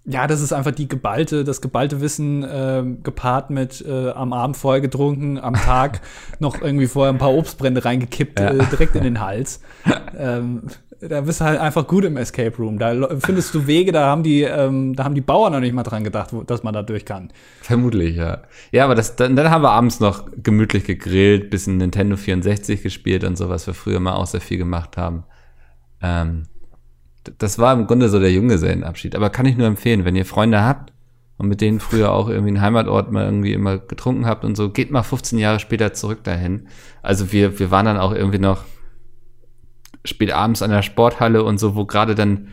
Ja, 0.07 0.27
das 0.27 0.41
ist 0.41 0.53
einfach 0.53 0.71
die 0.71 0.87
geballte, 0.87 1.43
das 1.43 1.61
geballte 1.61 1.99
Wissen 1.99 2.43
äh, 2.43 2.83
gepaart 3.01 3.49
mit 3.49 3.83
äh, 3.83 4.11
am 4.11 4.33
Abend 4.33 4.55
vorher 4.55 4.79
getrunken, 4.79 5.39
am 5.39 5.55
Tag 5.55 6.01
noch 6.39 6.61
irgendwie 6.61 6.85
vorher 6.85 7.11
ein 7.11 7.17
paar 7.17 7.33
Obstbrände 7.33 7.83
reingekippt, 7.83 8.39
ja. 8.39 8.51
äh, 8.51 8.65
direkt 8.67 8.95
in 8.95 9.03
den 9.03 9.19
Hals. 9.19 9.61
ähm, 10.15 10.63
da 10.99 11.21
bist 11.21 11.41
du 11.41 11.45
halt 11.45 11.59
einfach 11.59 11.87
gut 11.87 12.05
im 12.05 12.17
Escape 12.17 12.55
Room. 12.57 12.79
Da 12.79 13.09
findest 13.19 13.53
du 13.53 13.67
Wege, 13.67 13.91
da 13.91 14.05
haben 14.07 14.23
die, 14.23 14.41
ähm, 14.41 14.95
da 14.95 15.03
haben 15.03 15.15
die 15.15 15.21
Bauern 15.21 15.53
noch 15.53 15.59
nicht 15.59 15.73
mal 15.73 15.83
dran 15.83 16.03
gedacht, 16.03 16.33
wo, 16.33 16.43
dass 16.43 16.63
man 16.63 16.73
da 16.73 16.83
durch 16.83 17.05
kann. 17.05 17.31
Vermutlich, 17.61 18.15
ja. 18.15 18.43
Ja, 18.71 18.85
aber 18.85 18.95
das, 18.95 19.15
dann, 19.15 19.35
dann 19.35 19.49
haben 19.49 19.63
wir 19.63 19.71
abends 19.71 19.99
noch 19.99 20.25
gemütlich 20.41 20.85
gegrillt, 20.85 21.49
bisschen 21.49 21.77
Nintendo 21.77 22.17
64 22.17 22.81
gespielt 22.83 23.23
und 23.23 23.37
so, 23.37 23.49
was 23.49 23.67
wir 23.67 23.73
früher 23.73 23.99
mal 23.99 24.13
auch 24.13 24.27
sehr 24.27 24.41
viel 24.41 24.57
gemacht 24.57 24.97
haben. 24.97 25.23
Ähm, 26.01 26.43
das 27.37 27.59
war 27.59 27.73
im 27.73 27.87
Grunde 27.87 28.09
so 28.09 28.19
der 28.19 28.31
Junggesellenabschied. 28.31 29.15
Aber 29.15 29.29
kann 29.29 29.45
ich 29.45 29.57
nur 29.57 29.67
empfehlen, 29.67 30.05
wenn 30.05 30.15
ihr 30.15 30.25
Freunde 30.25 30.63
habt 30.63 30.93
und 31.37 31.47
mit 31.47 31.61
denen 31.61 31.79
früher 31.79 32.11
auch 32.11 32.29
irgendwie 32.29 32.49
einen 32.49 32.61
Heimatort 32.61 33.11
mal 33.11 33.25
irgendwie 33.25 33.53
immer 33.53 33.77
getrunken 33.77 34.25
habt 34.25 34.45
und 34.45 34.55
so, 34.55 34.69
geht 34.69 34.91
mal 34.91 35.03
15 35.03 35.39
Jahre 35.39 35.59
später 35.59 35.93
zurück 35.93 36.23
dahin. 36.23 36.67
Also 37.01 37.31
wir, 37.31 37.59
wir 37.59 37.71
waren 37.71 37.85
dann 37.85 37.97
auch 37.97 38.13
irgendwie 38.13 38.39
noch 38.39 38.63
spät 40.05 40.31
abends 40.31 40.61
an 40.61 40.71
der 40.71 40.81
Sporthalle 40.81 41.43
und 41.43 41.59
so, 41.59 41.75
wo 41.75 41.85
gerade 41.85 42.15
dann 42.15 42.49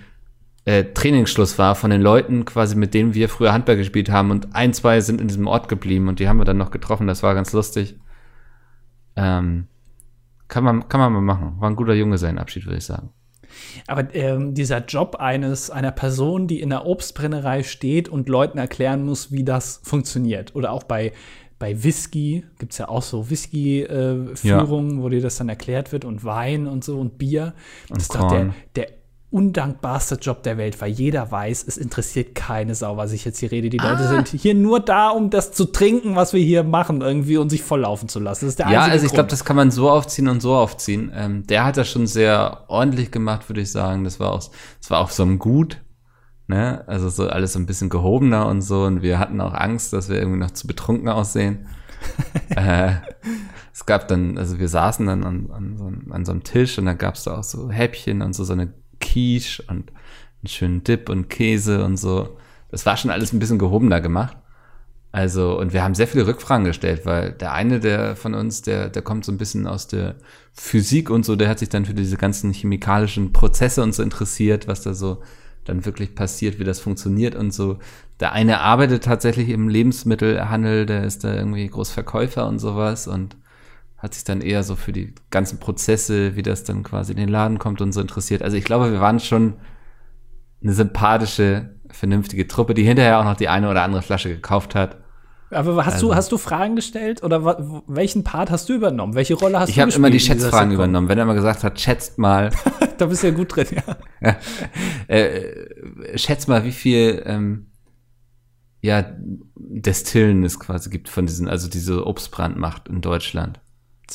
äh, 0.64 0.84
Trainingsschluss 0.84 1.58
war 1.58 1.74
von 1.74 1.90
den 1.90 2.00
Leuten, 2.00 2.44
quasi 2.44 2.76
mit 2.76 2.94
denen 2.94 3.14
wir 3.14 3.28
früher 3.28 3.52
Handball 3.52 3.76
gespielt 3.76 4.10
haben 4.10 4.30
und 4.30 4.54
ein, 4.54 4.72
zwei 4.72 5.00
sind 5.00 5.20
in 5.20 5.28
diesem 5.28 5.46
Ort 5.46 5.68
geblieben 5.68 6.08
und 6.08 6.18
die 6.18 6.28
haben 6.28 6.38
wir 6.38 6.44
dann 6.44 6.58
noch 6.58 6.70
getroffen, 6.70 7.06
das 7.06 7.22
war 7.22 7.34
ganz 7.34 7.52
lustig. 7.52 7.96
Ähm, 9.16 9.66
kann 10.48 10.64
man, 10.64 10.88
kann 10.88 11.00
man 11.00 11.12
mal 11.12 11.20
machen. 11.20 11.54
War 11.58 11.70
ein 11.70 11.76
guter 11.76 11.94
Junggesellenabschied, 11.94 12.66
würde 12.66 12.78
ich 12.78 12.84
sagen. 12.84 13.10
Aber 13.86 14.14
ähm, 14.14 14.54
dieser 14.54 14.84
Job 14.84 15.16
eines 15.16 15.70
einer 15.70 15.92
Person, 15.92 16.46
die 16.46 16.60
in 16.60 16.70
der 16.70 16.86
Obstbrennerei 16.86 17.62
steht 17.62 18.08
und 18.08 18.28
Leuten 18.28 18.58
erklären 18.58 19.04
muss, 19.04 19.32
wie 19.32 19.44
das 19.44 19.80
funktioniert. 19.82 20.54
Oder 20.54 20.72
auch 20.72 20.82
bei, 20.84 21.12
bei 21.62 21.84
Whisky 21.84 22.44
gibt 22.58 22.72
es 22.72 22.78
ja 22.78 22.88
auch 22.88 23.02
so 23.02 23.30
Whisky-Führungen, 23.30 24.90
äh, 24.90 24.96
ja. 24.96 25.02
wo 25.02 25.08
dir 25.08 25.20
das 25.20 25.36
dann 25.36 25.48
erklärt 25.48 25.92
wird 25.92 26.04
und 26.04 26.24
Wein 26.24 26.66
und 26.66 26.82
so 26.82 26.98
und 26.98 27.18
Bier. 27.18 27.54
Und 27.88 27.98
das 27.98 28.02
ist 28.02 28.14
doch 28.16 28.26
der, 28.26 28.52
der 28.74 28.88
undankbarste 29.30 30.16
Job 30.16 30.42
der 30.42 30.58
Welt, 30.58 30.80
weil 30.80 30.90
jeder 30.90 31.30
weiß, 31.30 31.64
es 31.68 31.78
interessiert 31.78 32.34
keine 32.34 32.74
Sau, 32.74 32.96
was 32.96 33.12
ich 33.12 33.24
jetzt 33.24 33.38
hier 33.38 33.52
rede. 33.52 33.70
Die 33.70 33.78
ah. 33.78 33.92
Leute 33.92 34.08
sind 34.08 34.26
hier 34.26 34.54
nur 34.56 34.80
da, 34.80 35.10
um 35.10 35.30
das 35.30 35.52
zu 35.52 35.66
trinken, 35.66 36.16
was 36.16 36.32
wir 36.32 36.42
hier 36.42 36.64
machen, 36.64 37.00
irgendwie 37.00 37.36
und 37.36 37.48
sich 37.48 37.62
volllaufen 37.62 38.08
zu 38.08 38.18
lassen. 38.18 38.46
Das 38.46 38.54
ist 38.54 38.58
der 38.58 38.68
ja, 38.68 38.80
also 38.80 39.06
ich 39.06 39.12
glaube, 39.12 39.28
das 39.28 39.44
kann 39.44 39.54
man 39.54 39.70
so 39.70 39.88
aufziehen 39.88 40.26
und 40.26 40.42
so 40.42 40.56
aufziehen. 40.56 41.12
Ähm, 41.14 41.46
der 41.46 41.64
hat 41.64 41.76
das 41.76 41.88
schon 41.88 42.08
sehr 42.08 42.64
ordentlich 42.66 43.12
gemacht, 43.12 43.48
würde 43.48 43.60
ich 43.60 43.70
sagen. 43.70 44.02
Das 44.02 44.18
war 44.18 44.32
auch, 44.32 44.50
das 44.80 44.90
war 44.90 44.98
auf 44.98 45.12
so 45.12 45.22
einem 45.22 45.38
Gut. 45.38 45.78
Ne? 46.52 46.84
Also 46.86 47.08
so 47.08 47.28
alles 47.28 47.54
so 47.54 47.58
ein 47.58 47.64
bisschen 47.64 47.88
gehobener 47.88 48.46
und 48.46 48.60
so. 48.60 48.84
Und 48.84 49.00
wir 49.00 49.18
hatten 49.18 49.40
auch 49.40 49.54
Angst, 49.54 49.94
dass 49.94 50.10
wir 50.10 50.16
irgendwie 50.16 50.38
noch 50.38 50.50
zu 50.50 50.66
betrunken 50.66 51.08
aussehen. 51.08 51.66
äh, 52.50 52.92
es 53.72 53.86
gab 53.86 54.06
dann, 54.08 54.36
also 54.36 54.58
wir 54.58 54.68
saßen 54.68 55.06
dann 55.06 55.24
an, 55.24 55.50
an, 55.50 55.76
so, 55.78 55.92
an 56.12 56.24
so 56.26 56.32
einem 56.32 56.44
Tisch 56.44 56.78
und 56.78 56.84
da 56.84 56.92
gab 56.92 57.14
es 57.14 57.24
da 57.24 57.38
auch 57.38 57.42
so 57.42 57.70
Häppchen 57.70 58.20
und 58.20 58.34
so, 58.34 58.44
so 58.44 58.52
eine 58.52 58.70
Quiche 59.00 59.62
und 59.66 59.92
einen 60.42 60.48
schönen 60.48 60.84
Dip 60.84 61.08
und 61.08 61.30
Käse 61.30 61.82
und 61.86 61.96
so. 61.96 62.36
Das 62.70 62.84
war 62.84 62.98
schon 62.98 63.10
alles 63.10 63.32
ein 63.32 63.38
bisschen 63.38 63.58
gehobener 63.58 64.02
gemacht. 64.02 64.36
Also, 65.10 65.58
und 65.58 65.72
wir 65.72 65.82
haben 65.82 65.94
sehr 65.94 66.06
viele 66.08 66.26
Rückfragen 66.26 66.66
gestellt, 66.66 67.06
weil 67.06 67.32
der 67.32 67.52
eine, 67.52 67.80
der 67.80 68.14
von 68.14 68.34
uns, 68.34 68.60
der, 68.60 68.90
der 68.90 69.00
kommt 69.00 69.24
so 69.24 69.32
ein 69.32 69.38
bisschen 69.38 69.66
aus 69.66 69.86
der 69.86 70.16
Physik 70.52 71.08
und 71.08 71.24
so, 71.24 71.34
der 71.34 71.48
hat 71.48 71.60
sich 71.60 71.70
dann 71.70 71.86
für 71.86 71.94
diese 71.94 72.18
ganzen 72.18 72.52
chemikalischen 72.52 73.32
Prozesse 73.32 73.82
und 73.82 73.94
so 73.94 74.02
interessiert, 74.02 74.68
was 74.68 74.82
da 74.82 74.92
so 74.92 75.22
dann 75.64 75.84
wirklich 75.84 76.14
passiert, 76.14 76.58
wie 76.58 76.64
das 76.64 76.80
funktioniert 76.80 77.34
und 77.34 77.52
so. 77.52 77.78
Der 78.20 78.32
eine 78.32 78.60
arbeitet 78.60 79.04
tatsächlich 79.04 79.48
im 79.48 79.68
Lebensmittelhandel, 79.68 80.86
der 80.86 81.04
ist 81.04 81.24
da 81.24 81.34
irgendwie 81.34 81.66
Großverkäufer 81.66 82.46
und 82.46 82.58
sowas 82.58 83.06
und 83.06 83.36
hat 83.98 84.14
sich 84.14 84.24
dann 84.24 84.40
eher 84.40 84.64
so 84.64 84.74
für 84.74 84.92
die 84.92 85.14
ganzen 85.30 85.60
Prozesse, 85.60 86.34
wie 86.34 86.42
das 86.42 86.64
dann 86.64 86.82
quasi 86.82 87.12
in 87.12 87.18
den 87.18 87.28
Laden 87.28 87.58
kommt 87.58 87.80
und 87.80 87.92
so 87.92 88.00
interessiert. 88.00 88.42
Also 88.42 88.56
ich 88.56 88.64
glaube, 88.64 88.90
wir 88.90 89.00
waren 89.00 89.20
schon 89.20 89.54
eine 90.62 90.72
sympathische, 90.72 91.70
vernünftige 91.88 92.48
Truppe, 92.48 92.74
die 92.74 92.84
hinterher 92.84 93.20
auch 93.20 93.24
noch 93.24 93.36
die 93.36 93.48
eine 93.48 93.70
oder 93.70 93.82
andere 93.82 94.02
Flasche 94.02 94.28
gekauft 94.28 94.74
hat. 94.74 95.01
Aber 95.52 95.84
hast 95.84 95.94
Also- 95.94 96.08
du 96.08 96.14
hast 96.14 96.32
du 96.32 96.38
Fragen 96.38 96.76
gestellt 96.76 97.22
oder 97.22 97.82
welchen 97.86 98.24
Part 98.24 98.50
hast 98.50 98.68
du 98.68 98.72
übernommen? 98.74 99.14
Welche 99.14 99.34
Rolle 99.34 99.60
hast 99.60 99.68
Ich 99.68 99.74
du 99.76 99.82
habe 99.82 99.92
immer 99.92 100.10
die 100.10 100.20
Schätzfragen 100.20 100.72
übernommen. 100.72 101.08
Wenn 101.08 101.18
er 101.18 101.24
mal 101.26 101.34
gesagt 101.34 101.62
hat, 101.64 101.78
schätzt 101.80 102.18
mal, 102.18 102.50
Da 102.98 103.06
bist 103.06 103.22
du 103.22 103.28
ja 103.28 103.34
gut 103.34 103.54
drin, 103.56 103.66
ja. 104.20 104.36
äh, 105.08 106.16
schätzt 106.18 106.48
mal, 106.48 106.64
wie 106.64 106.72
viel 106.72 107.22
ähm, 107.26 107.66
ja 108.80 109.04
Destillen 109.56 110.44
es 110.44 110.58
quasi 110.60 110.90
gibt 110.90 111.08
von 111.08 111.26
diesen, 111.26 111.48
also 111.48 111.68
diese 111.68 112.06
Obstbrandmacht 112.06 112.88
in 112.88 113.00
Deutschland. 113.00 113.60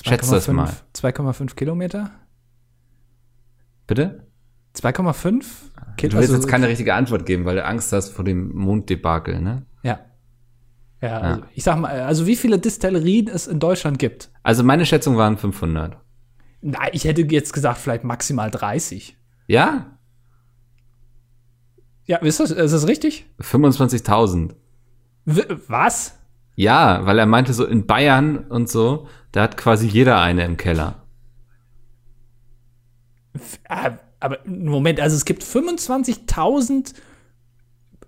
Schätz 0.03 0.29
das 0.29 0.47
2,5 0.47 0.53
mal. 0.53 0.69
2,5 0.95 1.55
Kilometer? 1.55 2.11
Bitte? 3.87 4.27
2,5? 4.75 5.43
Kil- 5.97 6.09
Du 6.09 6.17
willst 6.17 6.29
also- 6.29 6.33
jetzt 6.35 6.47
keine 6.47 6.67
richtige 6.67 6.93
Antwort 6.93 7.25
geben, 7.25 7.45
weil 7.45 7.55
du 7.55 7.65
Angst 7.65 7.91
hast 7.93 8.09
vor 8.09 8.23
dem 8.25 8.55
Monddebakel, 8.55 9.41
ne? 9.41 9.65
Ja. 11.01 11.07
Ja, 11.09 11.17
also 11.19 11.43
ich 11.53 11.63
sag 11.63 11.77
mal, 11.77 12.01
also 12.01 12.25
wie 12.25 12.35
viele 12.35 12.57
Distillerien 12.57 13.27
es 13.27 13.47
in 13.47 13.59
Deutschland 13.59 13.99
gibt? 13.99 14.31
Also 14.43 14.63
meine 14.63 14.85
Schätzung 14.85 15.17
waren 15.17 15.37
500. 15.37 15.97
Nein, 16.61 16.89
ich 16.93 17.05
hätte 17.05 17.21
jetzt 17.21 17.53
gesagt, 17.53 17.77
vielleicht 17.77 18.03
maximal 18.03 18.49
30. 18.49 19.15
Ja? 19.47 19.97
Ja, 22.05 22.17
ist 22.17 22.39
das, 22.39 22.51
ist 22.51 22.71
das 22.71 22.87
richtig? 22.87 23.27
25.000. 23.39 24.55
W 25.25 25.43
was? 25.67 26.17
Ja, 26.55 27.05
weil 27.05 27.19
er 27.19 27.25
meinte 27.27 27.53
so 27.53 27.65
in 27.65 27.85
Bayern 27.85 28.37
und 28.37 28.69
so, 28.69 29.07
da 29.31 29.43
hat 29.43 29.57
quasi 29.57 29.87
jeder 29.87 30.19
eine 30.19 30.45
im 30.45 30.57
Keller. 30.57 31.03
Ah, 33.69 33.91
aber 34.19 34.39
Moment, 34.45 34.99
also 34.99 35.15
es 35.15 35.25
gibt 35.25 35.43
25.000 35.43 36.93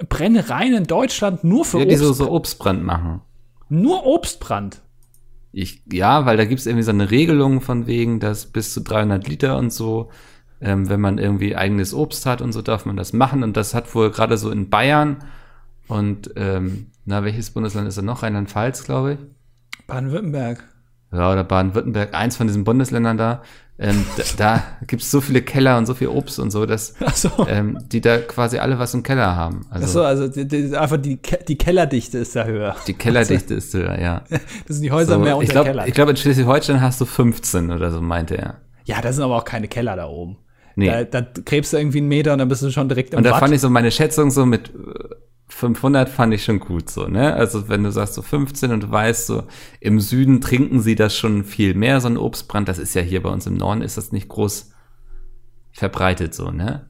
Brennereien 0.08 0.74
in 0.76 0.84
Deutschland 0.86 1.44
nur 1.44 1.66
für 1.66 1.80
Ja, 1.80 1.86
die 1.86 1.96
so, 1.96 2.10
Obst, 2.10 2.18
so 2.18 2.32
Obstbrand 2.32 2.84
machen. 2.84 3.22
nur 3.70 4.06
Obstbrand. 4.06 4.82
Ich, 5.52 5.82
ja, 5.92 6.26
weil 6.26 6.38
da 6.38 6.46
gibt's 6.46 6.66
irgendwie 6.68 6.84
so 6.84 6.92
eine 6.92 7.10
Regelung 7.12 7.62
von 7.62 7.88
wegen, 7.88 8.20
dass 8.20 8.46
bis 8.46 8.74
zu 8.74 8.82
300 8.82 9.28
Liter 9.28 9.58
und 9.58 9.74
so, 9.74 10.10
ähm, 10.62 10.90
wenn 10.90 11.02
man 11.02 11.18
irgendwie 11.18 11.56
eigenes 11.56 11.94
Obst 11.94 12.26
hat 12.26 12.42
und 12.42 12.52
so, 12.54 12.62
darf 12.62 12.86
man 12.86 12.96
das 12.98 13.14
machen. 13.14 13.44
Und 13.44 13.58
das 13.58 13.74
hat 13.74 13.94
wohl 13.96 14.12
gerade 14.12 14.38
so 14.38 14.52
in 14.52 14.70
Bayern 14.70 15.24
und, 15.88 16.32
ähm, 16.36 16.88
na, 17.06 17.24
welches 17.24 17.52
Bundesland 17.52 17.88
ist 17.88 17.98
da 17.98 18.04
noch? 18.04 18.22
Rheinland-Pfalz, 18.24 18.84
glaube 18.84 19.14
ich. 19.14 19.20
Baden-Württemberg. 19.88 20.64
Ja, 21.12 21.32
oder 21.32 21.44
Baden-Württemberg, 21.44 22.14
eins 22.14 22.38
von 22.38 22.48
diesen 22.48 22.64
Bundesländern 22.64 23.18
da. 23.18 23.42
Ähm, 23.82 24.06
da, 24.18 24.24
da 24.38 24.64
gibt's 24.88 25.10
so 25.10 25.22
viele 25.22 25.42
Keller 25.42 25.78
und 25.78 25.86
so 25.86 25.94
viel 25.94 26.10
Obst 26.10 26.38
und 26.38 26.52
so, 26.52 26.66
dass 26.66 26.94
Achso. 27.02 27.48
ähm, 27.48 27.80
die 27.90 28.02
da 28.02 28.18
quasi 28.18 28.58
alle 28.60 28.78
was 28.78 28.94
im 28.94 29.04
Keller 29.04 29.38
haben. 29.38 29.66
Also 29.70 29.86
Achso, 29.86 30.04
also 30.04 30.28
die, 30.28 30.46
die, 30.48 30.76
einfach 30.76 30.98
die, 30.98 31.16
Ke 31.18 31.40
die 31.48 31.58
Kellerdichte 31.58 32.18
ist 32.18 32.36
da 32.36 32.44
höher. 32.44 32.76
die 32.88 32.94
Kellerdichte 32.94 33.54
ist 33.54 33.74
höher, 33.74 33.98
ja. 34.00 34.24
Das 34.68 34.76
sind 34.76 34.82
die 34.84 34.92
Häuser 34.92 35.14
So, 35.14 35.20
mehr 35.20 35.38
unter 35.38 35.46
ich 35.46 35.50
glaube, 35.52 35.70
Keller. 35.70 35.88
ich 35.88 35.94
glaub, 35.94 36.10
in 36.10 36.18
Schleswig-Holstein 36.18 36.82
hast 36.82 37.00
du 37.00 37.06
15 37.06 37.72
oder 37.72 37.90
so, 37.92 38.02
meinte 38.02 38.38
er. 38.38 38.58
ja, 38.84 39.00
da 39.02 39.14
sind 39.14 39.24
aber 39.24 39.38
auch 39.38 39.46
keine 39.46 39.70
Keller 39.70 39.96
da 39.96 40.08
oben. 40.08 40.38
Nee. 40.76 40.88
Da, 40.90 41.04
da 41.06 41.26
gräbst 41.46 41.72
du 41.74 41.78
irgendwie 41.78 42.00
einen 42.00 42.08
Meter 42.10 42.34
und 42.34 42.40
dann 42.40 42.50
bist 42.50 42.62
du 42.62 42.70
schon 42.72 42.90
direkt 42.90 43.14
im 43.14 43.18
Und 43.20 43.24
da 43.24 43.32
Watt. 43.32 43.40
fand 43.40 43.54
ich 43.54 43.62
so 43.62 43.70
meine 43.70 43.92
Schätzung 43.92 44.30
so 44.30 44.46
mit 44.46 44.70
äh, 44.70 44.74
500 45.50 46.10
fand 46.10 46.34
ich 46.34 46.44
schon 46.44 46.60
gut 46.60 46.90
so, 46.90 47.08
ne? 47.08 47.34
Also 47.34 47.68
wenn 47.70 47.84
du 47.84 47.92
sagst 47.92 48.14
so 48.14 48.22
15 48.22 48.72
und 48.72 48.84
du 48.84 48.92
weißt 48.92 49.28
so, 49.28 49.44
im 49.80 50.00
Süden 50.00 50.42
trinken 50.42 50.80
sie 50.82 50.96
das 50.96 51.18
schon 51.18 51.44
viel 51.44 51.74
mehr, 51.74 52.00
so 52.02 52.08
ein 52.08 52.18
Obstbrand, 52.18 52.70
das 52.70 52.78
ist 52.78 52.94
ja 52.94 53.02
hier 53.02 53.22
bei 53.22 53.30
uns 53.30 53.48
im 53.48 53.56
Norden, 53.56 53.82
ist 53.82 53.98
das 53.98 54.12
nicht 54.12 54.30
groß 54.30 54.72
verbreitet 55.72 56.34
so, 56.34 56.52
ne? 56.52 56.90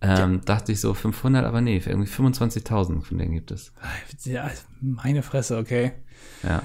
Ähm, 0.00 0.42
Dachte 0.44 0.72
ich 0.72 0.80
so 0.80 0.94
500, 0.94 1.44
aber 1.44 1.60
nee, 1.60 1.82
irgendwie 1.84 2.10
25.000 2.10 3.02
von 3.02 3.18
denen 3.18 3.32
gibt 3.32 3.50
es. 3.50 3.72
ja, 4.24 4.50
meine 4.80 5.22
Fresse, 5.22 5.56
okay. 5.58 5.92
Ja. 6.42 6.62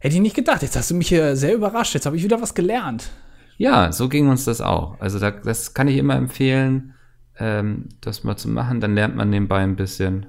Hätte 0.00 0.16
ich 0.16 0.20
nicht 0.20 0.34
gedacht. 0.34 0.62
Jetzt 0.62 0.74
hast 0.74 0.90
du 0.90 0.94
mich 0.96 1.08
hier 1.08 1.36
sehr 1.36 1.54
überrascht. 1.54 1.94
Jetzt 1.94 2.06
habe 2.06 2.16
ich 2.16 2.24
wieder 2.24 2.42
was 2.42 2.54
gelernt. 2.54 3.10
Ja, 3.56 3.92
so 3.92 4.08
ging 4.08 4.28
uns 4.28 4.44
das 4.44 4.60
auch. 4.60 4.98
Also 5.00 5.20
da, 5.20 5.30
das 5.30 5.74
kann 5.74 5.86
ich 5.86 5.96
immer 5.96 6.16
empfehlen, 6.16 6.94
ähm, 7.38 7.88
das 8.00 8.24
mal 8.24 8.36
zu 8.36 8.48
machen. 8.48 8.80
Dann 8.80 8.94
lernt 8.94 9.14
man 9.14 9.30
nebenbei 9.30 9.58
ein 9.58 9.76
bisschen. 9.76 10.26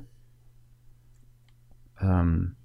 Ähm, 2.03 2.55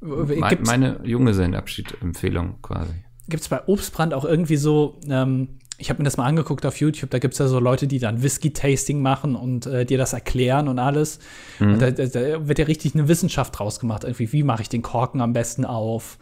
Gibt's, 0.00 0.66
meine 0.66 1.00
Junggesellenabschied-Empfehlung 1.04 2.62
quasi. 2.62 2.94
gibt's 3.28 3.48
bei 3.48 3.66
Obstbrand 3.66 4.14
auch 4.14 4.24
irgendwie 4.24 4.56
so, 4.56 4.98
ähm, 5.06 5.58
ich 5.76 5.90
habe 5.90 6.00
mir 6.00 6.04
das 6.04 6.16
mal 6.16 6.24
angeguckt 6.24 6.64
auf 6.64 6.80
YouTube, 6.80 7.10
da 7.10 7.18
gibt's 7.18 7.38
ja 7.38 7.48
so 7.48 7.58
Leute, 7.58 7.86
die 7.86 7.98
dann 7.98 8.22
Whisky-Tasting 8.22 9.02
machen 9.02 9.36
und 9.36 9.66
äh, 9.66 9.84
dir 9.84 9.98
das 9.98 10.14
erklären 10.14 10.68
und 10.68 10.78
alles. 10.78 11.18
Mhm. 11.58 11.72
Und 11.74 11.82
da, 11.82 11.90
da, 11.90 12.06
da 12.06 12.48
wird 12.48 12.58
ja 12.58 12.64
richtig 12.64 12.94
eine 12.94 13.08
Wissenschaft 13.08 13.58
draus 13.58 13.78
gemacht. 13.78 14.04
Irgendwie, 14.04 14.32
wie 14.32 14.42
mache 14.42 14.62
ich 14.62 14.68
den 14.70 14.82
Korken 14.82 15.20
am 15.20 15.34
besten 15.34 15.66
auf? 15.66 16.18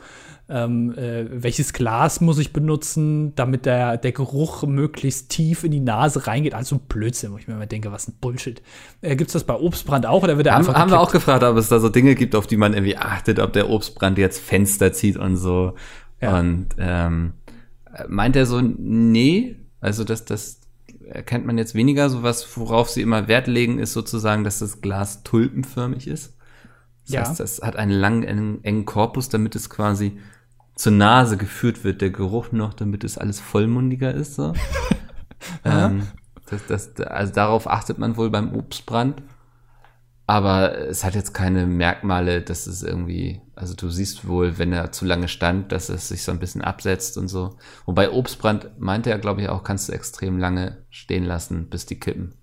Ähm, 0.50 0.96
äh, 0.96 1.26
welches 1.42 1.74
Glas 1.74 2.22
muss 2.22 2.38
ich 2.38 2.54
benutzen, 2.54 3.34
damit 3.34 3.66
der, 3.66 3.98
der 3.98 4.12
Geruch 4.12 4.62
möglichst 4.66 5.28
tief 5.28 5.62
in 5.62 5.70
die 5.72 5.80
Nase 5.80 6.26
reingeht? 6.26 6.54
Also 6.54 6.78
Blödsinn, 6.78 7.32
wo 7.32 7.36
ich 7.36 7.46
mir 7.48 7.54
immer 7.54 7.66
denke, 7.66 7.92
was 7.92 8.08
ein 8.08 8.14
Bullshit. 8.18 8.62
Äh, 9.02 9.16
gibt's 9.16 9.34
das 9.34 9.44
bei 9.44 9.54
Obstbrand 9.54 10.06
auch 10.06 10.22
oder 10.22 10.36
wird 10.38 10.46
der 10.46 10.54
Haben, 10.54 10.60
einfach 10.60 10.74
haben 10.74 10.90
wir 10.90 11.00
auch 11.00 11.12
gefragt, 11.12 11.42
ob 11.42 11.56
es 11.58 11.68
da 11.68 11.80
so 11.80 11.90
Dinge 11.90 12.14
gibt, 12.14 12.34
auf 12.34 12.46
die 12.46 12.56
man 12.56 12.72
irgendwie 12.72 12.96
achtet, 12.96 13.40
ob 13.40 13.52
der 13.52 13.68
Obstbrand 13.68 14.16
jetzt 14.16 14.40
Fenster 14.40 14.92
zieht 14.94 15.18
und 15.18 15.36
so. 15.36 15.74
Ja. 16.20 16.38
Und 16.38 16.68
ähm, 16.78 17.34
meint 18.08 18.34
er 18.34 18.46
so, 18.46 18.60
nee, 18.62 19.56
also 19.80 20.02
das, 20.04 20.24
das 20.24 20.60
erkennt 21.06 21.44
man 21.46 21.58
jetzt 21.58 21.74
weniger. 21.74 22.08
So 22.08 22.22
was, 22.22 22.56
worauf 22.56 22.88
sie 22.88 23.02
immer 23.02 23.28
Wert 23.28 23.48
legen, 23.48 23.78
ist 23.78 23.92
sozusagen, 23.92 24.44
dass 24.44 24.60
das 24.60 24.80
Glas 24.80 25.22
tulpenförmig 25.24 26.06
ist. 26.08 26.36
Das 27.04 27.14
Ja. 27.14 27.20
heißt, 27.20 27.38
das 27.40 27.60
hat 27.62 27.76
einen 27.76 27.92
langen, 27.92 28.22
engen, 28.22 28.64
engen 28.64 28.84
Korpus, 28.86 29.28
damit 29.28 29.54
es 29.54 29.68
quasi 29.70 30.18
zur 30.78 30.92
Nase 30.92 31.36
geführt 31.36 31.82
wird, 31.82 32.00
der 32.00 32.10
Geruch 32.10 32.52
noch, 32.52 32.72
damit 32.72 33.02
es 33.02 33.18
alles 33.18 33.40
vollmundiger 33.40 34.14
ist. 34.14 34.36
So. 34.36 34.54
ähm, 35.64 36.06
das, 36.46 36.66
das, 36.66 37.00
also 37.00 37.32
darauf 37.32 37.68
achtet 37.68 37.98
man 37.98 38.16
wohl 38.16 38.30
beim 38.30 38.54
Obstbrand. 38.54 39.20
Aber 40.28 40.78
es 40.78 41.04
hat 41.04 41.14
jetzt 41.14 41.32
keine 41.32 41.66
Merkmale, 41.66 42.42
dass 42.42 42.66
es 42.66 42.82
irgendwie, 42.82 43.40
also 43.56 43.74
du 43.74 43.88
siehst 43.88 44.28
wohl, 44.28 44.58
wenn 44.58 44.72
er 44.72 44.92
zu 44.92 45.04
lange 45.04 45.26
stand, 45.26 45.72
dass 45.72 45.88
es 45.88 46.08
sich 46.08 46.22
so 46.22 46.30
ein 46.30 46.38
bisschen 46.38 46.62
absetzt 46.62 47.18
und 47.18 47.28
so. 47.28 47.56
Wobei 47.86 48.12
Obstbrand 48.12 48.78
meinte 48.78 49.10
er, 49.10 49.18
glaube 49.18 49.40
ich, 49.40 49.48
auch, 49.48 49.64
kannst 49.64 49.88
du 49.88 49.94
extrem 49.94 50.38
lange 50.38 50.84
stehen 50.90 51.24
lassen, 51.24 51.70
bis 51.70 51.86
die 51.86 51.98
kippen. 51.98 52.34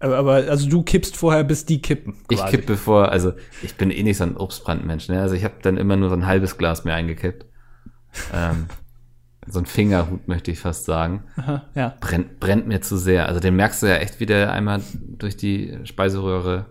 Aber, 0.00 0.16
aber 0.16 0.32
also 0.32 0.68
du 0.68 0.82
kippst 0.82 1.16
vorher, 1.16 1.44
bis 1.44 1.66
die 1.66 1.80
kippen. 1.80 2.14
Ich 2.30 2.38
quasi. 2.38 2.56
kippe 2.56 2.66
bevor, 2.66 3.10
also 3.10 3.32
ich 3.62 3.76
bin 3.76 3.90
eh 3.90 4.02
nicht 4.02 4.16
so 4.16 4.24
ein 4.24 4.36
Obstbrandmensch, 4.36 5.08
ne? 5.08 5.20
Also 5.20 5.34
ich 5.34 5.44
habe 5.44 5.54
dann 5.62 5.76
immer 5.76 5.96
nur 5.96 6.08
so 6.08 6.16
ein 6.16 6.26
halbes 6.26 6.56
Glas 6.56 6.84
mehr 6.84 6.94
eingekippt. 6.94 7.46
Ähm, 8.32 8.66
so 9.46 9.58
ein 9.58 9.66
Fingerhut 9.66 10.26
möchte 10.26 10.50
ich 10.50 10.58
fast 10.58 10.86
sagen. 10.86 11.24
Aha, 11.36 11.64
ja. 11.74 11.94
Brennt, 12.00 12.40
brennt 12.40 12.66
mir 12.66 12.80
zu 12.80 12.96
sehr. 12.96 13.26
Also 13.26 13.40
den 13.40 13.56
merkst 13.56 13.82
du 13.82 13.86
ja 13.86 13.96
echt, 13.96 14.20
wie 14.20 14.26
der 14.26 14.52
einmal 14.52 14.80
durch 14.94 15.36
die 15.36 15.78
Speiseröhre 15.84 16.66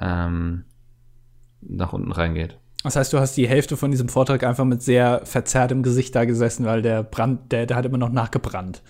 ähm, 0.00 0.64
nach 1.60 1.92
unten 1.92 2.12
reingeht. 2.12 2.58
Das 2.82 2.96
heißt, 2.96 3.12
du 3.12 3.18
hast 3.18 3.36
die 3.36 3.48
Hälfte 3.48 3.76
von 3.76 3.90
diesem 3.90 4.08
Vortrag 4.08 4.44
einfach 4.44 4.64
mit 4.64 4.82
sehr 4.82 5.22
verzerrtem 5.24 5.82
Gesicht 5.82 6.14
da 6.14 6.24
gesessen, 6.24 6.66
weil 6.66 6.82
der 6.82 7.02
Brand, 7.02 7.50
der, 7.50 7.66
der 7.66 7.76
hat 7.76 7.84
immer 7.84 7.98
noch 7.98 8.12
nachgebrannt. 8.12 8.82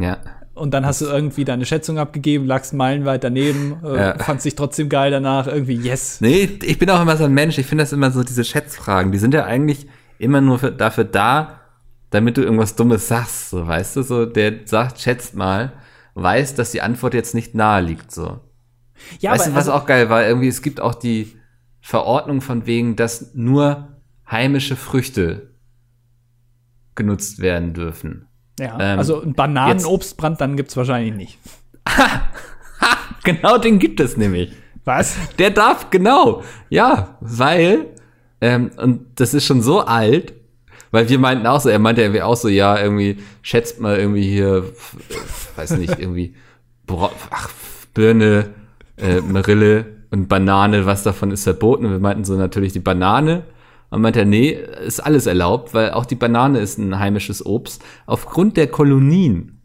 Ja. 0.00 0.18
Und 0.54 0.72
dann 0.74 0.84
hast 0.84 1.00
du 1.00 1.06
irgendwie 1.06 1.44
deine 1.44 1.64
Schätzung 1.64 1.98
abgegeben, 1.98 2.44
lagst 2.46 2.74
meilenweit 2.74 3.24
daneben, 3.24 3.76
äh, 3.84 3.96
Ja. 3.96 4.18
fandst 4.18 4.44
dich 4.44 4.56
trotzdem 4.56 4.88
geil 4.88 5.10
danach, 5.10 5.46
irgendwie, 5.46 5.74
yes. 5.74 6.20
Nee, 6.20 6.58
ich 6.62 6.78
bin 6.78 6.90
auch 6.90 7.00
immer 7.00 7.16
so 7.16 7.24
ein 7.24 7.32
Mensch. 7.32 7.56
Ich 7.58 7.66
finde 7.66 7.82
das 7.84 7.92
immer 7.92 8.10
so, 8.10 8.22
diese 8.24 8.44
Schätzfragen, 8.44 9.12
die 9.12 9.18
sind 9.18 9.32
ja 9.32 9.44
eigentlich 9.44 9.86
immer 10.18 10.40
nur 10.40 10.58
für, 10.58 10.70
dafür 10.72 11.04
da, 11.04 11.60
damit 12.10 12.36
du 12.36 12.42
irgendwas 12.42 12.76
Dummes 12.76 13.08
sagst, 13.08 13.50
so, 13.50 13.66
weißt 13.66 13.96
du, 13.96 14.02
so, 14.02 14.26
der 14.26 14.52
sagt, 14.66 14.98
schätzt 15.00 15.34
mal, 15.34 15.72
weiß, 16.14 16.56
dass 16.56 16.72
die 16.72 16.82
Antwort 16.82 17.14
jetzt 17.14 17.34
nicht 17.34 17.54
nahe 17.54 17.80
liegt, 17.80 18.10
so. 18.12 18.40
Ja, 19.20 19.30
weißt 19.32 19.46
du, 19.46 19.50
was 19.52 19.68
also- 19.68 19.72
auch 19.72 19.86
geil 19.86 20.10
war? 20.10 20.26
Irgendwie, 20.26 20.48
es 20.48 20.60
gibt 20.60 20.80
auch 20.80 20.94
die 20.94 21.36
Verordnung 21.80 22.42
von 22.42 22.66
wegen, 22.66 22.96
dass 22.96 23.34
nur 23.34 23.88
heimische 24.30 24.76
Früchte 24.76 25.54
genutzt 26.94 27.38
werden 27.38 27.72
dürfen. 27.72 28.26
Ja, 28.60 28.78
ähm, 28.78 28.98
also 28.98 29.20
ein 29.22 29.34
Bananenobstbrand, 29.34 30.40
dann 30.40 30.56
gibt's 30.56 30.76
wahrscheinlich 30.76 31.14
nicht. 31.14 31.38
Genau 33.22 33.58
den 33.58 33.78
gibt 33.78 34.00
es 34.00 34.16
nämlich. 34.16 34.52
Was? 34.84 35.16
Der 35.38 35.50
darf, 35.50 35.90
genau. 35.90 36.42
Ja, 36.70 37.18
weil, 37.20 37.86
ähm, 38.40 38.70
und 38.78 39.06
das 39.16 39.34
ist 39.34 39.44
schon 39.44 39.60
so 39.60 39.80
alt, 39.80 40.32
weil 40.90 41.08
wir 41.10 41.18
meinten 41.18 41.46
auch 41.46 41.60
so, 41.60 41.68
er 41.68 41.78
meinte 41.78 42.00
irgendwie 42.00 42.22
auch 42.22 42.36
so, 42.36 42.48
ja, 42.48 42.78
irgendwie, 42.80 43.18
schätzt 43.42 43.78
mal 43.80 43.98
irgendwie 43.98 44.22
hier, 44.22 44.64
f- 44.74 45.52
weiß 45.56 45.72
nicht, 45.72 45.98
irgendwie, 45.98 46.34
ach, 47.30 47.50
Birne, 47.92 48.54
äh, 48.96 49.20
Marille 49.20 49.84
und 50.10 50.28
Banane, 50.28 50.86
was 50.86 51.02
davon 51.02 51.30
ist 51.30 51.44
verboten? 51.44 51.84
Und 51.84 51.92
wir 51.92 51.98
meinten 52.00 52.24
so 52.24 52.34
natürlich 52.36 52.72
die 52.72 52.80
Banane. 52.80 53.42
Und 53.90 54.02
meinte 54.02 54.20
er, 54.20 54.24
nee, 54.24 54.50
ist 54.50 55.00
alles 55.00 55.26
erlaubt, 55.26 55.74
weil 55.74 55.90
auch 55.90 56.06
die 56.06 56.14
Banane 56.14 56.60
ist 56.60 56.78
ein 56.78 56.98
heimisches 56.98 57.44
Obst. 57.44 57.82
Aufgrund 58.06 58.56
der 58.56 58.68
Kolonien. 58.68 59.60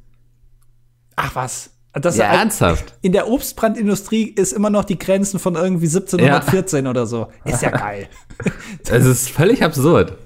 Ach 1.15 1.35
was. 1.35 1.71
Das 1.93 2.17
Ja, 2.17 2.31
ist- 2.31 2.37
ernsthaft. 2.39 2.93
In 3.01 3.11
der 3.13 3.29
Obstbrandindustrie 3.29 4.23
ist 4.23 4.51
immer 4.51 4.69
noch 4.69 4.83
die 4.83 4.97
Grenzen 4.99 5.39
von 5.39 5.55
irgendwie 5.55 5.87
1714 5.87 6.87
oder 6.87 7.05
so. 7.05 7.27
Ist 7.45 7.61
ja 7.61 7.69
geil. 7.69 8.07
Es 8.89 9.05
ist 9.05 9.29
völlig 9.29 9.63
absurd. 9.63 10.17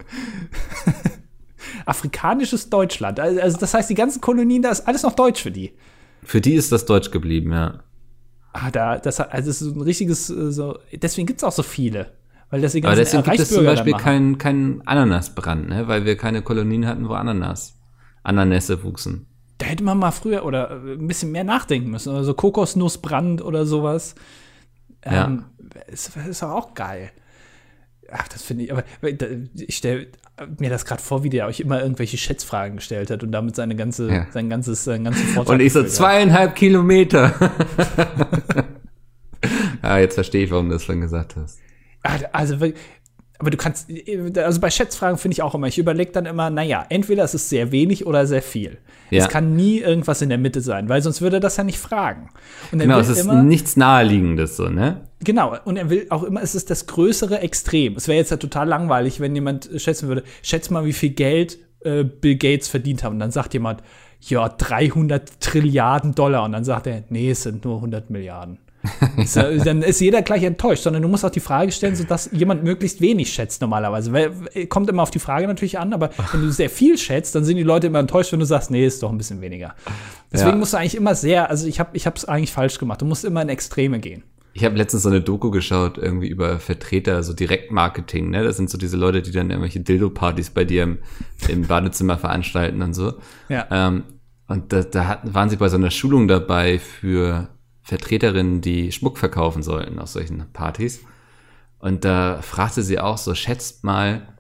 Afrikanisches 1.86 2.70
Deutschland. 2.70 3.20
Also 3.20 3.40
also 3.42 3.58
das 3.58 3.74
heißt, 3.74 3.90
die 3.90 3.96
ganzen 3.96 4.22
Kolonien, 4.22 4.62
da 4.62 4.70
ist 4.72 4.88
alles 4.88 5.04
noch 5.04 5.14
Deutsch 5.14 5.42
für 5.44 5.52
die. 5.52 5.74
Für 6.24 6.42
die 6.42 6.54
ist 6.56 6.72
das 6.72 6.86
Deutsch 6.86 7.12
geblieben, 7.12 7.52
ja. 7.52 7.84
Ah, 8.54 8.72
da, 8.72 8.98
das, 8.98 9.20
also 9.20 9.48
das 9.50 9.62
ist 9.62 9.76
ein 9.76 9.82
richtiges, 9.82 10.30
äh, 10.30 10.52
so, 10.52 10.80
deswegen 10.92 11.28
gibt 11.28 11.40
es 11.40 11.44
auch 11.44 11.52
so 11.52 11.62
viele. 11.64 12.12
Weil 12.50 12.62
das 12.62 12.72
die 12.72 12.84
Aber 12.84 12.96
ganzen 12.96 13.22
deswegen 13.22 13.24
gibt 13.24 13.40
es 13.40 13.50
zum 13.50 13.66
Beispiel 13.66 13.94
keinen 13.94 14.38
kein 14.38 14.82
Ananasbrand, 14.86 15.70
ne? 15.70 15.88
weil 15.88 16.06
wir 16.06 16.18
keine 16.18 16.42
Kolonien 16.42 16.88
hatten, 16.88 17.08
wo 17.08 17.14
Ananas, 17.14 17.80
Ananässe 18.24 18.84
wuchsen. 18.84 19.28
Da 19.60 19.68
hätte 19.68 19.84
man 19.84 19.98
mal 19.98 20.12
früher 20.12 20.46
oder 20.46 20.72
äh, 20.72 20.94
ein 20.94 21.08
bisschen 21.08 21.32
mehr 21.32 21.44
nachdenken 21.44 21.92
müssen. 21.92 22.12
Oder 22.12 22.24
so 22.24 22.34
Kokosnussbrand 22.34 23.42
oder 23.42 23.66
sowas. 23.66 24.16
Ja. 25.06 25.26
Ähm, 25.26 25.46
ist, 25.88 26.16
ist 26.16 26.42
doch 26.42 26.52
auch 26.52 26.74
geil. 26.74 27.12
Ach, 28.12 28.28
das 28.28 28.42
finde 28.42 28.64
ich, 28.64 28.72
aber 28.72 28.84
ich 29.54 29.78
stelle 29.78 30.08
mir 30.58 30.70
das 30.70 30.86
gerade 30.86 31.02
vor, 31.02 31.24
wie 31.24 31.30
der 31.30 31.46
euch 31.46 31.60
immer 31.60 31.82
irgendwelche 31.82 32.18
Schätzfragen 32.18 32.78
gestellt 32.78 33.12
hat 33.12 33.22
und 33.24 33.32
damit 33.32 33.56
seine 33.56 33.76
ganze, 33.76 34.10
Ja. 34.10 34.28
sein 34.32 34.50
ganzes, 34.50 34.84
sein 34.84 35.04
ganzen 35.04 35.26
Vortrag. 35.28 35.54
Und 35.54 35.60
ich 35.60 35.74
so 35.74 35.84
zweieinhalb 35.84 36.56
Kilometer. 36.56 37.34
ah, 39.82 39.98
jetzt 40.00 40.16
verstehe 40.16 40.46
ich, 40.46 40.52
warum 40.52 40.70
du 40.70 40.74
das 40.74 40.84
schon 40.84 41.02
gesagt 41.02 41.36
hast. 41.36 41.60
Also, 42.04 42.60
wirklich- 42.60 42.82
aber 43.42 43.52
du 43.52 43.58
kannst, 43.58 43.90
also 44.38 44.60
bei 44.60 44.70
Schätzfragen 44.70 45.18
finde 45.18 45.34
ich 45.34 45.42
auch 45.42 45.56
immer, 45.56 45.68
ich 45.68 45.78
überlege 45.78 46.12
dann 46.12 46.26
immer, 46.26 46.50
naja, 46.50 46.86
entweder 46.90 47.24
es 47.24 47.34
ist 47.34 47.48
sehr 47.48 47.72
wenig 47.72 48.06
oder 48.06 48.28
sehr 48.28 48.42
viel. 48.42 48.80
Ja. 49.12 49.24
Es 49.24 49.30
kann 49.30 49.56
nie 49.56 49.80
irgendwas 49.80 50.22
in 50.22 50.28
der 50.28 50.38
Mitte 50.38 50.60
sein, 50.60 50.90
weil 50.90 51.02
sonst 51.02 51.22
würde 51.22 51.38
er 51.38 51.40
das 51.40 51.56
ja 51.56 51.64
nicht 51.64 51.80
fragen. 51.80 52.30
Und 52.74 52.80
Genau, 52.80 53.00
es 53.00 53.08
ist 53.08 53.22
immer, 53.22 53.42
nichts 53.42 53.78
Naheliegendes 53.78 54.58
so, 54.58 54.68
ne? 54.68 55.06
genau, 55.24 55.56
und 55.64 55.78
er 55.78 55.90
will 55.90 56.06
auch 56.10 56.24
immer, 56.24 56.42
es 56.42 56.54
ist 56.54 56.70
das 56.70 56.86
größere 56.86 57.40
Extrem. 57.40 57.96
Es 57.96 58.10
wäre 58.10 58.18
jetzt 58.18 58.32
ja 58.32 58.38
total 58.38 58.68
langweilig, 58.68 59.22
wenn 59.22 59.34
jemand 59.34 59.70
schätzen 59.78 60.10
würde, 60.10 60.24
schätz 60.42 60.70
mal, 60.70 60.84
wie 60.84 60.94
viel 60.94 61.12
Geld 61.12 61.60
äh, 61.86 62.04
Bill 62.04 62.36
Gates 62.36 62.68
verdient 62.68 63.06
hat. 63.06 63.12
Und 63.12 63.20
dann 63.20 63.32
sagt 63.32 63.54
jemand, 63.54 63.82
ja, 64.20 64.50
300 64.50 65.40
Trilliarden 65.40 66.14
Dollar. 66.14 66.44
Und 66.44 66.52
dann 66.52 66.66
sagt 66.66 66.88
er, 66.88 67.04
nee, 67.08 67.32
es 67.32 67.44
sind 67.44 67.64
nur 67.64 67.78
100 67.78 68.10
Milliarden. 68.10 68.60
So, 69.26 69.42
dann 69.42 69.82
ist 69.82 70.00
jeder 70.00 70.22
gleich 70.22 70.44
enttäuscht, 70.44 70.84
sondern 70.84 71.02
du 71.02 71.10
musst 71.10 71.26
auch 71.26 71.30
die 71.30 71.42
Frage 71.42 71.72
stellen, 71.72 71.96
sodass 71.96 72.30
jemand 72.32 72.64
möglichst 72.64 73.02
wenig 73.02 73.32
schätzt 73.32 73.62
normalerweise. 73.62 74.14
Weil 74.14 74.32
äh, 74.54 74.68
kommt 74.68 74.90
immer 74.90 75.04
auf 75.04 75.12
die 75.12 75.20
Frage 75.20 75.48
natürlich 75.48 75.78
an, 75.78 75.94
aber 75.94 76.12
wenn 76.32 76.42
du 76.42 76.50
sehr 76.52 76.70
viel 76.70 76.98
schätzt, 76.98 77.36
dann 77.36 77.44
sind 77.44 77.58
die 77.58 77.64
Leute 77.64 77.88
immer 77.88 78.00
enttäuscht, 78.00 78.32
wenn 78.32 78.40
du 78.40 78.46
sagst, 78.46 78.72
nee, 78.72 78.86
ist 78.86 79.04
doch 79.04 79.12
ein 79.12 79.18
bisschen 79.18 79.42
weniger. 79.42 79.76
Deswegen 80.32 80.52
Ja. 80.52 80.56
musst 80.56 80.74
du 80.74 80.78
eigentlich 80.78 80.96
immer 80.96 81.14
sehr, 81.16 81.50
also 81.50 81.68
ich 81.68 81.80
habe 81.80 81.90
ich 81.94 82.06
es 82.06 82.26
eigentlich 82.26 82.54
falsch 82.54 82.80
gemacht. 82.80 83.02
Du 83.02 83.06
musst 83.06 83.26
immer 83.26 83.42
in 83.42 83.50
Extreme 83.50 84.00
gehen. 84.00 84.24
Ich 84.54 84.66
habe 84.66 84.76
letztens 84.78 85.04
so 85.04 85.10
eine 85.10 85.22
Doku 85.22 85.52
geschaut, 85.52 85.98
irgendwie 85.98 86.28
über 86.28 86.60
Vertreter, 86.60 87.22
so 87.22 87.34
Direktmarketing, 87.34 88.30
ne? 88.32 88.44
Das 88.44 88.58
sind 88.58 88.70
so 88.70 88.78
diese 88.78 88.98
Leute, 88.98 89.22
die 89.22 89.32
dann 89.32 89.50
irgendwelche 89.52 89.80
Dildo-Partys 89.80 90.50
bei 90.50 90.64
dir 90.66 90.84
im, 90.84 90.98
im 91.48 91.68
Badezimmer 91.68 92.18
veranstalten 92.18 92.82
und 92.82 92.94
so. 92.94 93.14
Ja. 93.48 93.68
Ähm, 93.70 94.04
und 94.48 94.74
da, 94.74 94.82
da 94.82 95.06
hatten, 95.08 95.34
waren 95.36 95.50
sie 95.50 95.58
bei 95.58 95.70
so 95.70 95.78
einer 95.78 95.92
Schulung 95.92 96.28
dabei 96.28 96.80
für 96.80 97.50
Vertreterinnen, 97.90 98.62
die 98.62 98.92
Schmuck 98.92 99.18
verkaufen 99.18 99.64
sollten 99.64 99.98
auf 99.98 100.10
solchen 100.10 100.46
Partys. 100.54 101.04
Und 101.80 102.06
da 102.06 102.40
fragte 102.44 102.84
sie 102.84 103.00
auch 103.00 103.18
so, 103.18 103.34
schätzt 103.34 103.84
mal, 103.84 104.36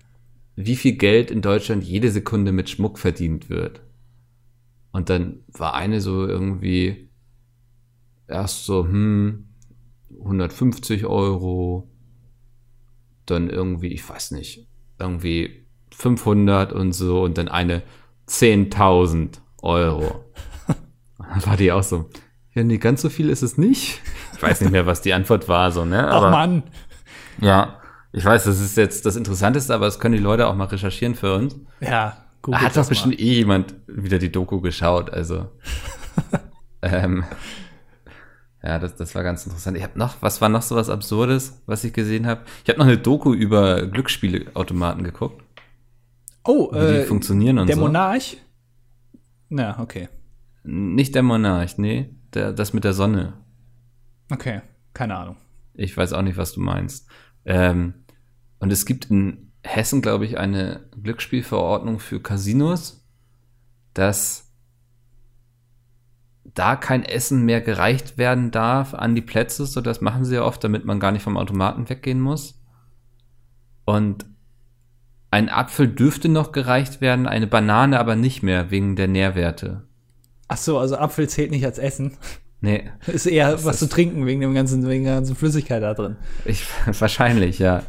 wie 0.56 0.76
viel 0.76 0.97
Geld 0.97 1.32
in 1.32 1.41
Deutschland 1.41 1.84
jede 1.84 2.12
Sekunde 2.12 2.52
mit 2.52 2.70
Schmuck 2.70 3.00
verdient 3.00 3.50
wird. 3.50 3.82
Und 4.91 5.10
dann 5.10 5.39
war 5.47 5.74
eine 5.74 6.00
so 6.00 6.28
irgendwie 6.28 7.10
erst 8.28 8.66
so, 8.66 8.84
hm, 8.84 9.45
150 10.20 11.08
Euro, 11.08 11.89
dann 13.26 13.50
irgendwie, 13.50 13.88
ich 13.88 14.08
weiß 14.08 14.30
nicht, 14.32 14.68
irgendwie 15.00 15.66
500 15.91 16.72
und 16.72 16.91
so 16.91 17.24
und 17.24 17.39
dann 17.39 17.47
eine 17.47 17.82
10.000 18.28 19.39
Euro. 19.64 20.24
Und 20.68 20.78
dann 21.30 21.45
war 21.47 21.58
die 21.58 21.72
auch 21.72 21.84
so, 21.84 22.10
ja, 22.60 22.66
nee, 22.66 22.78
ganz 22.78 23.01
so 23.01 23.10
viel 23.10 23.30
ist 23.30 23.41
es 23.41 23.57
nicht. 23.57 24.01
Ich 24.36 24.43
weiß 24.43 24.62
nicht 24.62 24.72
mehr, 24.72 24.86
was 24.86 25.01
die 25.01 25.14
Antwort 25.14 25.47
war, 25.47 25.72
so, 25.72 25.86
ne? 25.86 26.07
Ach 26.07 26.16
Aber 26.16 26.30
Mann. 26.32 26.64
ja, 27.39 27.80
ich 28.12 28.26
weiß, 28.26 28.43
das 28.43 28.60
ist 28.60 28.76
jetzt 28.76 29.05
das 29.05 29.16
Interessanteste, 29.16 29.74
aber 29.74 29.86
das 29.86 29.99
können 29.99 30.16
die 30.16 30.22
Leute 30.22 30.47
auch 30.47 30.55
mal 30.55 30.66
recherchieren 30.66 31.16
für 31.16 31.36
uns. 31.36 31.55
Ja, 31.80 32.18
gut. 32.41 32.55
Da 32.55 32.62
hat 32.62 32.76
doch 32.76 32.88
bestimmt 32.88 33.20
eh 33.20 33.34
jemand 33.34 33.76
wieder 33.88 34.20
die 34.20 34.32
Doku 34.32 34.62
geschaut, 34.62 35.10
also. 35.10 35.47
ähm, 36.82 37.24
ja, 38.64 38.78
das, 38.80 38.95
das 38.95 39.16
war 39.16 39.24
ganz 39.24 39.45
interessant. 39.45 39.78
Ich 39.78 39.84
habe 39.84 39.97
noch, 39.97 40.18
was 40.22 40.41
war 40.41 40.49
noch 40.49 40.64
so 40.64 40.76
was 40.76 40.89
Absurdes, 40.89 41.62
was 41.66 41.84
ich 41.84 41.93
gesehen 41.93 42.28
habe? 42.28 42.41
Ich 42.64 42.70
habe 42.70 42.80
noch 42.80 42.88
eine 42.88 42.97
Doku 42.97 43.34
über 43.34 43.86
Glücksspielautomaten 43.88 45.03
geguckt, 45.03 45.43
Oh, 46.43 46.72
wie 46.72 46.80
die 46.80 46.99
äh, 47.01 47.05
funktionieren 47.05 47.60
und 47.60 47.68
der 47.68 47.76
so. 47.76 47.82
Monarch? 47.82 48.38
Na, 49.49 49.80
okay. 49.80 50.10
Nicht 50.64 51.16
der 51.16 51.24
Monarch, 51.24 51.78
nee, 51.78 52.10
der, 52.34 52.54
das 52.54 52.74
mit 52.74 52.84
der 52.84 52.94
Sonne. 52.94 53.34
Okay, 54.32 54.62
keine 54.94 55.18
Ahnung. 55.18 55.38
Ich 55.74 55.96
weiß 55.96 56.14
auch 56.14 56.22
nicht, 56.22 56.38
was 56.38 56.54
du 56.54 56.62
meinst. 56.62 57.10
Ähm, 57.46 57.94
und 58.60 58.72
es 58.72 58.86
gibt 58.86 59.10
in 59.10 59.52
Hessen, 59.64 60.02
glaube 60.02 60.26
ich, 60.26 60.38
eine 60.38 60.90
Glücksspielverordnung 61.02 62.00
für 62.00 62.22
Casinos, 62.22 63.06
dass 63.94 64.50
da 66.44 66.76
kein 66.76 67.04
Essen 67.04 67.46
mehr 67.46 67.62
gereicht 67.62 68.18
werden 68.18 68.52
darf 68.52 68.94
an 68.94 69.16
die 69.16 69.22
Plätze, 69.22 69.66
so 69.66 69.82
das 69.82 70.02
machen 70.02 70.26
sie 70.26 70.36
ja 70.36 70.44
oft, 70.44 70.64
damit 70.64 70.86
man 70.86 71.00
gar 71.00 71.12
nicht 71.12 71.24
vom 71.24 71.38
Automaten 71.38 71.90
weggehen 71.90 72.20
muss. 72.20 72.62
Und 73.86 74.26
ein 75.32 75.50
Apfel 75.50 75.88
dürfte 75.88 76.28
noch 76.28 76.52
gereicht 76.52 77.02
werden, 77.02 77.28
eine 77.28 77.48
Banane 77.48 78.00
aber 78.00 78.16
nicht 78.16 78.42
mehr 78.42 78.72
wegen 78.72 78.96
der 78.96 79.08
Nährwerte. 79.08 79.88
Ach 80.50 80.58
so, 80.58 80.78
also 80.78 80.97
Apfel 80.97 81.30
zählt 81.30 81.52
nicht 81.52 81.64
als 81.66 81.78
Essen. 81.78 82.18
Nee, 82.60 82.89
Ist 83.08 83.26
eher 83.26 83.54
was 83.64 83.76
ist- 83.76 83.80
zu 83.80 83.88
trinken 83.89 84.26
wegen 84.26 84.41
dem 84.41 84.54
ganzen, 84.54 84.86
wegen 84.88 85.06
der 85.06 85.16
ganzen 85.16 85.36
Flüssigkeit 85.38 85.82
da 85.82 85.93
drin. 85.93 86.18
Ich, 86.43 86.66
wahrscheinlich, 87.00 87.58
ja. 87.60 87.84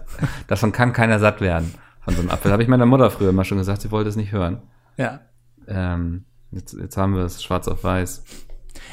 Davon 0.46 0.70
kann 0.70 0.92
keiner 0.92 1.18
satt 1.18 1.40
werden. 1.40 1.74
Von 2.02 2.14
so 2.14 2.20
einem 2.20 2.30
Apfel. 2.30 2.52
Habe 2.52 2.62
ich 2.62 2.68
meiner 2.68 2.86
Mutter 2.86 3.10
früher 3.10 3.32
mal 3.32 3.44
schon 3.44 3.58
gesagt, 3.58 3.82
sie 3.82 3.90
wollte 3.90 4.08
es 4.08 4.16
nicht 4.16 4.30
hören. 4.32 4.62
Ja. 4.96 5.20
Ähm, 5.66 6.24
jetzt, 6.52 6.74
jetzt 6.80 6.96
haben 6.96 7.14
wir 7.16 7.24
es 7.24 7.42
schwarz 7.42 7.66
auf 7.68 7.82
weiß. 7.84 8.22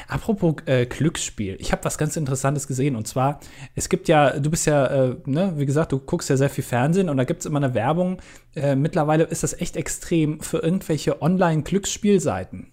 Apropos 0.08 0.56
äh, 0.66 0.86
Glücksspiel, 0.86 1.56
ich 1.60 1.70
habe 1.72 1.84
was 1.84 1.96
ganz 1.98 2.16
Interessantes 2.16 2.66
gesehen 2.66 2.96
und 2.96 3.06
zwar, 3.06 3.40
es 3.74 3.88
gibt 3.88 4.08
ja, 4.08 4.38
du 4.38 4.50
bist 4.50 4.66
ja, 4.66 4.86
äh, 4.86 5.16
ne, 5.24 5.52
wie 5.56 5.66
gesagt, 5.66 5.92
du 5.92 5.98
guckst 5.98 6.28
ja 6.28 6.36
sehr 6.36 6.50
viel 6.50 6.64
Fernsehen 6.64 7.08
und 7.08 7.16
da 7.16 7.24
gibt 7.24 7.40
es 7.40 7.46
immer 7.46 7.58
eine 7.58 7.74
Werbung. 7.74 8.20
Äh, 8.54 8.74
mittlerweile 8.74 9.24
ist 9.24 9.42
das 9.44 9.54
echt 9.60 9.76
extrem 9.76 10.40
für 10.40 10.58
irgendwelche 10.58 11.22
Online-Glücksspielseiten. 11.22 12.72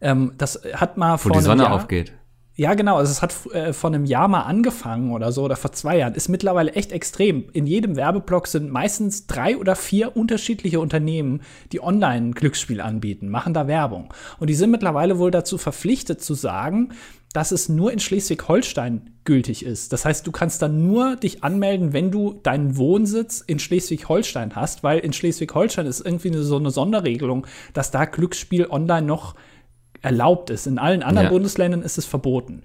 Ähm, 0.00 0.32
das 0.38 0.60
hat 0.74 0.96
mal 0.96 1.14
Wo 1.14 1.18
vor 1.18 1.32
die 1.32 1.38
einem 1.38 1.44
Sonne 1.44 1.62
Jahr, 1.64 1.72
aufgeht. 1.72 2.12
Ja, 2.60 2.74
genau. 2.74 2.96
Also 2.96 3.10
es 3.10 3.22
hat 3.22 3.34
äh, 3.54 3.72
vor 3.72 3.88
einem 3.88 4.04
Jahr 4.04 4.28
mal 4.28 4.42
angefangen 4.42 5.12
oder 5.12 5.32
so, 5.32 5.44
oder 5.44 5.56
vor 5.56 5.72
zwei 5.72 5.96
Jahren. 5.96 6.14
Ist 6.14 6.28
mittlerweile 6.28 6.72
echt 6.72 6.92
extrem. 6.92 7.48
In 7.54 7.66
jedem 7.66 7.96
Werbeblock 7.96 8.46
sind 8.46 8.70
meistens 8.70 9.26
drei 9.26 9.56
oder 9.56 9.76
vier 9.76 10.14
unterschiedliche 10.14 10.78
Unternehmen, 10.78 11.40
die 11.72 11.82
Online-Glücksspiel 11.82 12.82
anbieten, 12.82 13.30
machen 13.30 13.54
da 13.54 13.66
Werbung. 13.66 14.12
Und 14.38 14.50
die 14.50 14.54
sind 14.54 14.70
mittlerweile 14.70 15.18
wohl 15.18 15.30
dazu 15.30 15.56
verpflichtet 15.56 16.22
zu 16.22 16.34
sagen, 16.34 16.90
dass 17.32 17.52
es 17.52 17.68
nur 17.68 17.92
in 17.92 17.98
Schleswig-Holstein 18.00 19.10
gültig 19.24 19.64
ist. 19.64 19.92
Das 19.92 20.04
heißt, 20.04 20.26
du 20.26 20.32
kannst 20.32 20.62
dann 20.62 20.86
nur 20.86 21.16
dich 21.16 21.44
anmelden, 21.44 21.92
wenn 21.92 22.10
du 22.10 22.40
deinen 22.42 22.76
Wohnsitz 22.76 23.40
in 23.40 23.58
Schleswig-Holstein 23.58 24.56
hast, 24.56 24.82
weil 24.82 24.98
in 24.98 25.12
Schleswig-Holstein 25.12 25.86
ist 25.86 26.04
irgendwie 26.04 26.30
so 26.34 26.56
eine 26.56 26.70
Sonderregelung, 26.70 27.46
dass 27.72 27.90
da 27.90 28.04
Glücksspiel 28.04 28.66
online 28.66 29.06
noch 29.06 29.34
erlaubt 30.02 30.50
ist. 30.50 30.66
In 30.66 30.78
allen 30.78 31.02
anderen 31.02 31.26
Ja. 31.26 31.30
Bundesländern 31.30 31.82
ist 31.82 31.98
es 31.98 32.06
verboten. 32.06 32.62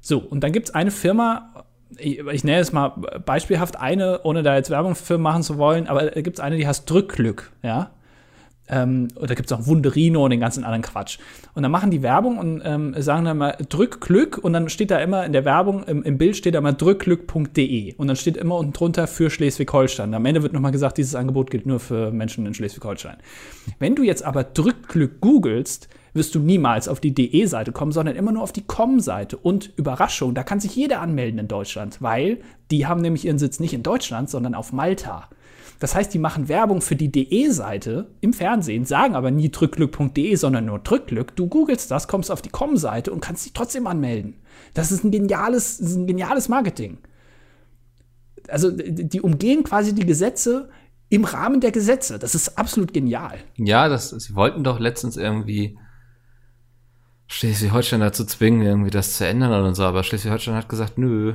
So, 0.00 0.18
und 0.18 0.44
dann 0.44 0.52
gibt 0.52 0.68
es 0.68 0.74
eine 0.74 0.90
Firma, 0.90 1.64
ich, 1.98 2.18
ich 2.18 2.44
nenne 2.44 2.60
es 2.60 2.72
mal 2.72 2.90
beispielhaft 3.24 3.76
eine, 3.76 4.20
ohne 4.22 4.42
da 4.42 4.56
jetzt 4.56 4.70
Werbung 4.70 4.94
für 4.94 5.18
machen 5.18 5.42
zu 5.42 5.58
wollen, 5.58 5.86
aber 5.88 6.10
da 6.10 6.20
gibt 6.20 6.38
es 6.38 6.44
eine, 6.44 6.56
die 6.56 6.66
heißt 6.66 6.88
Drückglück, 6.88 7.52
ja. 7.62 7.90
Ähm, 8.68 9.08
oder 9.14 9.36
gibt 9.36 9.50
es 9.50 9.56
auch 9.56 9.66
Wunderino 9.66 10.24
und 10.24 10.30
den 10.30 10.40
ganzen 10.40 10.64
anderen 10.64 10.82
Quatsch. 10.82 11.18
Und 11.54 11.62
dann 11.62 11.70
machen 11.70 11.92
die 11.92 12.02
Werbung 12.02 12.38
und 12.38 12.62
ähm, 12.64 12.94
sagen 13.00 13.24
dann 13.24 13.38
mal 13.38 13.56
drück 13.68 14.00
Glück 14.00 14.38
und 14.38 14.52
dann 14.54 14.68
steht 14.68 14.90
da 14.90 14.98
immer 14.98 15.24
in 15.24 15.32
der 15.32 15.44
Werbung, 15.44 15.84
im, 15.84 16.02
im 16.02 16.18
Bild 16.18 16.36
steht 16.36 16.56
da 16.56 16.60
mal 16.60 16.72
drückglück.de 16.72 17.94
und 17.94 18.06
dann 18.08 18.16
steht 18.16 18.36
immer 18.36 18.56
unten 18.56 18.72
drunter 18.72 19.06
für 19.06 19.30
Schleswig-Holstein. 19.30 20.12
Am 20.14 20.26
Ende 20.26 20.42
wird 20.42 20.52
nochmal 20.52 20.72
gesagt, 20.72 20.98
dieses 20.98 21.14
Angebot 21.14 21.50
gilt 21.52 21.64
nur 21.64 21.78
für 21.78 22.10
Menschen 22.10 22.44
in 22.44 22.54
Schleswig-Holstein. 22.54 23.18
Wenn 23.78 23.94
du 23.94 24.02
jetzt 24.02 24.24
aber 24.24 24.42
drückglück 24.42 25.20
googelst, 25.20 25.88
wirst 26.16 26.34
du 26.34 26.40
niemals 26.40 26.88
auf 26.88 27.00
die 27.00 27.14
DE-Seite 27.14 27.72
kommen, 27.72 27.92
sondern 27.92 28.16
immer 28.16 28.32
nur 28.32 28.42
auf 28.42 28.52
die 28.52 28.66
COM-Seite. 28.66 29.36
Und 29.36 29.72
Überraschung, 29.76 30.34
da 30.34 30.42
kann 30.42 30.60
sich 30.60 30.74
jeder 30.74 31.00
anmelden 31.00 31.38
in 31.38 31.48
Deutschland, 31.48 32.02
weil 32.02 32.40
die 32.70 32.86
haben 32.86 33.00
nämlich 33.00 33.24
ihren 33.24 33.38
Sitz 33.38 33.60
nicht 33.60 33.74
in 33.74 33.82
Deutschland, 33.82 34.30
sondern 34.30 34.54
auf 34.54 34.72
Malta. 34.72 35.28
Das 35.78 35.94
heißt, 35.94 36.12
die 36.14 36.18
machen 36.18 36.48
Werbung 36.48 36.80
für 36.80 36.96
die 36.96 37.12
DE-Seite 37.12 38.06
im 38.20 38.32
Fernsehen, 38.32 38.86
sagen 38.86 39.14
aber 39.14 39.30
nie 39.30 39.50
drückglück.de, 39.50 40.34
sondern 40.36 40.64
nur 40.64 40.78
drückglück. 40.78 41.36
Du 41.36 41.48
googelst 41.48 41.90
das, 41.90 42.08
kommst 42.08 42.30
auf 42.30 42.40
die 42.40 42.48
Com-Seite 42.48 43.12
und 43.12 43.20
kannst 43.20 43.44
dich 43.44 43.52
trotzdem 43.52 43.86
anmelden. 43.86 44.36
Das 44.74 44.90
ist 44.90 45.04
ein 45.04 45.10
geniales, 45.10 45.78
ist 45.78 45.96
ein 45.96 46.06
geniales 46.06 46.48
Marketing. 46.48 46.98
Also, 48.48 48.70
die 48.70 49.20
umgehen 49.20 49.64
quasi 49.64 49.94
die 49.94 50.06
Gesetze 50.06 50.70
im 51.08 51.24
Rahmen 51.24 51.60
der 51.60 51.72
Gesetze. 51.72 52.18
Das 52.18 52.34
ist 52.34 52.58
absolut 52.58 52.92
genial. 52.92 53.38
Ja, 53.56 53.88
das, 53.88 54.10
sie 54.10 54.34
wollten 54.34 54.64
doch 54.64 54.80
letztens 54.80 55.16
irgendwie 55.16 55.78
Schleswig-Holstein 57.28 58.00
dazu 58.00 58.24
zwingen, 58.24 58.62
irgendwie 58.62 58.90
das 58.90 59.16
zu 59.16 59.26
ändern 59.26 59.52
oder 59.52 59.74
so, 59.74 59.84
aber 59.84 60.02
Schleswig-Holstein 60.04 60.54
hat 60.54 60.68
gesagt, 60.68 60.96
nö, 60.98 61.34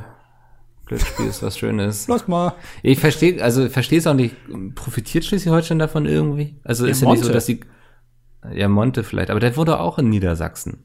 Glücksspiel 0.85 1.27
ist 1.27 1.43
was 1.43 1.57
Schönes. 1.57 2.07
Lass 2.09 2.27
mal. 2.27 2.53
Ich 2.83 2.99
verstehe, 2.99 3.41
also 3.43 3.69
verstehe 3.69 3.99
es 3.99 4.07
auch 4.07 4.13
nicht. 4.13 4.35
Profitiert 4.75 5.25
Schleswig-Holstein 5.25 5.79
davon 5.79 6.05
irgendwie? 6.05 6.59
Also 6.63 6.85
Ja, 6.85 6.91
ist 6.91 7.01
ja 7.01 7.09
nicht 7.09 7.19
so, 7.19 7.25
Monte. 7.25 7.33
dass 7.33 7.45
die. 7.45 7.61
Ja, 8.53 8.67
Monte 8.67 9.03
vielleicht, 9.03 9.29
aber 9.29 9.39
der 9.39 9.55
wurde 9.55 9.79
auch 9.79 9.99
in 9.99 10.09
Niedersachsen. 10.09 10.83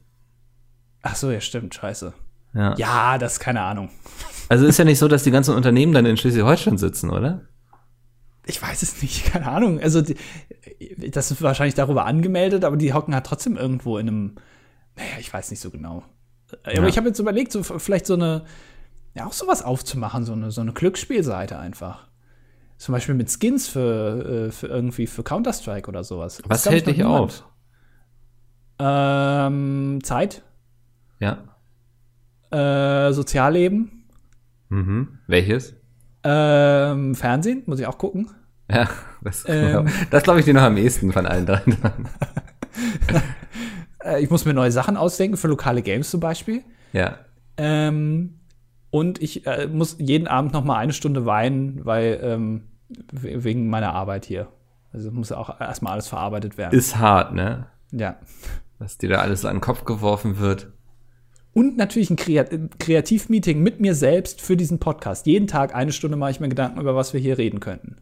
Ach 1.01 1.15
so, 1.15 1.31
ja, 1.31 1.41
stimmt, 1.41 1.73
scheiße. 1.73 2.13
Ja. 2.53 2.75
Ja, 2.77 3.17
das 3.17 3.33
ist 3.33 3.39
keine 3.39 3.61
Ahnung. 3.61 3.89
Also 4.49 4.65
ist 4.65 4.77
ja 4.79 4.85
nicht 4.85 4.97
so, 4.99 5.09
dass 5.09 5.23
die 5.25 5.31
ganzen 5.31 5.53
Unternehmen 5.55 5.91
dann 5.91 6.05
in 6.05 6.15
Schleswig-Holstein 6.15 6.77
sitzen, 6.77 7.09
oder? 7.09 7.41
Ich 8.45 8.61
weiß 8.61 8.81
es 8.81 9.01
nicht, 9.01 9.25
keine 9.33 9.49
Ahnung. 9.49 9.81
Also, 9.81 10.01
die, 10.01 10.15
das 11.11 11.31
ist 11.31 11.41
wahrscheinlich 11.41 11.75
darüber 11.75 12.05
angemeldet, 12.05 12.63
aber 12.63 12.77
die 12.77 12.93
hocken 12.93 13.13
halt 13.13 13.25
trotzdem 13.25 13.57
irgendwo 13.57 13.97
in 13.97 14.07
einem, 14.07 14.35
naja, 14.97 15.11
ich 15.19 15.31
weiß 15.33 15.49
nicht 15.51 15.59
so 15.61 15.69
genau. 15.69 16.03
Aber 16.63 16.73
Ja. 16.73 16.87
ich 16.87 16.97
habe 16.97 17.07
jetzt 17.07 17.19
überlegt, 17.19 17.51
so 17.51 17.63
vielleicht 17.63 18.05
so 18.05 18.13
eine, 18.15 18.43
ja, 19.15 19.25
auch 19.25 19.33
sowas 19.33 19.61
aufzumachen, 19.63 20.23
so 20.25 20.33
eine, 20.33 20.51
so 20.51 20.61
eine 20.61 20.73
Glücksspielseite 20.73 21.57
einfach. 21.57 22.07
Zum 22.77 22.93
Beispiel 22.93 23.15
mit 23.15 23.29
Skins 23.31 23.67
für, 23.67 24.47
äh, 24.47 24.51
für 24.51 24.67
irgendwie 24.67 25.07
für 25.07 25.23
Counter-Strike 25.23 25.87
oder 25.89 26.03
sowas. 26.03 26.41
Was 26.47 26.65
hält 26.69 26.85
dich 26.87 27.03
auf? 27.03 27.43
Ähm, 28.79 29.99
Zeit, 30.03 30.43
Ja. 31.19 31.39
äh, 32.51 33.11
Sozialleben, 33.11 34.03
Mhm. 34.69 35.19
Welches? 35.27 35.73
ähm, 36.23 37.15
Fernsehen, 37.15 37.63
muss 37.65 37.79
ich 37.79 37.87
auch 37.87 37.97
gucken. 37.97 38.29
Ja, 38.69 38.87
das, 39.21 39.45
Ähm. 39.47 39.87
das 40.11 40.23
glaube 40.23 40.39
ich 40.39 40.45
dir 40.45 40.53
noch 40.53 40.61
am 40.61 40.77
ehesten 40.77 41.11
von 41.11 41.25
allen 41.25 41.45
dreien. 41.47 41.77
Äh, 44.03 44.23
ich 44.23 44.29
muss 44.29 44.45
mir 44.45 44.53
neue 44.53 44.71
Sachen 44.71 44.97
ausdenken 44.97 45.37
für 45.37 45.47
lokale 45.47 45.81
Games 45.81 46.09
zum 46.09 46.19
Beispiel. 46.19 46.63
ja. 46.93 47.17
Ähm, 47.59 48.35
und 48.91 49.21
ich 49.21 49.45
äh, 49.47 49.67
muss 49.67 49.97
jeden 49.99 50.27
Abend 50.27 50.53
noch 50.53 50.63
mal 50.63 50.77
eine 50.77 50.93
Stunde 50.93 51.25
weinen, 51.25 51.83
weil 51.85 52.19
ähm, 52.21 52.63
we- 53.11 53.43
wegen 53.43 53.67
meiner 53.69 53.93
Arbeit 53.93 54.25
hier. 54.25 54.47
Also 54.93 55.11
muss 55.11 55.31
auch 55.31 55.59
erstmal 55.59 55.93
alles 55.93 56.07
verarbeitet 56.07 56.57
werden. 56.57 56.77
Ist 56.77 56.97
hart, 56.97 57.33
ne? 57.33 57.65
ja. 57.91 58.17
Was 58.79 58.97
dir 58.99 59.09
da 59.09 59.17
alles 59.21 59.43
an 59.43 59.55
den 59.55 59.61
Kopf 59.61 59.85
geworfen 59.85 60.37
wird. 60.39 60.71
Und 61.53 61.77
natürlich 61.77 62.11
ein 62.11 62.15
Kreat 62.15 62.51
Kreativmeeting 62.79 63.61
mit 63.63 63.79
mir 63.81 63.95
selbst 63.95 64.39
für 64.41 64.55
diesen 64.55 64.77
Podcast. 64.79 65.25
Jeden 65.25 65.47
Tag 65.47 65.73
eine 65.73 65.91
Stunde 65.91 66.15
mache 66.15 66.29
ich 66.31 66.39
mir 66.39 66.49
Gedanken 66.49 66.79
über 66.79 66.95
was 66.95 67.11
wir 67.13 67.19
hier 67.19 67.39
reden 67.39 67.59
könnten. 67.59 67.95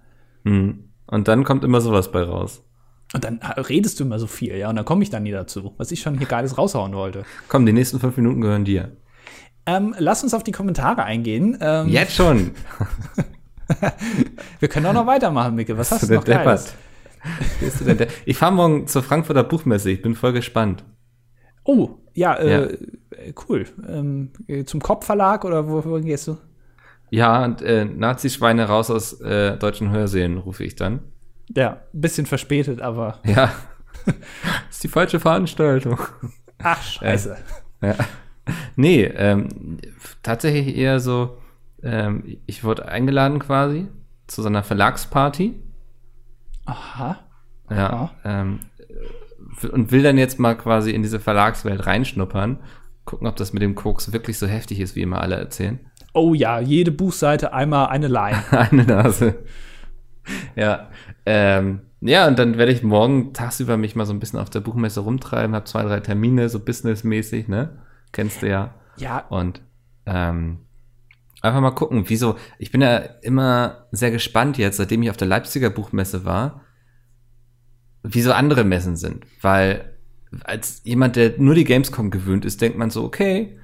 Mhm. 0.44 0.90
Und 1.08 1.28
dann 1.30 1.46
kommt 1.46 1.64
immer 1.64 1.80
sowas 1.80 2.12
bei 2.12 2.22
raus. 2.24 2.62
Und 3.16 3.24
dann 3.24 3.40
redest 3.40 3.98
du 3.98 4.04
immer 4.04 4.20
so 4.20 4.28
viel, 4.28 4.58
ja, 4.58 4.70
und 4.70 4.76
dann 4.76 4.84
komme 4.84 5.02
ich 5.02 5.10
dann 5.10 5.24
nie 5.24 5.32
dazu, 5.32 5.74
was 5.78 5.90
ich 5.90 6.02
schon 6.02 6.18
hier 6.18 6.28
Geiles 6.28 6.58
raushauen 6.58 6.94
wollte. 6.94 7.24
Komm, 7.48 7.66
die 7.66 7.72
nächsten 7.72 7.98
fünf 7.98 8.18
Minuten 8.18 8.42
gehören 8.42 8.66
dir. 8.66 8.92
Ähm, 9.66 9.96
lass 9.98 10.22
uns 10.22 10.34
auf 10.34 10.44
die 10.44 10.52
Kommentare 10.52 11.06
eingehen. 11.06 11.58
Ähm, 11.62 11.88
Jetzt 11.88 12.14
schon. 12.14 12.52
Wir 14.60 14.68
können 14.68 14.86
auch 14.88 14.94
noch 14.94 15.08
weitermachen, 15.08 15.56
Micke. 15.56 15.78
Was 15.78 15.92
hast 15.92 16.04
du 16.04 16.08
der 16.08 16.18
noch 16.18 16.26
Geiles? 16.26 16.74
du 17.80 17.96
der? 17.96 18.08
Ich 18.26 18.36
fahre 18.36 18.52
morgen 18.52 18.86
zur 18.88 19.02
Frankfurter 19.02 19.46
Buchmesse. 19.46 19.92
Ich 19.92 20.02
bin 20.02 20.14
voll 20.14 20.34
gespannt. 20.34 20.84
Oh, 21.64 21.92
ja, 22.14 22.34
äh, 22.34 22.74
äh, 23.12 23.34
cool. 23.48 23.64
Ähm, 23.88 24.34
äh, 24.48 24.66
zum 24.66 24.82
Kopfverlag 24.82 25.46
oder 25.46 25.70
wo, 25.70 25.86
wohin 25.86 26.04
gehst 26.04 26.28
du? 26.28 26.38
Ja, 27.12 27.46
und 27.46 27.62
äh, 27.62 27.86
Nazi-Schweine 27.86 28.66
raus 28.66 28.92
aus 28.92 29.22
äh, 29.22 29.56
deutschen 29.56 29.90
Hörsälen, 29.90 30.38
rufe 30.38 30.66
ich 30.66 30.76
dann. 30.76 31.00
Ja, 31.54 31.82
ein 31.94 32.02
bisschen 32.02 32.26
verspätet, 32.26 32.82
aber. 32.82 33.20
Ja. 33.26 33.52
ist 34.70 34.84
die 34.84 34.88
falsche 34.88 35.20
Veranstaltung. 35.20 36.00
Ach, 36.62 36.82
scheiße. 36.82 37.38
Ja. 37.82 37.96
Nee, 38.76 39.04
ähm, 39.04 39.80
tatsächlich 40.22 40.76
eher 40.76 41.00
so, 41.00 41.38
ähm, 41.82 42.38
ich 42.46 42.64
wurde 42.64 42.88
eingeladen 42.88 43.40
quasi 43.40 43.88
zu 44.28 44.42
so 44.42 44.48
einer 44.48 44.64
Verlagsparty. 44.64 45.56
Aha. 46.66 47.20
Ja. 47.70 47.90
Aha. 47.90 48.12
Ähm, 48.24 48.60
und 49.72 49.92
will 49.92 50.04
dann 50.04 50.18
jetzt 50.18 50.40
mal 50.40 50.56
quasi 50.56 50.92
in 50.92 51.02
diese 51.02 51.20
Verlagswelt 51.20 51.86
reinschnuppern. 51.86 52.60
Gucken, 53.06 53.28
ob 53.28 53.36
das 53.36 53.54
mit 53.54 53.62
dem 53.62 53.76
Koks 53.76 54.12
wirklich 54.12 54.38
so 54.38 54.48
heftig 54.48 54.80
ist, 54.80 54.96
wie 54.96 55.02
immer 55.02 55.22
alle 55.22 55.36
erzählen. 55.36 55.80
Oh 56.14 56.34
ja, 56.34 56.60
jede 56.60 56.92
Buchseite 56.92 57.54
einmal 57.54 57.88
eine 57.88 58.08
Line. 58.08 58.42
Eine 58.52 58.84
Nase. 58.84 59.36
Ja. 60.56 60.90
Ähm, 61.26 61.82
ja, 62.02 62.28
und 62.28 62.38
dann 62.38 62.58
werde 62.58 62.72
ich 62.72 62.84
morgen 62.84 63.34
tagsüber 63.34 63.78
mich 63.78 63.96
mal 63.96 64.06
so 64.06 64.14
ein 64.14 64.20
bisschen 64.20 64.40
auf 64.40 64.50
der 64.50 64.60
Buchmesse 64.60 65.00
rumtreiben, 65.02 65.56
habe 65.56 65.66
zwei, 65.66 65.84
drei 65.84 66.00
Termine, 66.00 66.50
so 66.50 66.60
businessmäßig, 66.60 67.48
ne? 67.48 67.80
Kennst 68.12 68.42
du 68.42 68.50
ja. 68.50 68.74
Ja, 68.98 69.20
Und 69.30 69.62
ähm, 70.06 70.60
einfach 71.42 71.62
mal 71.62 71.72
gucken, 71.72 72.06
wieso. 72.08 72.38
Ich 72.60 72.72
bin 72.72 72.82
ja 72.82 72.98
immer 72.98 73.88
sehr 73.92 74.12
gespannt 74.12 74.58
jetzt, 74.58 74.78
seitdem 74.78 75.04
ich 75.04 75.10
auf 75.10 75.18
der 75.18 75.28
Leipziger 75.28 75.70
Buchmesse 75.70 76.26
war, 76.26 76.62
wie 78.04 78.22
so 78.22 78.32
andere 78.32 78.64
Messen 78.64 78.96
sind. 78.96 79.26
Weil 79.42 79.98
als 80.44 80.82
jemand, 80.84 81.16
der 81.16 81.34
nur 81.38 81.56
die 81.56 81.64
Gamescom 81.64 82.12
gewöhnt 82.12 82.46
ist, 82.46 82.62
denkt 82.62 82.78
man 82.78 82.90
so, 82.90 83.04
okay, 83.04 83.58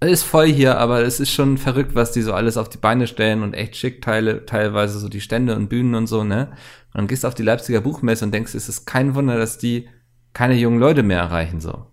ist 0.00 0.22
voll 0.22 0.46
hier, 0.46 0.78
aber 0.78 1.02
es 1.02 1.18
ist 1.18 1.32
schon 1.32 1.58
verrückt, 1.58 1.94
was 1.94 2.12
die 2.12 2.22
so 2.22 2.32
alles 2.32 2.56
auf 2.56 2.68
die 2.68 2.78
Beine 2.78 3.06
stellen 3.06 3.42
und 3.42 3.54
echt 3.54 3.76
schick 3.76 4.00
teile, 4.00 4.46
teilweise 4.46 4.98
so 4.98 5.08
die 5.08 5.20
Stände 5.20 5.56
und 5.56 5.68
Bühnen 5.68 5.94
und 5.94 6.06
so, 6.06 6.22
ne? 6.22 6.48
Und 6.92 6.94
dann 6.94 7.06
gehst 7.08 7.24
du 7.24 7.28
auf 7.28 7.34
die 7.34 7.42
Leipziger 7.42 7.80
Buchmesse 7.80 8.24
und 8.24 8.32
denkst, 8.32 8.54
es 8.54 8.68
ist 8.68 8.86
kein 8.86 9.14
Wunder, 9.14 9.36
dass 9.36 9.58
die 9.58 9.88
keine 10.32 10.54
jungen 10.54 10.78
Leute 10.78 11.02
mehr 11.02 11.18
erreichen, 11.18 11.60
so. 11.60 11.86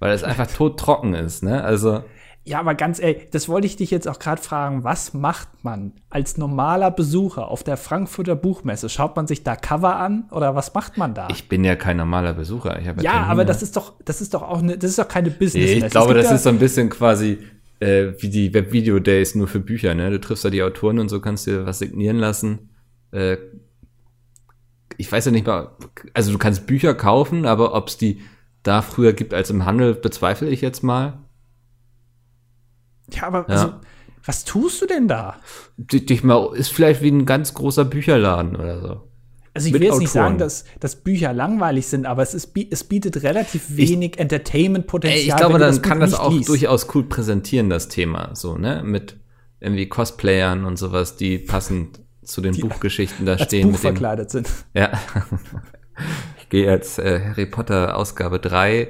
Weil 0.00 0.12
es 0.12 0.24
einfach 0.24 0.46
todtrocken 0.46 1.14
ist, 1.14 1.42
ne? 1.42 1.64
Also, 1.64 2.04
ja, 2.46 2.60
aber 2.60 2.76
ganz 2.76 3.00
ehrlich, 3.00 3.28
das 3.32 3.48
wollte 3.48 3.66
ich 3.66 3.76
dich 3.76 3.90
jetzt 3.90 4.06
auch 4.06 4.20
gerade 4.20 4.40
fragen. 4.40 4.84
Was 4.84 5.14
macht 5.14 5.48
man 5.64 5.92
als 6.10 6.38
normaler 6.38 6.92
Besucher 6.92 7.48
auf 7.48 7.64
der 7.64 7.76
Frankfurter 7.76 8.36
Buchmesse? 8.36 8.88
Schaut 8.88 9.16
man 9.16 9.26
sich 9.26 9.42
da 9.42 9.56
Cover 9.56 9.96
an 9.96 10.26
oder 10.30 10.54
was 10.54 10.72
macht 10.72 10.96
man 10.96 11.12
da? 11.12 11.26
ich 11.30 11.48
bin 11.48 11.64
ja 11.64 11.74
kein 11.74 11.96
normaler 11.96 12.34
Besucher. 12.34 12.80
Ja, 12.80 12.94
Termine. 12.94 13.26
aber 13.26 13.44
das 13.44 13.62
ist 13.62 13.76
doch, 13.76 13.94
das 14.04 14.20
ist 14.20 14.32
doch 14.32 14.42
auch 14.42 14.62
eine, 14.62 14.78
das 14.78 14.90
ist 14.90 14.98
doch 15.00 15.08
keine 15.08 15.30
Business. 15.30 15.70
Nee, 15.70 15.86
ich 15.86 15.90
glaube, 15.90 16.14
das 16.14 16.30
ist 16.30 16.44
so 16.44 16.48
ein 16.48 16.60
bisschen 16.60 16.88
quasi 16.88 17.38
äh, 17.80 18.12
wie 18.18 18.28
die 18.28 18.54
Webvideo-Days 18.54 19.34
nur 19.34 19.48
für 19.48 19.60
Bücher, 19.60 19.94
ne? 19.94 20.10
Du 20.10 20.20
triffst 20.20 20.44
da 20.44 20.50
die 20.50 20.62
Autoren 20.62 21.00
und 21.00 21.08
so 21.08 21.20
kannst 21.20 21.48
dir 21.48 21.66
was 21.66 21.80
signieren 21.80 22.18
lassen. 22.18 22.70
Äh, 23.10 23.38
ich 24.96 25.10
weiß 25.10 25.24
ja 25.26 25.32
nicht 25.32 25.46
mal, 25.46 25.72
also 26.14 26.30
du 26.30 26.38
kannst 26.38 26.66
Bücher 26.66 26.94
kaufen, 26.94 27.44
aber 27.44 27.74
ob 27.74 27.88
es 27.88 27.96
die 27.96 28.20
da 28.62 28.82
früher 28.82 29.12
gibt 29.12 29.34
als 29.34 29.50
im 29.50 29.64
Handel, 29.64 29.94
bezweifle 29.94 30.48
ich 30.48 30.60
jetzt 30.60 30.82
mal. 30.82 31.18
Ja, 33.12 33.24
aber 33.24 33.46
Ja. 33.48 33.54
also, 33.54 33.72
was 34.24 34.44
tust 34.44 34.82
du 34.82 34.86
denn 34.86 35.06
da? 35.06 35.36
Dich 35.76 36.24
mal, 36.24 36.54
ist 36.56 36.72
vielleicht 36.72 37.00
wie 37.02 37.10
ein 37.10 37.26
ganz 37.26 37.54
großer 37.54 37.84
Bücherladen 37.84 38.56
oder 38.56 38.80
so. 38.80 39.02
Also 39.54 39.68
ich 39.68 39.72
will 39.72 39.84
jetzt 39.84 40.00
nicht 40.00 40.10
sagen, 40.10 40.36
dass, 40.36 40.64
dass 40.80 40.96
Bücher 40.96 41.32
langweilig 41.32 41.86
sind, 41.86 42.04
aber 42.04 42.22
es, 42.22 42.34
ist, 42.34 42.50
es 42.70 42.84
bietet 42.84 43.22
relativ 43.22 43.76
wenig 43.76 44.18
Entertainment-Potenzial. 44.18 45.28
Ich 45.28 45.34
glaube, 45.34 45.58
dann 45.58 45.76
Buch 45.76 45.82
kann 45.82 46.00
das 46.00 46.12
auch 46.12 46.30
liest. 46.30 46.50
durchaus 46.50 46.94
cool 46.94 47.04
präsentieren, 47.04 47.70
das 47.70 47.88
Thema, 47.88 48.34
so, 48.34 48.58
ne? 48.58 48.82
Mit 48.84 49.16
irgendwie 49.60 49.88
Cosplayern 49.88 50.66
und 50.66 50.76
sowas, 50.76 51.16
die 51.16 51.38
passend 51.38 52.00
zu 52.22 52.42
den 52.42 52.54
Buchgeschichten 52.60 53.24
da 53.24 53.38
stehen. 53.38 53.68
Buch 53.68 53.72
mit 53.72 53.78
dem, 53.78 53.82
verkleidet 53.82 54.30
sind. 54.30 54.50
ja. 54.74 54.92
ich 56.38 56.48
gehe 56.50 56.70
als 56.70 56.98
äh, 56.98 57.20
Harry 57.24 57.46
Potter 57.46 57.96
Ausgabe 57.96 58.38
3, 58.38 58.88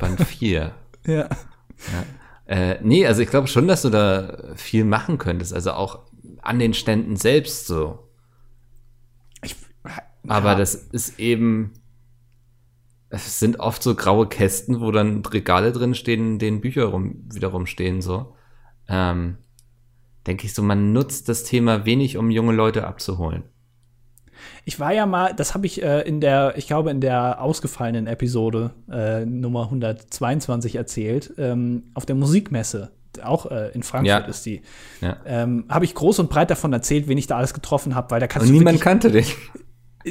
Band 0.00 0.20
4. 0.20 0.72
Ja. 1.06 1.28
Äh, 2.48 2.78
nee, 2.82 3.06
also 3.06 3.20
ich 3.20 3.28
glaube 3.28 3.46
schon, 3.46 3.68
dass 3.68 3.82
du 3.82 3.90
da 3.90 4.54
viel 4.56 4.84
machen 4.84 5.18
könntest. 5.18 5.52
Also 5.52 5.72
auch 5.72 6.00
an 6.40 6.58
den 6.58 6.72
Ständen 6.72 7.16
selbst 7.16 7.66
so. 7.66 8.08
Ich, 9.42 9.54
Aber 10.26 10.54
das 10.54 10.74
ist 10.74 11.20
eben, 11.20 11.74
es 13.10 13.38
sind 13.38 13.60
oft 13.60 13.82
so 13.82 13.94
graue 13.94 14.28
Kästen, 14.28 14.80
wo 14.80 14.90
dann 14.90 15.24
Regale 15.26 15.72
drin 15.72 15.94
stehen, 15.94 16.32
in 16.32 16.38
denen 16.38 16.60
Bücher 16.62 16.86
rum, 16.86 17.28
wiederum 17.30 17.66
stehen, 17.66 18.00
so. 18.00 18.34
Ähm, 18.88 19.36
denke 20.26 20.46
ich 20.46 20.54
so, 20.54 20.62
man 20.62 20.94
nutzt 20.94 21.28
das 21.28 21.44
Thema 21.44 21.84
wenig, 21.84 22.16
um 22.16 22.30
junge 22.30 22.54
Leute 22.54 22.86
abzuholen. 22.86 23.44
Ich 24.64 24.78
war 24.80 24.92
ja 24.92 25.06
mal, 25.06 25.32
das 25.34 25.54
habe 25.54 25.66
ich 25.66 25.82
äh, 25.82 26.00
in 26.02 26.20
der, 26.20 26.54
ich 26.56 26.66
glaube, 26.66 26.90
in 26.90 27.00
der 27.00 27.40
ausgefallenen 27.40 28.06
Episode 28.06 28.70
äh, 28.90 29.24
Nummer 29.24 29.64
122 29.64 30.76
erzählt, 30.76 31.32
ähm, 31.38 31.84
auf 31.94 32.06
der 32.06 32.16
Musikmesse. 32.16 32.90
Auch 33.22 33.50
äh, 33.50 33.70
in 33.72 33.82
Frankfurt 33.82 34.06
Ja. 34.06 34.18
ist 34.28 34.44
die. 34.46 34.62
Ja. 35.00 35.16
Ähm, 35.26 35.64
habe 35.68 35.84
ich 35.84 35.94
groß 35.94 36.18
und 36.20 36.30
breit 36.30 36.50
davon 36.50 36.72
erzählt, 36.72 37.08
wen 37.08 37.18
ich 37.18 37.26
da 37.26 37.36
alles 37.38 37.54
getroffen 37.54 37.94
habe, 37.94 38.10
weil 38.10 38.20
da 38.20 38.26
kannst 38.26 38.46
Und 38.46 38.52
du 38.52 38.58
niemand 38.58 38.80
kannte 38.80 39.10
dich. 39.10 39.34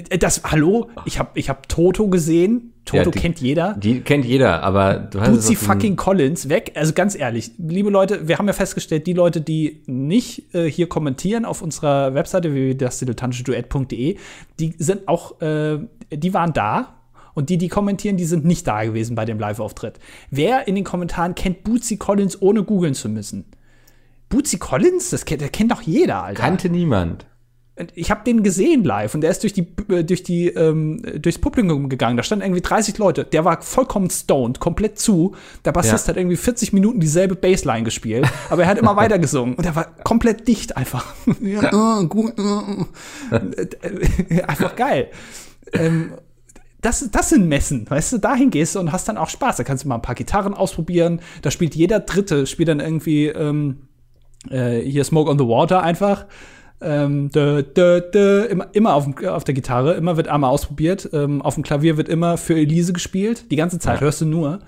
Äh, 0.10 0.18
Das, 0.18 0.43
hallo, 0.43 0.89
ich 1.06 1.20
habe 1.20 1.30
ich 1.36 1.50
hab 1.50 1.68
Toto 1.70 2.08
gesehen. 2.08 2.74
Toto 2.86 2.98
Ja, 2.98 3.04
die- 3.12 3.20
kennt 3.20 3.39
jeder. 3.41 3.74
Die 3.78 4.00
kennt 4.02 4.24
jeder, 4.26 4.64
aber 4.64 4.95
du 4.95 5.20
hast 5.20 5.30
Bootsy 5.32 5.56
fucking 5.58 5.95
Collins 5.98 6.48
weg. 6.48 6.72
Also 6.76 6.93
ganz 6.93 7.16
ehrlich, 7.20 7.52
liebe 7.58 7.89
Leute, 7.89 8.28
wir 8.30 8.38
haben 8.38 8.48
ja 8.48 8.54
festgestellt, 8.54 9.08
die 9.08 9.14
Leute, 9.14 9.41
die 9.41 9.82
nicht 9.88 10.56
äh, 10.56 10.70
hier 10.72 10.88
kommentieren 10.88 11.43
auf 11.43 11.62
unserer 11.62 12.14
Webseite 12.14 12.54
www.dasdilettantischeduett.de, 12.54 14.18
die 14.60 14.76
sind 14.78 15.08
auch, 15.08 15.41
äh, 15.41 15.80
die 16.12 16.34
waren 16.34 16.54
da. 16.54 16.93
Und 17.34 17.50
die, 17.52 17.60
die 17.60 17.68
kommentieren, 17.68 18.18
die 18.18 18.26
sind 18.26 18.45
nicht 18.45 18.66
da 18.66 18.84
gewesen 18.84 19.16
bei 19.16 19.24
dem 19.24 19.38
Live-Auftritt. 19.38 20.00
Wer 20.32 20.68
in 20.68 20.74
den 20.74 20.84
Kommentaren 20.84 21.36
kennt 21.36 21.64
Bootsy 21.64 21.98
Collins, 21.98 22.41
ohne 22.41 22.64
googeln 22.64 22.95
zu 22.95 23.10
müssen? 23.10 23.45
Bootsy 24.30 24.58
Collins? 24.58 25.12
Das 25.12 25.24
kennt, 25.24 25.43
das 25.43 25.52
kennt 25.52 25.72
doch 25.72 25.84
jeder, 25.84 26.24
Alter. 26.24 26.41
kannte 26.41 26.68
niemand. 26.70 27.28
Und 27.80 27.92
ich 27.96 28.10
habe 28.10 28.24
den 28.24 28.44
gesehen 28.44 28.84
live 28.84 29.14
und 29.14 29.22
der 29.22 29.30
ist 29.30 29.44
durch 29.44 29.54
die 29.54 29.68
äh, 29.90 30.04
durch 30.04 30.24
die 30.24 30.48
ähm, 30.48 31.02
durchs 31.22 31.38
Publikum 31.38 31.90
gegangen. 31.90 32.18
Da 32.18 32.24
standen 32.24 32.46
irgendwie 32.46 32.62
30 32.62 32.98
Leute. 32.98 33.24
Der 33.24 33.46
war 33.46 33.62
vollkommen 33.62 34.10
stoned, 34.10 34.60
komplett 34.60 34.98
zu. 34.98 35.36
Der 35.64 35.72
Bassist 35.72 36.08
Ja. 36.08 36.12
hat 36.12 36.18
irgendwie 36.18 36.38
40 36.38 36.74
Minuten 36.74 37.00
dieselbe 37.00 37.36
Bassline 37.36 37.84
gespielt, 37.84 38.28
aber 38.50 38.64
er 38.64 38.70
hat 38.70 38.78
immer 38.80 38.96
weiter 38.96 39.20
gesungen 39.20 39.56
und 39.56 39.66
er 39.66 39.76
war 39.76 39.86
komplett 40.04 40.48
dicht 40.48 40.76
einfach. 40.76 41.14
ja, 41.42 42.02
äh, 42.02 42.06
gut, 42.06 42.34
äh, 42.38 44.42
einfach 44.48 44.76
geil. 44.76 45.10
Ähm, 45.74 46.14
das, 46.82 47.10
das 47.12 47.30
sind 47.30 47.48
Messen, 47.48 47.90
weißt 47.90 48.14
du, 48.14 48.18
dahin 48.20 48.50
gehst 48.50 48.76
du 48.76 48.80
und 48.80 48.92
hast 48.92 49.10
dann 49.10 49.18
auch 49.18 49.30
Spaß. 49.30 49.58
Da 49.58 49.64
kannst 49.64 49.84
du 49.84 49.88
mal 49.88 49.96
ein 49.96 50.02
paar 50.02 50.16
Gitarren 50.16 50.54
ausprobieren. 50.54 51.22
Da 51.42 51.52
spielt 51.52 51.76
jeder 51.76 52.00
Dritte, 52.00 52.46
spielt 52.46 52.70
dann 52.70 52.80
irgendwie 52.80 53.28
ähm, 53.28 53.88
äh, 54.50 54.80
hier 54.80 55.04
Smoke 55.04 55.30
on 55.30 55.40
the 55.40 55.46
Water 55.46 55.82
einfach. 55.82 56.26
Ähm, 56.80 57.30
dö, 57.30 57.64
dö, 57.64 58.02
dö, 58.02 58.44
immer, 58.44 58.68
immer 58.74 58.94
auf, 58.94 59.08
auf 59.26 59.44
der 59.44 59.56
Gitarre, 59.56 59.94
immer 59.96 60.16
wird 60.16 60.28
einmal 60.28 60.52
ausprobiert. 60.52 61.10
Ähm, 61.12 61.42
auf 61.42 61.56
dem 61.56 61.64
Klavier 61.64 61.98
wird 61.98 62.08
immer 62.08 62.38
für 62.38 62.56
Elise 62.56 62.94
gespielt. 62.94 63.50
Die 63.52 63.56
ganze 63.56 63.80
Zeit 63.80 63.96
Ja. 63.96 64.02
hörst 64.02 64.22
du 64.22 64.26
nur. 64.26 64.60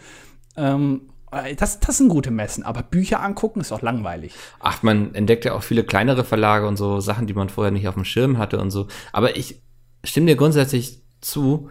Ähm, 0.57 1.01
äh, 1.31 1.55
das, 1.55 1.79
das 1.79 1.97
sind 1.97 2.09
gute 2.09 2.31
Messen, 2.31 2.63
aber 2.63 2.81
Bücher 2.81 3.21
angucken 3.21 3.61
ist 3.61 3.71
auch 3.71 3.81
langweilig. 3.81 4.33
Ach, 4.59 4.81
man 4.81 5.13
entdeckt 5.13 5.45
ja 5.45 5.53
auch 5.53 5.63
viele 5.63 5.83
kleinere 5.83 6.23
Verlage 6.23 6.67
und 6.67 6.77
so 6.77 6.99
Sachen, 6.99 7.27
die 7.27 7.33
man 7.33 7.49
vorher 7.49 7.71
nicht 7.71 7.87
auf 7.87 7.95
dem 7.95 8.05
Schirm 8.05 8.37
hatte 8.37 8.59
und 8.59 8.71
so. 8.71 8.87
Aber 9.13 9.37
ich 9.37 9.61
stimme 10.03 10.27
dir 10.27 10.35
grundsätzlich 10.35 11.01
zu, 11.21 11.69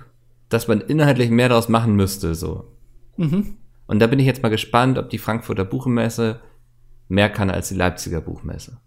dass 0.48 0.68
man 0.68 0.80
inhaltlich 0.80 1.30
mehr 1.30 1.48
daraus 1.48 1.68
machen 1.68 1.96
müsste, 1.96 2.34
so. 2.34 2.64
Mhm. 3.16 3.56
Und 3.86 3.98
da 4.00 4.06
bin 4.06 4.18
ich 4.18 4.26
jetzt 4.26 4.42
mal 4.42 4.50
gespannt, 4.50 4.98
ob 4.98 5.10
die 5.10 5.18
Frankfurter 5.18 5.64
Buchmesse 5.64 6.40
mehr 7.08 7.30
kann 7.30 7.50
als 7.50 7.68
die 7.68 7.74
Leipziger 7.74 8.20
Buchmesse. 8.20 8.78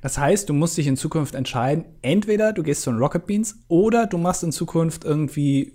Das 0.00 0.18
heißt, 0.18 0.48
du 0.48 0.52
musst 0.54 0.76
dich 0.76 0.86
in 0.86 0.96
Zukunft 0.96 1.34
entscheiden, 1.34 1.84
entweder 2.02 2.52
du 2.52 2.62
gehst 2.62 2.82
zu 2.82 2.90
den 2.90 2.98
Rocket 2.98 3.26
Beans 3.26 3.56
oder 3.68 4.06
du 4.06 4.18
machst 4.18 4.42
in 4.42 4.52
Zukunft 4.52 5.04
irgendwie 5.04 5.74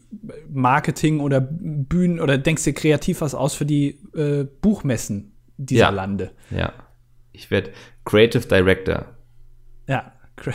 Marketing 0.49 1.19
oder 1.19 1.39
Bühnen 1.41 2.19
oder 2.19 2.37
denkst 2.37 2.63
dir 2.63 2.73
kreativ 2.73 3.21
was 3.21 3.35
aus 3.35 3.53
für 3.53 3.65
die 3.65 3.99
äh, 4.15 4.45
Buchmessen 4.61 5.33
dieser 5.57 5.79
Ja. 5.85 5.89
Lande. 5.89 6.31
Ja. 6.51 6.73
Ich 7.31 7.51
werde 7.51 7.71
Creative 8.05 8.47
Director. 8.47 9.05
Ja. 9.87 10.11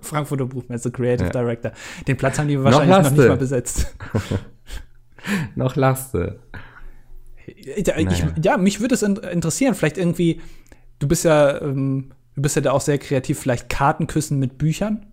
Frankfurter 0.00 0.46
Buchmesse, 0.46 0.90
Creative 0.90 1.26
Ja. 1.26 1.32
Director. 1.32 1.72
Den 2.08 2.16
Platz 2.16 2.38
haben 2.38 2.48
die 2.48 2.62
wahrscheinlich 2.62 2.88
noch, 2.90 3.04
hast 3.04 3.16
nicht 3.16 3.28
mal 3.28 3.36
besetzt. 3.36 3.96
Noch. 5.54 5.76
Ja, 5.76 6.34
ich, 7.76 7.86
Naja. 7.86 8.34
ja, 8.42 8.56
mich 8.56 8.80
würde 8.80 8.94
es 8.94 9.02
in, 9.02 9.16
interessieren. 9.16 9.74
Vielleicht 9.74 9.98
irgendwie, 9.98 10.40
du 10.98 11.08
bist 11.08 11.24
ja, 11.24 11.60
ähm, 11.60 12.12
du 12.40 12.42
bist 12.42 12.56
ja 12.56 12.62
da 12.62 12.72
auch 12.72 12.80
sehr 12.80 12.96
kreativ, 12.96 13.38
vielleicht 13.38 13.68
Kartenküssen 13.68 14.38
mit 14.38 14.56
Büchern. 14.56 15.06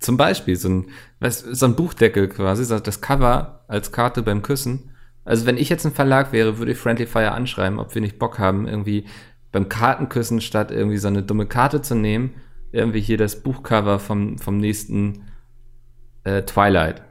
Zum 0.00 0.18
Beispiel 0.18 0.56
so 0.56 0.68
ein, 0.68 0.86
was, 1.20 1.38
so 1.40 1.64
ein 1.64 1.74
Buchdeckel 1.74 2.28
quasi, 2.28 2.68
das 2.82 3.00
Cover 3.00 3.64
als 3.66 3.92
Karte 3.92 4.22
beim 4.22 4.42
Küssen. 4.42 4.90
Also 5.24 5.46
wenn 5.46 5.56
ich 5.56 5.70
jetzt 5.70 5.86
ein 5.86 5.92
Verlag 5.92 6.32
wäre, 6.32 6.58
würde 6.58 6.72
ich 6.72 6.78
Friendly 6.78 7.06
Fire 7.06 7.32
anschreiben, 7.32 7.78
ob 7.78 7.94
wir 7.94 8.02
nicht 8.02 8.18
Bock 8.18 8.38
haben, 8.38 8.68
irgendwie 8.68 9.06
beim 9.52 9.70
Kartenküssen 9.70 10.42
statt 10.42 10.70
irgendwie 10.70 10.98
so 10.98 11.08
eine 11.08 11.22
dumme 11.22 11.46
Karte 11.46 11.80
zu 11.80 11.94
nehmen, 11.94 12.34
irgendwie 12.72 13.00
hier 13.00 13.16
das 13.16 13.42
Buchcover 13.42 13.98
vom, 13.98 14.36
vom 14.36 14.58
nächsten 14.58 15.24
äh, 16.24 16.42
Twilight. 16.42 17.02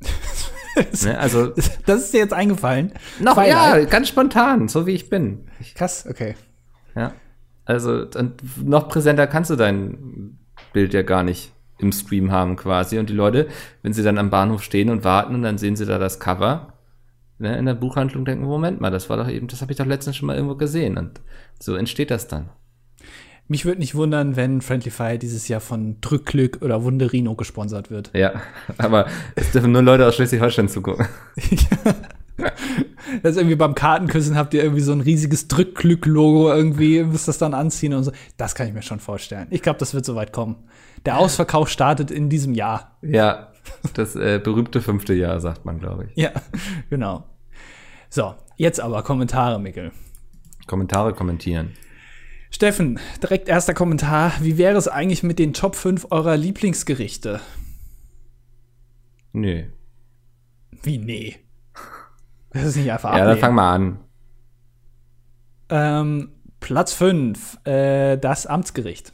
ne? 1.02 1.18
Also 1.18 1.52
Das 1.84 2.04
ist 2.04 2.14
dir 2.14 2.20
jetzt 2.20 2.32
eingefallen. 2.32 2.92
noch 3.20 3.34
Twilight. 3.34 3.82
ja, 3.82 3.84
ganz 3.84 4.08
spontan, 4.08 4.68
so 4.68 4.86
wie 4.86 4.92
ich 4.92 5.10
bin. 5.10 5.50
Krass, 5.74 6.06
okay. 6.08 6.34
ja. 6.96 7.12
Also 7.68 8.06
noch 8.64 8.88
präsenter 8.88 9.26
kannst 9.26 9.50
du 9.50 9.56
dein 9.56 10.38
Bild 10.72 10.94
ja 10.94 11.02
gar 11.02 11.22
nicht 11.22 11.52
im 11.76 11.92
Stream 11.92 12.32
haben 12.32 12.56
quasi. 12.56 12.98
Und 12.98 13.10
die 13.10 13.14
Leute, 13.14 13.46
wenn 13.82 13.92
sie 13.92 14.02
dann 14.02 14.16
am 14.16 14.30
Bahnhof 14.30 14.62
stehen 14.62 14.88
und 14.88 15.04
warten 15.04 15.34
und 15.34 15.42
dann 15.42 15.58
sehen 15.58 15.76
sie 15.76 15.84
da 15.84 15.98
das 15.98 16.18
Cover 16.18 16.72
ne, 17.36 17.58
in 17.58 17.66
der 17.66 17.74
Buchhandlung, 17.74 18.24
denken, 18.24 18.46
Moment 18.46 18.80
mal, 18.80 18.90
das 18.90 19.10
war 19.10 19.18
doch 19.18 19.28
eben, 19.28 19.48
das 19.48 19.60
habe 19.60 19.70
ich 19.70 19.76
doch 19.76 19.84
letztens 19.84 20.16
schon 20.16 20.26
mal 20.26 20.34
irgendwo 20.34 20.56
gesehen. 20.56 20.96
Und 20.96 21.20
so 21.60 21.76
entsteht 21.76 22.10
das 22.10 22.26
dann. 22.26 22.48
Mich 23.48 23.66
würde 23.66 23.80
nicht 23.80 23.94
wundern, 23.94 24.36
wenn 24.36 24.62
Friendly 24.62 24.90
Fire 24.90 25.18
dieses 25.18 25.46
Jahr 25.48 25.60
von 25.60 26.00
Drückglück 26.00 26.62
oder 26.62 26.82
Wunderino 26.84 27.34
gesponsert 27.34 27.90
wird. 27.90 28.10
Ja, 28.14 28.40
aber 28.78 29.08
es 29.34 29.52
dürfen 29.52 29.72
nur 29.72 29.82
Leute 29.82 30.06
aus 30.06 30.16
Schleswig-Holstein 30.16 30.70
zugucken. 30.70 31.06
Das 33.22 33.32
ist 33.32 33.36
irgendwie 33.38 33.56
beim 33.56 33.74
Kartenküssen 33.74 34.36
habt 34.36 34.54
ihr 34.54 34.62
irgendwie 34.62 34.82
so 34.82 34.92
ein 34.92 35.00
riesiges 35.00 35.48
Drückglück-Logo 35.48 36.52
irgendwie, 36.52 37.02
müsst 37.02 37.26
das 37.26 37.38
dann 37.38 37.54
anziehen 37.54 37.94
und 37.94 38.04
so. 38.04 38.12
Das 38.36 38.54
kann 38.54 38.68
ich 38.68 38.74
mir 38.74 38.82
schon 38.82 39.00
vorstellen. 39.00 39.48
Ich 39.50 39.62
glaube, 39.62 39.78
das 39.78 39.94
wird 39.94 40.04
soweit 40.04 40.32
kommen. 40.32 40.56
Der 41.06 41.18
Ausverkauf 41.18 41.68
startet 41.68 42.10
in 42.10 42.28
diesem 42.28 42.54
Jahr. 42.54 42.98
Ja, 43.02 43.52
das 43.94 44.14
äh, 44.14 44.40
berühmte 44.42 44.80
fünfte 44.80 45.14
Jahr, 45.14 45.40
sagt 45.40 45.64
man, 45.64 45.78
glaube 45.78 46.06
ich. 46.06 46.16
Ja, 46.16 46.32
genau. 46.90 47.24
So, 48.08 48.34
jetzt 48.56 48.80
aber 48.80 49.02
Kommentare, 49.02 49.58
Mikkel. 49.58 49.92
Kommentare 50.66 51.14
kommentieren. 51.14 51.72
Steffen, 52.50 52.98
direkt 53.22 53.48
erster 53.48 53.74
Kommentar. 53.74 54.32
Wie 54.40 54.58
wäre 54.58 54.76
es 54.76 54.88
eigentlich 54.88 55.22
mit 55.22 55.38
den 55.38 55.52
Top 55.52 55.76
5 55.76 56.06
eurer 56.10 56.36
Lieblingsgerichte? 56.36 57.40
Nö. 59.32 59.64
Wie, 60.82 60.98
nee. 60.98 61.36
Das 62.50 62.64
ist 62.64 62.76
nicht 62.76 62.90
einfach 62.92 63.12
Ja, 63.12 63.24
dann 63.24 63.28
ablehnen. 63.28 63.40
fang 63.40 63.54
mal 63.54 63.74
an. 63.74 64.04
Ähm, 65.70 66.32
Platz 66.60 66.92
5, 66.94 67.58
äh, 67.66 68.16
das 68.18 68.46
Amtsgericht. 68.46 69.12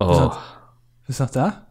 Oh, 0.00 0.30
Bist 1.06 1.20
du 1.20 1.24
noch 1.24 1.30
da? 1.30 1.66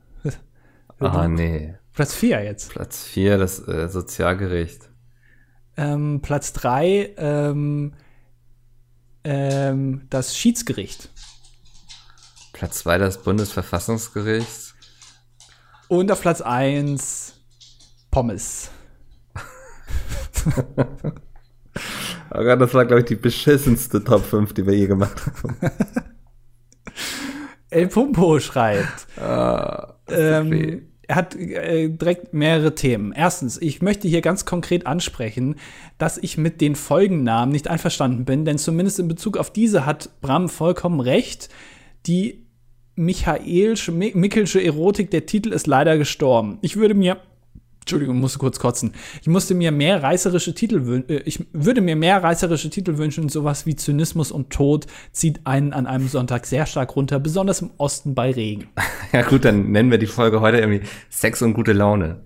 ah, 0.99 1.28
nee. 1.28 1.76
Platz 1.93 2.13
4 2.13 2.43
jetzt. 2.43 2.70
Platz 2.70 3.03
vier 3.03 3.38
das 3.38 3.66
äh, 3.68 3.88
Sozialgericht. 3.89 4.89
Ähm, 5.78 6.22
Platz 6.22 6.53
3, 6.53 7.13
ähm, 7.18 7.93
ähm, 9.24 10.07
das 10.09 10.38
Schiedsgericht. 10.38 11.09
Platz 12.53 12.80
zwei 12.80 12.97
das 12.97 13.22
Bundesverfassungsgericht. 13.22 14.74
Und 15.88 16.11
auf 16.11 16.21
Platz 16.21 16.41
1 16.41 17.33
Pommes. 18.11 18.71
Oh 22.31 22.43
Gott, 22.43 22.59
das 22.59 22.73
war, 22.73 22.86
glaube 22.86 23.01
ich, 23.01 23.05
die 23.05 23.15
beschissenste 23.15 24.03
Top 24.03 24.25
5, 24.25 24.53
die 24.53 24.65
wir 24.65 24.73
je 24.73 24.88
gemacht 24.88 25.21
haben. 25.25 25.55
El 27.69 27.88
Pumpo 27.88 28.39
schreibt. 28.39 29.07
Ah, 29.19 29.95
ähm, 30.07 30.88
er 31.07 31.15
hat 31.15 31.36
äh, 31.36 31.89
direkt 31.89 32.33
mehrere 32.33 32.73
Themen. 32.73 33.11
Erstens, 33.11 33.61
ich 33.61 33.81
möchte 33.81 34.07
hier 34.07 34.21
ganz 34.21 34.45
konkret 34.45 34.88
ansprechen, 34.88 35.55
dass 35.97 36.17
ich 36.17 36.38
mit 36.38 36.61
den 36.61 36.75
Folgennamen 36.75 37.51
nicht 37.51 37.67
einverstanden 37.67 38.25
bin, 38.25 38.45
denn 38.45 38.57
zumindest 38.57 38.99
in 38.99 39.07
Bezug 39.07 39.38
auf 39.38 39.51
diese 39.51 39.86
hat 39.86 40.09
Bram 40.21 40.49
vollkommen 40.49 40.99
recht. 40.99 41.49
Die 42.05 42.44
Michaelsche, 42.95 43.91
Mi- 43.91 44.15
Mickelsche 44.15 44.63
Erotik, 44.63 45.11
der 45.11 45.25
Titel 45.25 45.51
ist 45.53 45.67
leider 45.67 45.97
gestorben. 45.97 46.57
Ich 46.61 46.75
würde 46.75 46.93
mir 46.93 47.17
Entschuldigung, 47.81 48.19
musste 48.19 48.39
kurz 48.39 48.57
kotzen. 48.57 48.93
Ich 49.21 49.27
musste 49.27 49.53
mir 49.53 49.71
mehr 49.71 50.01
reißerische 50.01 50.55
Titel 50.55 50.85
wünschen. 50.87 51.07
Äh, 51.07 51.21
ich 51.25 51.45
würde 51.53 51.81
mir 51.81 51.95
mehr 51.95 52.23
reißerische 52.23 52.71
Titel 52.71 52.97
wünschen. 52.97 53.29
Sowas 53.29 53.67
wie 53.67 53.75
Zynismus 53.75 54.31
und 54.31 54.49
Tod 54.49 54.87
zieht 55.11 55.45
einen 55.45 55.71
an 55.71 55.85
einem 55.85 56.07
Sonntag 56.07 56.47
sehr 56.47 56.65
stark 56.65 56.95
runter, 56.95 57.19
besonders 57.19 57.61
im 57.61 57.69
Osten 57.77 58.15
bei 58.15 58.31
Regen. 58.31 58.67
Ja 59.11 59.21
gut, 59.21 59.45
dann 59.45 59.71
nennen 59.71 59.91
wir 59.91 59.97
die 59.99 60.07
Folge 60.07 60.41
heute 60.41 60.57
irgendwie 60.57 60.81
Sex 61.09 61.41
und 61.41 61.53
gute 61.53 61.71
Laune. 61.71 62.25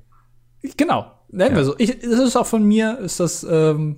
Genau, 0.77 1.11
nennen 1.29 1.51
ja. 1.51 1.57
wir 1.57 1.65
so. 1.65 1.75
Ich, 1.77 1.99
das 1.99 2.19
ist 2.19 2.35
auch 2.35 2.47
von 2.47 2.63
mir, 2.63 2.97
ist 2.99 3.19
das 3.19 3.45
ähm, 3.47 3.97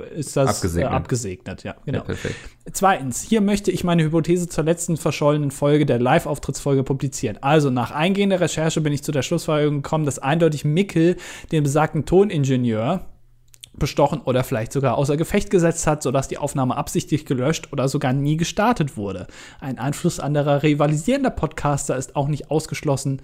ist 0.00 0.36
das 0.36 0.48
abgesegnet. 0.48 0.92
Äh, 0.92 0.94
abgesegnet, 0.94 1.62
ja, 1.64 1.76
genau. 1.84 1.98
Ja, 1.98 2.04
perfekt. 2.04 2.36
Zweitens, 2.72 3.22
hier 3.22 3.40
möchte 3.40 3.70
ich 3.70 3.84
meine 3.84 4.02
Hypothese 4.02 4.48
zur 4.48 4.64
letzten 4.64 4.96
verschollenen 4.96 5.50
Folge 5.50 5.86
der 5.86 5.98
Live-Auftrittsfolge 5.98 6.82
publizieren. 6.82 7.38
Also, 7.40 7.70
nach 7.70 7.90
eingehender 7.90 8.40
Recherche 8.40 8.80
bin 8.80 8.92
ich 8.92 9.02
zu 9.02 9.12
der 9.12 9.22
Schlussfolgerung 9.22 9.82
gekommen, 9.82 10.04
dass 10.04 10.18
eindeutig 10.18 10.64
Mickel 10.64 11.16
den 11.52 11.62
besagten 11.62 12.04
Toningenieur 12.04 13.06
bestochen 13.78 14.20
oder 14.20 14.44
vielleicht 14.44 14.72
sogar 14.72 14.96
außer 14.96 15.16
Gefecht 15.16 15.50
gesetzt 15.50 15.86
hat, 15.86 16.02
sodass 16.02 16.28
die 16.28 16.38
Aufnahme 16.38 16.76
absichtlich 16.76 17.26
gelöscht 17.26 17.68
oder 17.72 17.88
sogar 17.88 18.12
nie 18.12 18.36
gestartet 18.36 18.96
wurde. 18.96 19.26
Ein 19.60 19.78
Einfluss 19.78 20.20
anderer 20.20 20.62
rivalisierender 20.62 21.30
Podcaster 21.30 21.96
ist 21.96 22.16
auch 22.16 22.28
nicht 22.28 22.50
ausgeschlossen. 22.50 23.20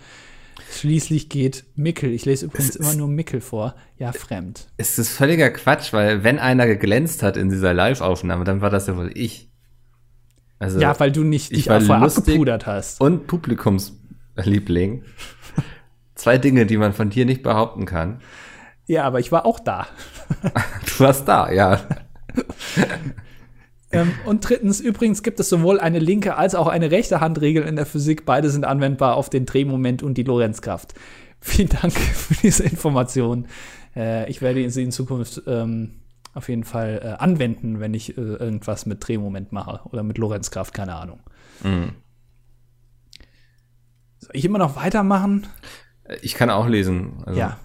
Schließlich 0.71 1.29
geht 1.29 1.65
Mickel, 1.75 2.11
ich 2.11 2.25
lese 2.25 2.47
übrigens 2.47 2.77
immer 2.77 2.95
nur 2.95 3.09
Mickel 3.09 3.41
vor, 3.41 3.75
ja 3.99 4.13
fremd. 4.13 4.69
Es 4.77 4.99
ist 4.99 5.11
völliger 5.11 5.51
Quatsch, 5.51 5.93
weil 5.93 6.25
wenn 6.25 6.39
einer 6.39 6.67
geglänzt 6.67 7.23
hat 7.23 7.37
in 7.37 7.49
dieser 7.49 7.75
Live-Aufnahme, 7.75 8.45
dann 8.45 8.61
war 8.61 8.71
das 8.71 8.87
ja 8.87 8.97
wohl 8.97 9.11
ich. 9.15 9.51
Also, 10.59 10.81
ja, 10.81 10.99
weil 11.01 11.11
du 11.11 11.25
nicht 11.25 11.51
dich 11.51 11.71
auch 11.71 11.83
vorher 11.83 12.07
abgepudert 12.07 12.67
hast. 12.67 13.01
Und 13.01 13.27
Publikumsliebling. 13.27 15.05
Zwei 16.15 16.39
Dinge, 16.39 16.67
die 16.67 16.77
man 16.77 16.93
von 16.93 17.11
dir 17.11 17.27
nicht 17.27 17.43
behaupten 17.43 17.85
kann. 17.85 18.21
Ja, 18.87 19.05
aber 19.05 19.21
ich 19.21 19.33
war 19.33 19.45
auch 19.45 19.59
da. 19.59 19.87
du 20.43 21.05
warst 21.05 21.27
da, 21.27 21.51
ja. 21.51 21.81
Ähm, 23.93 24.13
und 24.25 24.49
drittens, 24.49 24.81
übrigens 24.81 25.23
gibt 25.23 25.39
es 25.39 25.49
sowohl 25.49 25.79
eine 25.79 25.99
linke 25.99 26.37
als 26.37 26.55
auch 26.55 26.67
eine 26.67 26.91
rechte 26.91 27.21
Handregel 27.21 27.65
in 27.65 27.77
der 27.77 27.87
Physik. 27.87 28.25
Beide 28.25 28.51
sind 28.51 28.65
anwendbar 28.65 29.17
auf 29.17 29.29
den 29.29 29.47
Drehmoment 29.47 30.03
und 30.03 30.15
die 30.15 30.23
Lorenzkraft. 30.23 30.95
Vielen 31.41 31.69
Dank 31.69 31.93
für 31.93 32.35
diese 32.35 32.65
Information. 32.65 33.47
Äh, 33.95 34.31
ich 34.31 34.41
werde 34.41 34.69
sie 34.71 34.83
in 34.83 34.93
Zukunft 34.93 35.43
ähm, 35.47 36.01
auf 36.35 36.49
jeden 36.49 36.65
Fall 36.65 37.01
äh, 37.03 37.23
anwenden, 37.23 37.81
wenn 37.81 37.93
ich 37.93 38.17
äh, 38.17 38.21
irgendwas 38.21 38.87
mit 38.87 39.07
Drehmoment 39.07 39.53
mache 39.53 39.81
oder 39.91 40.03
mit 40.03 40.19
Lorenzkraft, 40.19 40.73
keine 40.73 40.95
Ahnung. 40.95 41.21
Mhm. 41.63 41.93
Soll 44.19 44.31
ich 44.35 44.45
immer 44.45 44.59
noch 44.59 44.77
weitermachen? 44.77 45.49
Ich 46.23 46.35
kann 46.35 46.49
auch 46.49 46.67
lesen. 46.67 47.23
Also, 47.27 47.39
ja. 47.39 47.59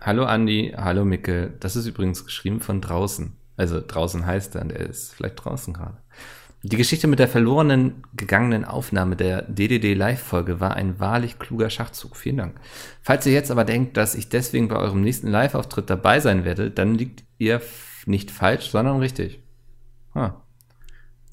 Hallo 0.00 0.24
Andi, 0.24 0.74
hallo 0.76 1.04
Micke. 1.04 1.54
Das 1.60 1.76
ist 1.76 1.86
übrigens 1.86 2.24
geschrieben 2.24 2.60
von 2.60 2.80
draußen. 2.80 3.36
Also 3.56 3.80
draußen 3.86 4.26
heißt 4.26 4.56
er 4.56 4.62
und 4.62 4.72
er 4.72 4.88
ist 4.88 5.14
vielleicht 5.14 5.44
draußen 5.44 5.72
gerade. 5.74 5.98
Die 6.66 6.78
Geschichte 6.78 7.06
mit 7.08 7.18
der 7.18 7.28
verlorenen 7.28 8.04
gegangenen 8.14 8.64
Aufnahme 8.64 9.16
der 9.16 9.42
DDD 9.42 9.92
Live-Folge 9.92 10.60
war 10.60 10.74
ein 10.74 10.98
wahrlich 10.98 11.38
kluger 11.38 11.68
Schachzug. 11.68 12.16
Vielen 12.16 12.38
Dank. 12.38 12.60
Falls 13.02 13.26
ihr 13.26 13.34
jetzt 13.34 13.50
aber 13.50 13.66
denkt, 13.66 13.98
dass 13.98 14.14
ich 14.14 14.30
deswegen 14.30 14.68
bei 14.68 14.76
eurem 14.76 15.02
nächsten 15.02 15.28
Live-Auftritt 15.28 15.90
dabei 15.90 16.20
sein 16.20 16.46
werde, 16.46 16.70
dann 16.70 16.94
liegt 16.94 17.22
ihr 17.36 17.60
nicht 18.06 18.30
falsch, 18.30 18.70
sondern 18.70 18.98
richtig. 19.00 19.42
Huh. 20.14 20.30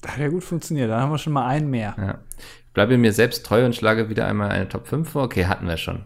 Das 0.02 0.12
hat 0.12 0.18
ja 0.18 0.28
gut 0.28 0.44
funktioniert. 0.44 0.90
Dann 0.90 1.00
haben 1.00 1.12
wir 1.12 1.18
schon 1.18 1.32
mal 1.32 1.46
einen 1.46 1.70
mehr. 1.70 1.94
Ja. 1.96 2.18
Ich 2.66 2.72
bleibe 2.74 2.98
mir 2.98 3.14
selbst 3.14 3.46
treu 3.46 3.64
und 3.64 3.74
schlage 3.74 4.10
wieder 4.10 4.26
einmal 4.26 4.50
eine 4.50 4.68
Top 4.68 4.86
5 4.86 5.08
vor. 5.08 5.22
Okay, 5.22 5.46
hatten 5.46 5.66
wir 5.66 5.78
schon. 5.78 6.04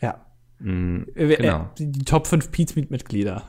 Ja. 0.00 0.24
Mhm, 0.60 1.08
genau. 1.14 1.68
Die, 1.76 1.92
die 1.92 2.04
Top 2.06 2.26
5 2.26 2.50
Pizmeet-Mitglieder. 2.50 3.42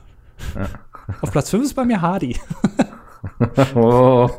Ja. 0.54 0.68
Auf 1.20 1.32
Platz 1.32 1.50
5 1.50 1.64
ist 1.64 1.74
bei 1.74 1.84
mir 1.84 2.00
Hardy. 2.00 2.36
oh, 3.74 4.30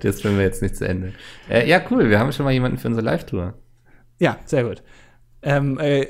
das 0.00 0.20
führen 0.20 0.36
wir 0.36 0.44
jetzt 0.44 0.62
nicht 0.62 0.76
zu 0.76 0.86
Ende. 0.86 1.12
Äh, 1.48 1.68
ja, 1.68 1.80
cool, 1.90 2.08
wir 2.10 2.18
haben 2.18 2.32
schon 2.32 2.44
mal 2.44 2.52
jemanden 2.52 2.78
für 2.78 2.88
unsere 2.88 3.04
Live-Tour. 3.04 3.54
Ja, 4.18 4.38
sehr 4.44 4.64
gut. 4.64 4.82
Ähm, 5.42 5.78
äh, 5.78 6.06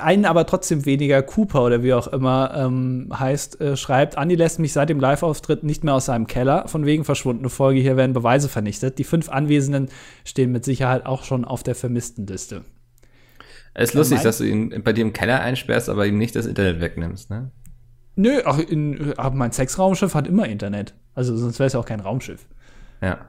einen 0.00 0.24
aber 0.24 0.46
trotzdem 0.46 0.86
weniger, 0.86 1.22
Cooper 1.22 1.64
oder 1.64 1.82
wie 1.82 1.92
auch 1.92 2.06
immer 2.06 2.54
ähm, 2.56 3.12
heißt, 3.12 3.60
äh, 3.60 3.76
schreibt, 3.76 4.16
Andi 4.16 4.34
lässt 4.34 4.60
mich 4.60 4.72
seit 4.72 4.88
dem 4.88 5.00
Live-Auftritt 5.00 5.62
nicht 5.62 5.84
mehr 5.84 5.94
aus 5.94 6.06
seinem 6.06 6.26
Keller, 6.26 6.68
von 6.68 6.86
wegen 6.86 7.04
verschwundene 7.04 7.50
Folge, 7.50 7.80
hier 7.80 7.96
werden 7.96 8.14
Beweise 8.14 8.48
vernichtet. 8.48 8.98
Die 8.98 9.04
fünf 9.04 9.28
Anwesenden 9.28 9.90
stehen 10.24 10.52
mit 10.52 10.64
Sicherheit 10.64 11.04
auch 11.04 11.24
schon 11.24 11.44
auf 11.44 11.62
der 11.62 11.74
vermissten 11.74 12.26
Liste. 12.26 12.64
Es 13.74 13.90
ist 13.90 13.94
lustig, 13.94 14.20
dass 14.22 14.38
du 14.38 14.44
ihn 14.44 14.82
bei 14.82 14.92
dir 14.92 15.02
im 15.02 15.12
Keller 15.12 15.40
einsperrst, 15.40 15.88
aber 15.88 16.06
ihm 16.06 16.16
nicht 16.16 16.34
das 16.34 16.46
Internet 16.46 16.80
wegnimmst, 16.80 17.30
ne? 17.30 17.50
Nö, 18.18 18.42
ach, 18.44 18.58
in, 18.58 19.14
aber 19.16 19.36
mein 19.36 19.52
Sexraumschiff 19.52 20.16
hat 20.16 20.26
immer 20.26 20.48
Internet. 20.48 20.92
Also 21.14 21.36
sonst 21.36 21.60
wäre 21.60 21.68
es 21.68 21.74
ja 21.74 21.78
auch 21.78 21.86
kein 21.86 22.00
Raumschiff. 22.00 22.46
Ja. 23.00 23.28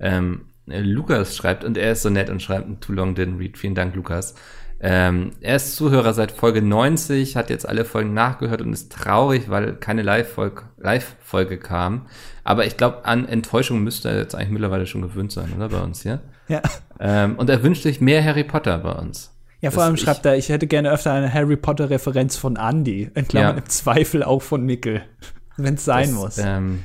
Ähm, 0.00 0.46
Lukas 0.64 1.36
schreibt, 1.36 1.62
und 1.62 1.76
er 1.76 1.92
ist 1.92 2.00
so 2.00 2.08
nett 2.08 2.30
und 2.30 2.40
schreibt, 2.40 2.80
too 2.80 2.94
long 2.94 3.14
didn't 3.14 3.38
read. 3.38 3.58
Vielen 3.58 3.74
Dank, 3.74 3.94
Lukas. 3.94 4.34
Ähm, 4.80 5.32
er 5.42 5.56
ist 5.56 5.76
Zuhörer 5.76 6.14
seit 6.14 6.32
Folge 6.32 6.62
90, 6.62 7.36
hat 7.36 7.50
jetzt 7.50 7.68
alle 7.68 7.84
Folgen 7.84 8.14
nachgehört 8.14 8.62
und 8.62 8.72
ist 8.72 8.90
traurig, 8.92 9.50
weil 9.50 9.74
keine 9.74 10.00
Live-Folge 10.00 10.62
Live 10.78 11.16
kam. 11.60 12.06
Aber 12.44 12.64
ich 12.64 12.78
glaube, 12.78 13.04
an 13.04 13.28
Enttäuschung 13.28 13.84
müsste 13.84 14.08
er 14.08 14.16
jetzt 14.16 14.34
eigentlich 14.34 14.52
mittlerweile 14.52 14.86
schon 14.86 15.02
gewöhnt 15.02 15.32
sein, 15.32 15.52
oder? 15.54 15.68
Bei 15.68 15.82
uns 15.82 16.02
hier. 16.02 16.22
Ja. 16.48 16.62
Ähm, 16.98 17.36
und 17.36 17.50
er 17.50 17.62
wünscht 17.62 17.82
sich 17.82 18.00
mehr 18.00 18.24
Harry 18.24 18.44
Potter 18.44 18.78
bei 18.78 18.92
uns. 18.92 19.31
Ja, 19.62 19.70
vor 19.70 19.84
allem 19.84 19.96
schreibt 19.96 20.26
er, 20.26 20.36
ich 20.36 20.48
hätte 20.48 20.66
gerne 20.66 20.90
öfter 20.90 21.12
eine 21.12 21.32
Harry 21.32 21.56
Potter-Referenz 21.56 22.36
von 22.36 22.56
Andy. 22.56 23.08
In 23.14 23.28
Klammern 23.28 23.56
ja. 23.56 23.62
im 23.62 23.68
Zweifel 23.68 24.24
auch 24.24 24.42
von 24.42 24.66
Mickel. 24.66 25.02
Wenn 25.56 25.74
es 25.74 25.84
sein 25.84 26.08
das, 26.08 26.14
muss. 26.14 26.38
Ähm, 26.38 26.82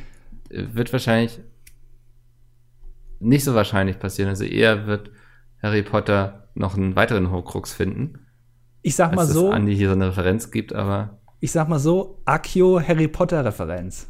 wird 0.50 0.94
wahrscheinlich 0.94 1.40
nicht 3.20 3.44
so 3.44 3.56
wahrscheinlich 3.56 3.98
passieren. 3.98 4.30
Also 4.30 4.44
eher 4.44 4.86
wird 4.86 5.10
Harry 5.64 5.82
Potter 5.82 6.50
noch 6.54 6.78
einen 6.78 6.96
weiteren 6.96 7.32
Horcrux 7.32 7.74
finden. 7.74 8.28
Ich 8.84 8.96
sag 8.96 9.16
mal 9.16 9.26
so. 9.26 9.50
Dass 9.50 9.58
Andy 9.58 9.76
hier 9.76 9.88
so 9.88 9.96
eine 9.96 10.10
Referenz 10.10 10.52
gibt, 10.52 10.72
aber. 10.72 11.18
Ich 11.40 11.52
sag 11.52 11.68
mal 11.68 11.80
so, 11.80 12.22
Akio 12.26 12.80
Harry 12.80 13.08
Potter 13.08 13.44
Referenz. 13.44 14.08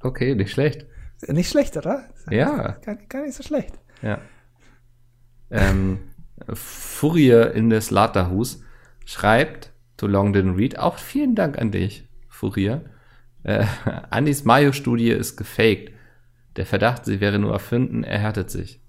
Okay, 0.00 0.36
nicht 0.36 0.52
schlecht. 0.52 0.86
Nicht 1.26 1.50
schlecht, 1.50 1.76
oder? 1.76 2.04
Ja. 2.30 2.76
Gar, 2.84 2.94
gar 3.08 3.22
nicht 3.22 3.34
so 3.34 3.42
schlecht. 3.42 3.78
Ja. 4.02 4.18
Ähm, 5.50 5.98
Furier 6.52 7.52
in 7.52 7.70
des 7.70 7.90
Laterhus 7.90 8.62
schreibt, 9.04 9.72
to 9.96 10.06
long 10.06 10.32
didn't 10.32 10.56
read, 10.56 10.78
auch 10.78 10.98
vielen 10.98 11.34
Dank 11.34 11.58
an 11.58 11.70
dich, 11.70 12.08
Furier. 12.28 12.84
Äh, 13.42 13.66
Andys 14.10 14.44
Mayo-Studie 14.44 15.10
ist 15.10 15.36
gefaked. 15.36 15.92
Der 16.56 16.66
Verdacht, 16.66 17.04
sie 17.04 17.20
wäre 17.20 17.38
nur 17.38 17.52
erfunden, 17.52 18.04
erhärtet 18.04 18.50
sich. 18.50 18.80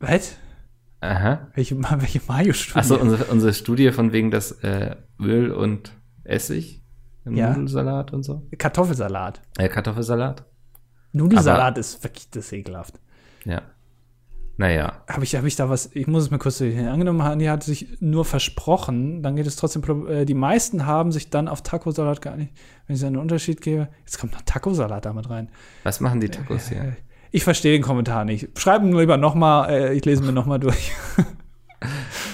Was? 0.00 0.36
Aha. 1.00 1.48
Welche, 1.54 1.76
welche 1.76 2.20
Mayo-Studie? 2.26 2.78
Achso, 2.78 2.96
unsere, 2.96 3.24
unsere 3.24 3.52
Studie 3.52 3.92
von 3.92 4.12
wegen 4.12 4.30
das 4.30 4.52
äh, 4.62 4.96
Öl 5.20 5.50
und 5.50 5.92
Essig 6.24 6.82
im 7.24 7.36
ja. 7.36 7.52
Nudelsalat 7.52 8.12
und 8.12 8.22
so. 8.22 8.46
Kartoffelsalat. 8.56 9.42
Ja, 9.58 9.68
Kartoffelsalat. 9.68 10.44
Nudelsalat 11.12 11.72
Aber, 11.72 11.80
ist 11.80 12.02
wirklich 12.02 12.30
das 12.30 12.52
ekelhaft. 12.52 13.00
Ja. 13.44 13.62
Naja. 14.56 15.02
Habe 15.08 15.24
ich, 15.24 15.34
hab 15.34 15.44
ich 15.44 15.56
da 15.56 15.68
was, 15.68 15.90
ich 15.94 16.06
muss 16.06 16.24
es 16.24 16.30
mir 16.30 16.38
kurz 16.38 16.60
angenommen, 16.60 17.38
die 17.40 17.50
hat 17.50 17.64
sich 17.64 18.00
nur 18.00 18.24
versprochen, 18.24 19.22
dann 19.22 19.34
geht 19.34 19.46
es 19.46 19.56
trotzdem, 19.56 20.06
äh, 20.06 20.24
die 20.24 20.34
meisten 20.34 20.86
haben 20.86 21.10
sich 21.10 21.28
dann 21.28 21.48
auf 21.48 21.62
Taco-Salat 21.62 22.22
gar 22.22 22.36
nicht, 22.36 22.52
wenn 22.86 22.94
ich 22.94 23.02
es 23.02 23.06
einen 23.06 23.16
Unterschied 23.16 23.60
gebe, 23.60 23.88
jetzt 24.00 24.18
kommt 24.18 24.32
noch 24.32 24.42
Taco-Salat 24.42 25.06
damit 25.06 25.28
rein. 25.28 25.48
Was 25.82 26.00
machen 26.00 26.20
die 26.20 26.28
Tacos 26.28 26.68
hier? 26.68 26.82
Äh, 26.82 26.92
ich 27.32 27.42
verstehe 27.42 27.72
den 27.72 27.82
Kommentar 27.82 28.24
nicht. 28.24 28.56
Schreiben 28.56 28.96
lieber 28.96 29.16
nochmal, 29.16 29.70
äh, 29.70 29.92
ich 29.94 30.04
lese 30.04 30.22
mir 30.22 30.30
nochmal 30.30 30.60
durch. 30.60 30.92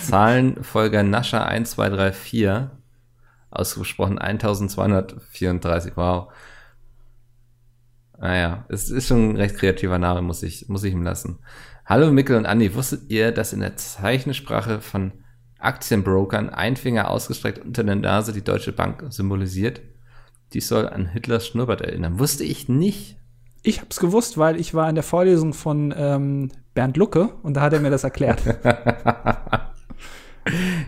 Zahlenfolger 0.03 1.03
Nascha 1.03 1.45
1234, 1.45 2.68
ausgesprochen 3.51 4.18
1234, 4.18 5.97
wow. 5.97 6.31
Naja, 8.18 8.66
es 8.68 8.91
ist 8.91 9.09
schon 9.09 9.31
ein 9.31 9.37
recht 9.37 9.57
kreativer 9.57 9.99
Name, 9.99 10.21
muss 10.21 10.43
ich, 10.43 10.68
muss 10.68 10.85
ich 10.85 10.93
ihm 10.93 11.03
lassen. 11.03 11.39
Hallo 11.91 12.12
Mikkel 12.12 12.36
und 12.36 12.47
Andi, 12.47 12.76
wusstet 12.76 13.11
ihr, 13.11 13.32
dass 13.32 13.53
in 13.53 13.59
der 13.59 13.74
Zeichensprache 13.74 14.80
von 14.80 15.11
Aktienbrokern 15.59 16.49
ein 16.49 16.76
Finger 16.76 17.11
ausgestreckt 17.11 17.59
unter 17.59 17.82
der 17.82 17.97
Nase 17.97 18.32
die 18.32 18.45
Deutsche 18.45 18.70
Bank 18.70 19.07
symbolisiert? 19.09 19.80
Dies 20.53 20.68
soll 20.68 20.88
an 20.88 21.07
Hitlers 21.07 21.49
Schnurrbart 21.49 21.80
erinnern. 21.80 22.20
Wusste 22.20 22.45
ich 22.45 22.68
nicht. 22.68 23.16
Ich 23.64 23.80
hab's 23.80 23.99
gewusst, 23.99 24.38
weil 24.38 24.61
ich 24.61 24.72
war 24.72 24.88
in 24.88 24.95
der 24.95 25.03
Vorlesung 25.03 25.53
von 25.53 25.93
ähm, 25.97 26.53
Bernd 26.74 26.97
Lucke 26.97 27.30
und 27.43 27.55
da 27.55 27.62
hat 27.62 27.72
er 27.72 27.80
mir 27.80 27.91
das 27.91 28.05
erklärt. 28.05 28.41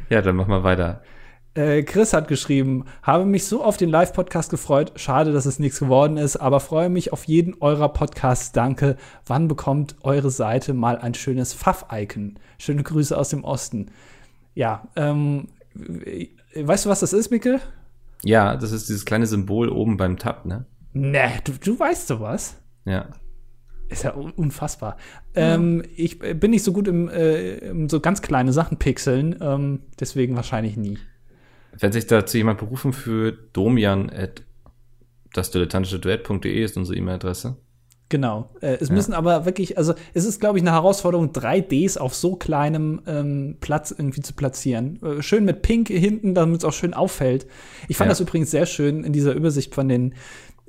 ja, 0.08 0.22
dann 0.22 0.36
mach 0.36 0.46
mal 0.46 0.62
weiter. 0.62 1.02
Äh, 1.54 1.82
Chris 1.82 2.12
hat 2.12 2.28
geschrieben, 2.28 2.86
habe 3.02 3.26
mich 3.26 3.44
so 3.44 3.62
auf 3.62 3.76
den 3.76 3.90
Live-Podcast 3.90 4.50
gefreut. 4.50 4.92
Schade, 4.96 5.32
dass 5.32 5.46
es 5.46 5.58
nichts 5.58 5.78
geworden 5.78 6.16
ist, 6.16 6.36
aber 6.36 6.60
freue 6.60 6.88
mich 6.88 7.12
auf 7.12 7.24
jeden 7.24 7.60
eurer 7.60 7.90
Podcasts. 7.90 8.52
Danke. 8.52 8.96
Wann 9.26 9.48
bekommt 9.48 9.96
eure 10.02 10.30
Seite 10.30 10.72
mal 10.72 10.98
ein 10.98 11.14
schönes 11.14 11.52
Pfaff-Icon? 11.52 12.38
Schöne 12.58 12.82
Grüße 12.82 13.16
aus 13.16 13.28
dem 13.28 13.44
Osten. 13.44 13.90
Ja, 14.54 14.88
ähm, 14.96 15.48
Weißt 16.54 16.84
du, 16.84 16.90
was 16.90 17.00
das 17.00 17.12
ist, 17.12 17.30
Mikkel? 17.30 17.60
Ja, 18.22 18.56
das 18.56 18.72
ist 18.72 18.88
dieses 18.88 19.04
kleine 19.04 19.26
Symbol 19.26 19.68
oben 19.68 19.96
beim 19.96 20.18
Tab, 20.18 20.44
ne? 20.44 20.66
Ne, 20.92 21.32
du, 21.44 21.52
du 21.52 21.78
weißt 21.78 22.06
sowas. 22.06 22.56
Ja. 22.84 23.08
Ist 23.88 24.04
ja 24.04 24.12
unfassbar. 24.12 24.96
Ja. 25.34 25.54
Ähm, 25.54 25.82
ich 25.96 26.18
bin 26.18 26.50
nicht 26.50 26.62
so 26.62 26.72
gut 26.72 26.88
im, 26.88 27.08
äh, 27.08 27.56
im 27.58 27.88
so 27.88 28.00
ganz 28.00 28.22
kleine 28.22 28.52
Sachen 28.52 28.78
pixeln, 28.78 29.36
ähm, 29.40 29.80
deswegen 29.98 30.36
wahrscheinlich 30.36 30.76
nie. 30.76 30.98
Wenn 31.78 31.92
sich 31.92 32.06
dazu 32.06 32.36
jemand 32.36 32.58
berufen 32.58 32.92
fühlt, 32.92 33.56
domian 33.56 34.10
at 34.10 34.42
dasdilettantische 35.32 35.98
ist 36.44 36.76
unsere 36.76 36.98
E-Mail-Adresse. 36.98 37.56
Genau. 38.12 38.50
Äh, 38.60 38.76
es 38.78 38.90
ja. 38.90 38.94
müssen 38.94 39.14
aber 39.14 39.46
wirklich, 39.46 39.78
also 39.78 39.94
es 40.12 40.26
ist, 40.26 40.38
glaube 40.38 40.58
ich, 40.58 40.62
eine 40.62 40.72
Herausforderung, 40.72 41.32
3Ds 41.32 41.96
auf 41.96 42.14
so 42.14 42.36
kleinem 42.36 43.00
ähm, 43.06 43.56
Platz 43.60 43.90
irgendwie 43.90 44.20
zu 44.20 44.34
platzieren. 44.34 45.00
Äh, 45.02 45.22
schön 45.22 45.46
mit 45.46 45.62
Pink 45.62 45.88
hinten, 45.88 46.34
damit 46.34 46.58
es 46.58 46.64
auch 46.66 46.74
schön 46.74 46.92
auffällt. 46.92 47.46
Ich 47.88 47.96
fand 47.96 48.08
ja. 48.08 48.10
das 48.10 48.20
übrigens 48.20 48.50
sehr 48.50 48.66
schön 48.66 49.02
in 49.02 49.14
dieser 49.14 49.32
Übersicht 49.32 49.74
von 49.74 49.88
den 49.88 50.12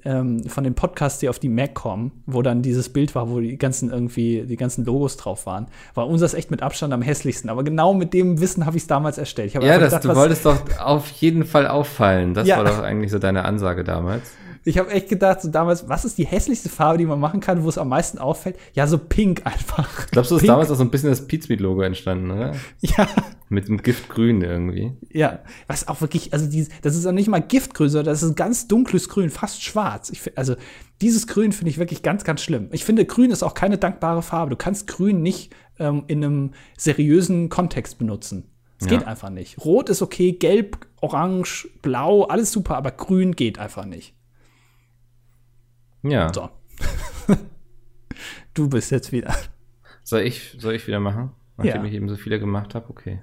ähm, 0.06 0.44
von 0.44 0.64
den 0.64 0.76
Podcasts, 0.76 1.20
die 1.20 1.30
auf 1.30 1.40
die 1.40 1.50
Mac 1.50 1.74
kommen, 1.74 2.12
wo 2.26 2.42
dann 2.42 2.62
dieses 2.62 2.90
Bild 2.90 3.16
war, 3.16 3.30
wo 3.30 3.40
die 3.40 3.58
ganzen 3.58 3.92
irgendwie, 3.92 4.44
die 4.46 4.58
ganzen 4.58 4.86
Logos 4.86 5.18
drauf 5.18 5.46
waren, 5.46 5.68
war 5.94 6.08
unseres 6.08 6.34
echt 6.34 6.52
mit 6.52 6.62
Abstand 6.62 6.94
am 6.94 7.02
hässlichsten. 7.02 7.50
Aber 7.50 7.64
genau 7.64 7.94
mit 7.94 8.14
dem 8.14 8.40
Wissen 8.42 8.66
habe 8.66 8.78
ich 8.78 8.84
es 8.84 8.88
damals 8.88 9.18
erstellt. 9.18 9.54
ja, 9.54 9.60
das, 9.80 9.92
gedacht, 9.92 10.06
du 10.06 10.16
wolltest 10.16 10.46
doch 10.46 10.58
auf 10.80 11.10
jeden 11.10 11.46
Fall 11.46 11.68
auffallen. 11.68 12.34
Das 12.34 12.48
ja. 12.48 12.58
war 12.58 12.66
doch 12.66 12.82
eigentlich 12.82 13.12
so 13.12 13.20
deine 13.20 13.46
Ansage 13.46 13.84
damals. 13.84 14.32
Ich 14.66 14.78
habe 14.78 14.92
echt 14.92 15.10
gedacht, 15.10 15.42
so 15.42 15.50
damals, 15.50 15.90
was 15.90 16.06
ist 16.06 16.18
die 16.18 16.26
hässlichste 16.26 16.70
Farbe, 16.70 16.98
die 16.98 17.06
man 17.06 17.20
machen 17.20 17.40
kann, 17.40 17.64
wo 17.64 17.70
es 17.70 17.78
am 17.78 17.90
meisten 17.90 18.18
auffällt? 18.18 18.58
Ja, 18.74 18.88
so 18.88 18.98
pink 18.98 19.46
einfach. 19.46 20.08
Glaubst 20.12 20.32
du, 20.32 20.38
ist 20.38 20.48
damals 20.48 20.72
auch 20.72 20.76
so 20.76 20.84
ein 20.84 20.90
bisschen 20.90 21.10
das 21.10 21.28
Pizmeet-Logo 21.28 21.82
entstanden, 21.82 22.32
oder? 22.32 22.56
Ja. 22.80 23.08
Mit 23.50 23.68
dem 23.68 23.82
Giftgrün 23.82 24.42
irgendwie. 24.42 24.94
Ja, 25.12 25.40
was 25.68 25.88
auch 25.88 26.02
wirklich, 26.02 26.34
also 26.34 26.50
die, 26.50 26.68
das 26.82 26.96
ist 26.96 27.06
auch 27.06 27.12
nicht 27.12 27.28
mal 27.28 27.42
Giftgrün, 27.42 27.90
sondern 27.90 28.14
das 28.14 28.24
ist 28.24 28.30
ein 28.30 28.36
ganz 28.36 28.68
dunkles 28.68 29.10
Grün, 29.10 29.30
fast 29.30 29.64
schwarz. 29.64 30.10
Ich, 30.10 30.38
also 30.38 30.56
dieses 31.02 31.28
Grün 31.28 31.52
finde 31.52 31.70
ich 31.70 31.78
wirklich 31.78 32.02
ganz, 32.02 32.24
ganz 32.24 32.42
schlimm. 32.42 32.70
Ich 32.72 32.86
finde, 32.86 33.06
Grün 33.06 33.32
ist 33.32 33.44
auch 33.44 33.54
keine 33.54 33.78
dankbare 33.78 34.22
Farbe. 34.22 34.52
Du 34.52 34.56
kannst 34.56 34.88
Grün 34.88 35.22
nicht 35.22 35.54
ähm, 35.78 36.06
in 36.08 36.24
einem 36.24 36.52
seriösen 36.78 37.50
Kontext 37.50 37.98
benutzen. 37.98 38.50
Es 38.80 38.92
ja. 38.92 38.98
geht 38.98 39.08
einfach 39.08 39.30
nicht. 39.30 39.64
Rot 39.64 39.90
ist 39.90 40.02
okay, 40.02 40.34
gelb, 40.34 40.78
orange, 41.02 41.68
blau, 41.82 42.24
alles 42.24 42.52
super, 42.52 42.76
aber 42.76 42.92
grün 42.92 43.36
geht 43.36 43.60
einfach 43.60 43.86
nicht. 43.86 44.14
Ja. 46.04 46.32
So. 46.34 46.50
du 48.54 48.70
bist 48.70 48.92
jetzt 48.92 49.12
wieder. 49.12 49.34
Soll 50.04 50.22
ich, 50.22 50.56
soll 50.60 50.76
ich 50.76 50.86
wieder 50.88 51.00
machen? 51.00 51.32
Nachdem 51.58 51.84
ja. 51.84 51.90
ich 51.90 51.94
eben 51.94 52.10
so 52.10 52.16
viele 52.16 52.40
gemacht 52.40 52.76
habe? 52.76 52.90
Okay. 52.90 53.22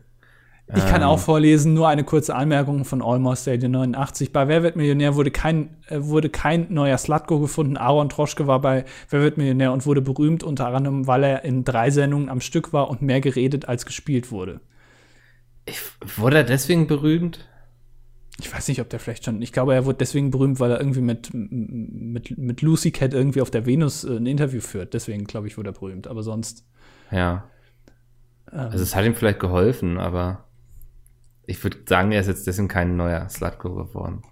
Ich 0.72 0.86
kann 0.86 1.02
auch 1.02 1.16
ähm. 1.16 1.24
vorlesen, 1.24 1.74
nur 1.74 1.88
eine 1.88 2.04
kurze 2.04 2.34
Anmerkung 2.34 2.84
von 2.84 3.02
Almost 3.02 3.42
Stadium 3.42 3.72
89. 3.72 4.32
Bei 4.32 4.46
Wer 4.46 4.62
wird 4.62 4.76
Millionär 4.76 5.16
wurde 5.16 5.32
kein, 5.32 5.76
äh, 5.88 5.98
wurde 5.98 6.30
kein 6.30 6.72
neuer 6.72 6.96
Slutko 6.96 7.40
gefunden. 7.40 7.76
Aaron 7.76 8.08
Troschke 8.08 8.46
war 8.46 8.60
bei 8.60 8.84
Wer 9.08 9.20
wird 9.20 9.36
Millionär 9.36 9.72
und 9.72 9.84
wurde 9.84 10.00
berühmt, 10.00 10.44
unter 10.44 10.68
anderem, 10.68 11.06
weil 11.06 11.24
er 11.24 11.44
in 11.44 11.64
drei 11.64 11.90
Sendungen 11.90 12.28
am 12.28 12.40
Stück 12.40 12.72
war 12.72 12.88
und 12.88 13.02
mehr 13.02 13.20
geredet 13.20 13.68
als 13.68 13.84
gespielt 13.84 14.30
wurde. 14.30 14.60
Ich, 15.66 15.80
wurde 16.16 16.38
er 16.38 16.44
deswegen 16.44 16.86
berühmt? 16.86 17.48
Ich 18.40 18.52
weiß 18.52 18.68
nicht, 18.68 18.80
ob 18.80 18.88
der 18.88 19.00
vielleicht 19.00 19.24
schon, 19.24 19.40
ich 19.42 19.52
glaube, 19.52 19.74
er 19.74 19.84
wurde 19.84 19.98
deswegen 19.98 20.30
berühmt, 20.30 20.60
weil 20.60 20.70
er 20.70 20.80
irgendwie 20.80 21.00
mit, 21.00 21.30
mit, 21.32 22.36
mit 22.36 22.62
Lucy 22.62 22.90
Cat 22.90 23.14
irgendwie 23.14 23.40
auf 23.40 23.50
der 23.50 23.66
Venus 23.66 24.04
äh, 24.04 24.16
ein 24.16 24.26
Interview 24.26 24.60
führt. 24.60 24.94
Deswegen, 24.94 25.24
glaube 25.24 25.46
ich, 25.46 25.56
wurde 25.56 25.70
er 25.70 25.74
berühmt. 25.74 26.06
Aber 26.06 26.22
sonst. 26.22 26.64
Ja. 27.10 27.44
Ähm, 28.52 28.58
also 28.58 28.82
es 28.82 28.96
hat 28.96 29.04
ihm 29.04 29.14
vielleicht 29.14 29.40
geholfen, 29.40 29.98
aber 29.98 30.44
ich 31.46 31.62
würde 31.62 31.78
sagen, 31.86 32.12
er 32.12 32.20
ist 32.20 32.28
jetzt 32.28 32.46
deswegen 32.46 32.68
kein 32.68 32.96
neuer 32.96 33.28
Slutko 33.28 33.74
geworden. 33.74 34.22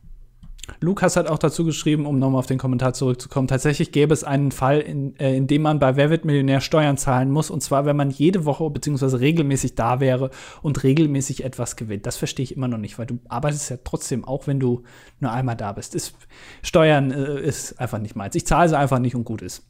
Lukas 0.80 1.16
hat 1.16 1.26
auch 1.28 1.38
dazu 1.38 1.64
geschrieben, 1.64 2.06
um 2.06 2.18
nochmal 2.18 2.40
auf 2.40 2.46
den 2.46 2.58
Kommentar 2.58 2.92
zurückzukommen, 2.92 3.48
tatsächlich 3.48 3.92
gäbe 3.92 4.14
es 4.14 4.24
einen 4.24 4.52
Fall, 4.52 4.80
in, 4.80 5.18
äh, 5.18 5.36
in 5.36 5.46
dem 5.46 5.62
man 5.62 5.78
bei 5.78 5.96
Wer 5.96 6.10
wird 6.10 6.24
Millionär 6.24 6.60
Steuern 6.60 6.96
zahlen 6.96 7.30
muss, 7.30 7.50
und 7.50 7.62
zwar, 7.62 7.84
wenn 7.86 7.96
man 7.96 8.10
jede 8.10 8.44
Woche 8.44 8.68
beziehungsweise 8.70 9.20
regelmäßig 9.20 9.74
da 9.74 10.00
wäre 10.00 10.30
und 10.62 10.82
regelmäßig 10.82 11.44
etwas 11.44 11.76
gewinnt. 11.76 12.06
Das 12.06 12.16
verstehe 12.16 12.44
ich 12.44 12.56
immer 12.56 12.68
noch 12.68 12.78
nicht, 12.78 12.98
weil 12.98 13.06
du 13.06 13.18
arbeitest 13.28 13.70
ja 13.70 13.78
trotzdem, 13.82 14.24
auch 14.24 14.46
wenn 14.46 14.60
du 14.60 14.82
nur 15.20 15.32
einmal 15.32 15.56
da 15.56 15.72
bist. 15.72 15.94
Ist, 15.94 16.14
Steuern 16.62 17.10
äh, 17.10 17.40
ist 17.40 17.80
einfach 17.80 17.98
nicht 17.98 18.16
meins. 18.16 18.34
Ich 18.34 18.46
zahle 18.46 18.68
sie 18.68 18.78
einfach 18.78 18.98
nicht 18.98 19.14
und 19.14 19.24
gut 19.24 19.42
ist. 19.42 19.66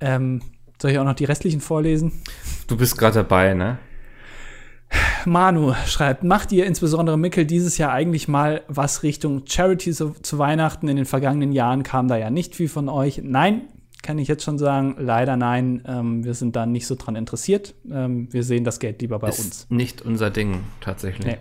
Ähm, 0.00 0.42
soll 0.80 0.90
ich 0.90 0.98
auch 0.98 1.04
noch 1.04 1.14
die 1.14 1.24
restlichen 1.24 1.60
vorlesen? 1.60 2.12
Du 2.66 2.76
bist 2.76 2.98
gerade 2.98 3.14
dabei, 3.14 3.54
ne? 3.54 3.78
Manu 5.26 5.74
schreibt, 5.86 6.22
macht 6.22 6.52
ihr 6.52 6.66
insbesondere 6.66 7.18
Mickel 7.18 7.44
dieses 7.44 7.78
Jahr 7.78 7.92
eigentlich 7.92 8.28
mal 8.28 8.62
was 8.68 9.02
Richtung 9.02 9.42
Charity 9.46 9.92
zu, 9.92 10.10
zu, 10.10 10.38
Weihnachten? 10.38 10.88
In 10.88 10.96
den 10.96 11.04
vergangenen 11.04 11.52
Jahren 11.52 11.82
kam 11.82 12.08
da 12.08 12.16
ja 12.16 12.30
nicht 12.30 12.54
viel 12.54 12.68
von 12.68 12.88
euch. 12.88 13.20
Nein, 13.22 13.62
kann 14.02 14.18
ich 14.18 14.28
jetzt 14.28 14.44
schon 14.44 14.58
sagen, 14.58 14.94
leider 14.98 15.36
nein. 15.36 15.82
Ähm, 15.86 16.24
wir 16.24 16.34
sind 16.34 16.54
da 16.54 16.64
nicht 16.64 16.86
so 16.86 16.94
dran 16.94 17.16
interessiert. 17.16 17.74
Ähm, 17.90 18.32
wir 18.32 18.44
sehen 18.44 18.64
das 18.64 18.78
Geld 18.78 19.02
lieber 19.02 19.18
bei 19.18 19.30
Ist 19.30 19.40
uns. 19.40 19.66
Nicht 19.68 20.02
unser 20.02 20.30
Ding, 20.30 20.60
tatsächlich. 20.80 21.26
Nee. 21.26 21.38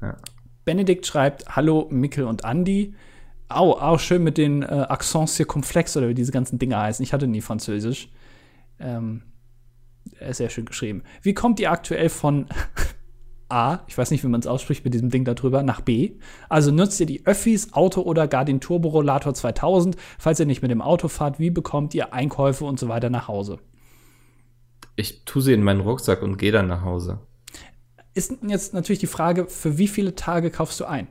Ja. 0.00 0.16
Benedikt 0.64 1.06
schreibt, 1.06 1.54
hallo 1.54 1.88
Mickel 1.90 2.24
und 2.24 2.44
Andi. 2.44 2.94
Au, 3.48 3.72
auch 3.72 3.98
schön 3.98 4.22
mit 4.22 4.38
den 4.38 4.62
äh, 4.62 4.66
Accents 4.66 5.34
circumflex 5.34 5.96
oder 5.96 6.08
wie 6.08 6.14
diese 6.14 6.32
ganzen 6.32 6.58
Dinge 6.58 6.78
heißen. 6.78 7.02
Ich 7.02 7.12
hatte 7.12 7.26
nie 7.26 7.40
Französisch. 7.40 8.08
Ähm, 8.78 9.22
sehr 10.30 10.50
schön 10.50 10.64
geschrieben. 10.64 11.02
Wie 11.22 11.34
kommt 11.34 11.60
ihr 11.60 11.70
aktuell 11.70 12.08
von 12.08 12.46
A, 13.50 13.80
ich 13.88 13.98
weiß 13.98 14.12
nicht, 14.12 14.22
wie 14.22 14.28
man 14.28 14.40
es 14.40 14.46
ausspricht 14.46 14.84
mit 14.84 14.94
diesem 14.94 15.10
Ding 15.10 15.24
da 15.24 15.34
drüber, 15.34 15.64
nach 15.64 15.80
B. 15.80 16.12
Also 16.48 16.70
nutzt 16.70 17.00
ihr 17.00 17.06
die 17.06 17.26
Öffis, 17.26 17.72
Auto 17.72 18.02
oder 18.02 18.28
gar 18.28 18.44
den 18.44 18.60
Turborollator 18.60 19.34
2000. 19.34 19.96
Falls 20.18 20.38
ihr 20.38 20.46
nicht 20.46 20.62
mit 20.62 20.70
dem 20.70 20.80
Auto 20.80 21.08
fahrt, 21.08 21.40
wie 21.40 21.50
bekommt 21.50 21.92
ihr 21.94 22.14
Einkäufe 22.14 22.64
und 22.64 22.78
so 22.78 22.88
weiter 22.88 23.10
nach 23.10 23.26
Hause? 23.26 23.58
Ich 24.94 25.24
tue 25.24 25.42
sie 25.42 25.52
in 25.52 25.64
meinen 25.64 25.80
Rucksack 25.80 26.22
und 26.22 26.36
gehe 26.36 26.52
dann 26.52 26.68
nach 26.68 26.82
Hause. 26.82 27.18
Ist 28.14 28.38
jetzt 28.46 28.72
natürlich 28.72 29.00
die 29.00 29.06
Frage, 29.06 29.46
für 29.46 29.78
wie 29.78 29.88
viele 29.88 30.14
Tage 30.14 30.50
kaufst 30.50 30.78
du 30.78 30.84
ein? 30.84 31.08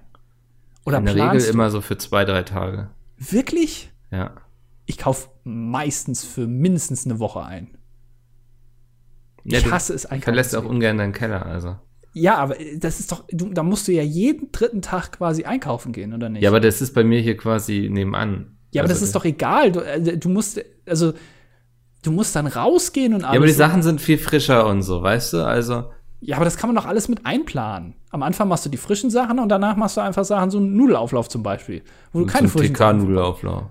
Oder 0.86 1.00
in 1.00 1.06
der 1.06 1.16
Regel 1.16 1.42
du? 1.42 1.50
immer 1.50 1.70
so 1.72 1.82
für 1.82 1.98
zwei, 1.98 2.24
drei 2.24 2.44
Tage. 2.44 2.90
Wirklich? 3.18 3.92
Ja. 4.12 4.36
Ich 4.86 4.98
kaufe 4.98 5.30
meistens 5.44 6.24
für 6.24 6.48
mindestens 6.48 7.06
eine 7.06 7.20
Woche 7.20 7.44
ein. 7.44 7.79
Ich 9.44 9.64
ja, 9.64 9.72
hasse 9.72 9.94
es 9.94 10.06
einkaufen. 10.06 10.24
Verlässt 10.24 10.56
auch 10.56 10.66
ungern 10.66 10.98
deinen 10.98 11.14
Keller, 11.14 11.46
also. 11.46 11.76
Ja, 12.14 12.38
aber 12.38 12.56
das 12.78 13.00
ist 13.00 13.12
doch, 13.12 13.24
du, 13.32 13.54
da 13.54 13.64
musst 13.64 13.88
du 13.88 13.92
ja 13.92 14.04
jeden 14.04 14.52
dritten 14.52 14.82
Tag 14.82 15.12
quasi 15.14 15.44
einkaufen 15.44 15.92
gehen, 15.92 16.14
oder 16.14 16.30
nicht? 16.30 16.42
Ja, 16.42 16.50
aber 16.50 16.60
das 16.60 16.82
ist 16.82 16.94
bei 16.94 17.04
mir 17.04 17.20
hier 17.20 17.38
quasi 17.38 17.88
nebenan. 17.92 18.58
Ja, 18.72 18.82
aber 18.82 18.90
also, 18.90 19.00
das 19.00 19.08
ist 19.08 19.16
doch 19.16 19.26
egal. 19.26 19.72
Du, 19.72 19.80
äh, 19.80 20.18
du 20.18 20.30
musst, 20.30 20.60
also, 20.86 21.14
du 22.04 22.12
musst 22.12 22.36
dann 22.36 22.48
rausgehen 22.48 23.14
und 23.14 23.24
alles. 23.24 23.34
Ja, 23.34 23.40
aber 23.40 23.48
die 23.48 23.54
Sachen 23.54 23.84
sind 23.84 24.02
viel 24.02 24.18
frischer 24.18 24.68
und 24.68 24.82
so, 24.82 25.02
weißt 25.02 25.34
du? 25.34 25.46
Also. 25.46 25.92
Ja, 26.22 26.36
aber 26.36 26.46
das 26.46 26.58
kann 26.58 26.70
man 26.70 26.76
doch 26.76 26.86
alles 26.86 27.08
mit 27.08 27.26
einplanen. 27.26 27.96
Am 28.10 28.24
Anfang 28.24 28.48
machst 28.48 28.66
du 28.66 28.70
die 28.70 28.78
frischen 28.78 29.10
Sachen 29.10 29.40
und 29.40 29.50
danach 29.50 29.76
machst 29.76 29.96
du 29.98 30.02
einfach 30.02 30.26
Sachen, 30.26 30.52
so 30.52 30.58
einen 30.58 30.76
Nudelauflauf 30.76 31.30
zum 31.30 31.44
Beispiel. 31.44 31.84
Wo 32.12 32.20
du 32.20 32.26
keine 32.26 32.50
frischen 32.50 32.74
TK-Nudelauflauf. 32.74 33.66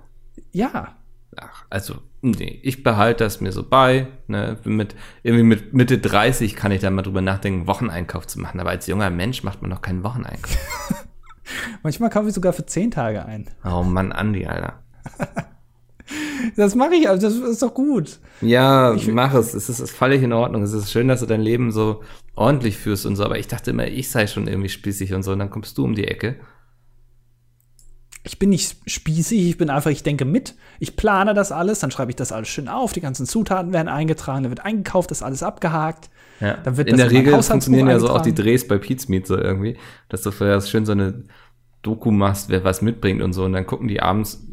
Ja. 0.53 0.97
Ach, 1.37 1.65
also, 1.69 1.97
nee, 2.23 2.59
ich 2.63 2.83
behalte 2.83 3.25
das 3.25 3.41
mir 3.41 3.53
so 3.53 3.63
bei. 3.63 4.09
Ne? 4.27 4.57
Mit, 4.65 4.95
irgendwie 5.23 5.45
mit 5.45 5.75
Mitte 5.75 5.99
30 5.99 6.57
kann 6.57 6.73
ich 6.73 6.81
da 6.81 6.91
mal 6.91 7.03
drüber 7.03 7.21
nachdenken, 7.21 7.67
Wocheneinkauf 7.67 8.27
zu 8.27 8.41
machen. 8.41 8.61
Aber 8.61 8.71
als 8.71 8.87
junger 8.87 9.11
Mensch 9.11 9.43
macht 9.45 9.63
man 9.63 9.71
noch 9.71 9.83
keinen 9.83 10.05
Wocheneinkauf. 10.05 10.59
Manchmal 11.83 12.11
kaufe 12.11 12.29
ich 12.29 12.35
sogar 12.35 12.53
für 12.53 12.67
10 12.67 12.91
Tage 12.91 13.25
ein. 13.25 13.49
Oh 13.65 13.83
Mann, 13.83 14.13
Andi, 14.13 14.47
Alter. 14.47 14.83
das 16.57 16.75
mache 16.75 16.95
ich, 16.95 17.09
also 17.09 17.27
das 17.27 17.37
ist 17.37 17.63
doch 17.63 17.73
gut. 17.75 18.19
Ja, 18.41 18.95
ich, 18.95 19.09
mach 19.09 19.35
es. 19.35 19.55
Es 19.55 19.69
ist, 19.69 19.81
ist 19.81 19.97
völlig 19.97 20.23
in 20.23 20.33
Ordnung. 20.33 20.63
Es 20.63 20.73
ist 20.73 20.91
schön, 20.91 21.09
dass 21.09 21.21
du 21.21 21.27
dein 21.27 21.41
Leben 21.41 21.71
so 21.71 22.03
ordentlich 22.35 22.77
führst 22.77 23.07
und 23.07 23.17
so. 23.17 23.25
Aber 23.25 23.39
ich 23.39 23.49
dachte 23.49 23.71
immer, 23.71 23.87
ich 23.87 24.11
sei 24.11 24.27
schon 24.27 24.47
irgendwie 24.47 24.69
spießig 24.69 25.15
und 25.15 25.23
so. 25.23 25.33
Und 25.33 25.39
dann 25.39 25.51
kommst 25.51 25.79
du 25.79 25.85
um 25.85 25.95
die 25.95 26.07
Ecke 26.07 26.37
ich 28.25 28.39
bin 28.39 28.51
nicht 28.51 28.77
spießig, 28.87 29.49
ich 29.49 29.59
bin 29.59 29.71
einfach, 29.71 29.91
ich 29.91 30.03
denke 30.03 30.25
mit. 30.25 30.55
Ich 30.81 30.97
plane 30.97 31.35
das 31.35 31.53
alles, 31.53 31.79
dann 31.79 31.91
schreibe 31.91 32.11
ich 32.11 32.17
das 32.17 32.33
alles 32.33 32.49
schön 32.49 32.69
auf, 32.69 32.93
die 32.93 33.01
ganzen 33.01 33.27
Zutaten 33.27 33.73
werden 33.73 33.89
eingetragen, 33.89 34.43
dann 34.43 34.51
wird 34.51 34.65
eingekauft, 34.65 35.11
ist 35.11 35.23
alles 35.23 35.43
abgehakt. 35.43 36.11
Ja. 36.41 36.57
Dann 36.57 36.77
wird 36.77 36.89
in 36.89 36.97
der 36.97 37.11
Regel 37.11 37.43
funktionieren 37.43 37.89
ja 37.89 37.99
so 37.99 38.11
auch 38.11 38.21
die 38.21 38.35
Drehs 38.35 38.67
bei 38.67 38.79
Pizmeet 38.79 39.27
so 39.27 39.37
irgendwie, 39.37 39.77
dass 40.09 40.23
du 40.23 40.31
vorher 40.31 40.61
schön 40.61 40.87
so 40.87 40.93
eine 40.93 41.25
Doku 41.83 42.11
machst, 42.11 42.49
wer 42.49 42.65
was 42.65 42.83
mitbringt 42.83 43.23
und 43.23 43.33
so. 43.33 43.45
Und 43.45 43.53
dann 43.53 43.67
gucken 43.67 43.89
die 43.89 44.01
abends 44.01 44.45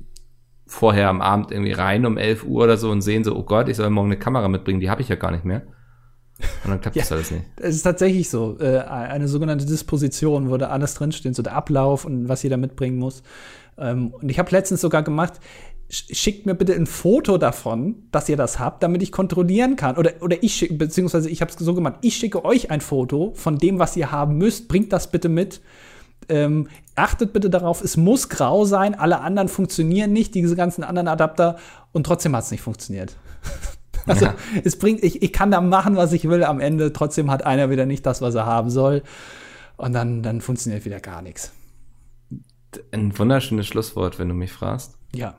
vorher 0.68 1.10
am 1.10 1.22
Abend 1.22 1.52
irgendwie 1.52 1.74
rein 1.74 2.06
um 2.06 2.18
11 2.18 2.44
Uhr 2.44 2.64
oder 2.64 2.78
so 2.78 2.90
und 2.90 3.02
sehen 3.02 3.24
so, 3.24 3.36
oh 3.36 3.44
Gott, 3.44 3.70
ich 3.70 3.78
soll 3.78 3.90
morgen 3.90 4.10
eine 4.12 4.20
Kamera 4.20 4.48
mitbringen, 4.48 4.80
die 4.80 4.90
habe 4.90 5.02
ich 5.02 5.10
ja 5.10 5.16
gar 5.16 5.32
nicht 5.32 5.46
mehr. 5.46 5.64
Und 6.64 6.72
dann 6.72 6.82
klappt 6.82 6.96
ja, 6.96 7.04
das 7.04 7.12
alles 7.12 7.32
nicht. 7.32 7.46
Es 7.58 7.76
ist 7.76 7.84
tatsächlich 7.84 8.30
so. 8.30 8.58
Äh, 8.60 8.80
eine 8.80 9.28
sogenannte 9.28 9.66
Disposition, 9.66 10.50
wo 10.50 10.58
da 10.58 10.68
alles 10.68 10.96
drinsteht, 10.96 11.36
so 11.36 11.44
der 11.44 11.54
Ablauf 11.54 12.06
und 12.06 12.28
was 12.28 12.44
jeder 12.44 12.58
mitbringen 12.58 12.98
muss. 12.98 13.24
Ähm, 13.78 14.14
und 14.14 14.30
ich 14.30 14.40
habe 14.40 14.52
letztens 14.52 14.82
sogar 14.82 15.04
gemacht, 15.04 15.34
schickt 15.90 16.46
mir 16.46 16.56
bitte 16.56 16.74
ein 16.74 16.88
Foto 16.88 17.38
davon, 17.38 18.08
dass 18.12 18.28
ihr 18.28 18.38
das 18.38 18.60
habt, 18.60 18.84
damit 18.84 19.04
ich 19.04 19.12
kontrollieren 19.12 19.76
kann. 19.76 19.98
Oder, 19.98 20.14
oder 20.22 20.42
ich 20.44 20.56
schicke, 20.56 20.74
beziehungsweise 20.74 21.30
ich 21.30 21.42
habe 21.42 21.52
es 21.52 21.58
so 21.58 21.74
gemacht, 21.74 21.96
ich 22.02 22.16
schicke 22.16 22.44
euch 22.44 22.72
ein 22.72 22.82
Foto 22.82 23.34
von 23.36 23.58
dem, 23.58 23.80
was 23.80 23.96
ihr 23.96 24.12
haben 24.12 24.38
müsst. 24.38 24.68
Bringt 24.68 24.92
das 24.92 25.12
bitte 25.12 25.30
mit. 25.30 25.62
Ähm, 26.28 26.70
achtet 26.96 27.34
bitte 27.34 27.50
darauf, 27.50 27.84
es 27.84 27.98
muss 27.98 28.30
grau 28.30 28.66
sein. 28.66 28.96
Alle 28.96 29.22
anderen 29.22 29.48
funktionieren 29.48 30.12
nicht, 30.12 30.34
diese 30.34 30.56
ganzen 30.56 30.84
anderen 30.84 31.08
Adapter. 31.08 31.58
Und 31.92 32.06
trotzdem 32.06 32.36
hat 32.36 32.46
es 32.46 32.52
nicht 32.52 32.62
funktioniert. 32.62 33.16
also, 34.06 34.26
ja. 34.26 34.36
es 34.64 34.78
bringt, 34.78 35.04
ich, 35.04 35.22
ich 35.22 35.34
kann 35.34 35.52
da 35.52 35.62
machen, 35.62 35.96
was 35.96 36.14
ich 36.14 36.28
will. 36.28 36.44
Am 36.44 36.60
Ende 36.60 36.94
trotzdem 36.94 37.32
hat 37.32 37.46
einer 37.46 37.70
wieder 37.70 37.86
nicht 37.86 38.06
das, 38.06 38.22
was 38.22 38.36
er 38.36 38.46
haben 38.46 38.70
soll. 38.70 39.04
Und 39.78 39.94
dann, 39.94 40.24
dann 40.24 40.42
funktioniert 40.42 40.86
wieder 40.86 41.00
gar 41.00 41.22
nichts. 41.22 41.52
Ein 42.92 43.18
wunderschönes 43.18 43.68
Schlusswort, 43.68 44.20
wenn 44.20 44.30
du 44.30 44.36
mich 44.36 44.52
fragst. 44.52 44.98
Ja. 45.14 45.38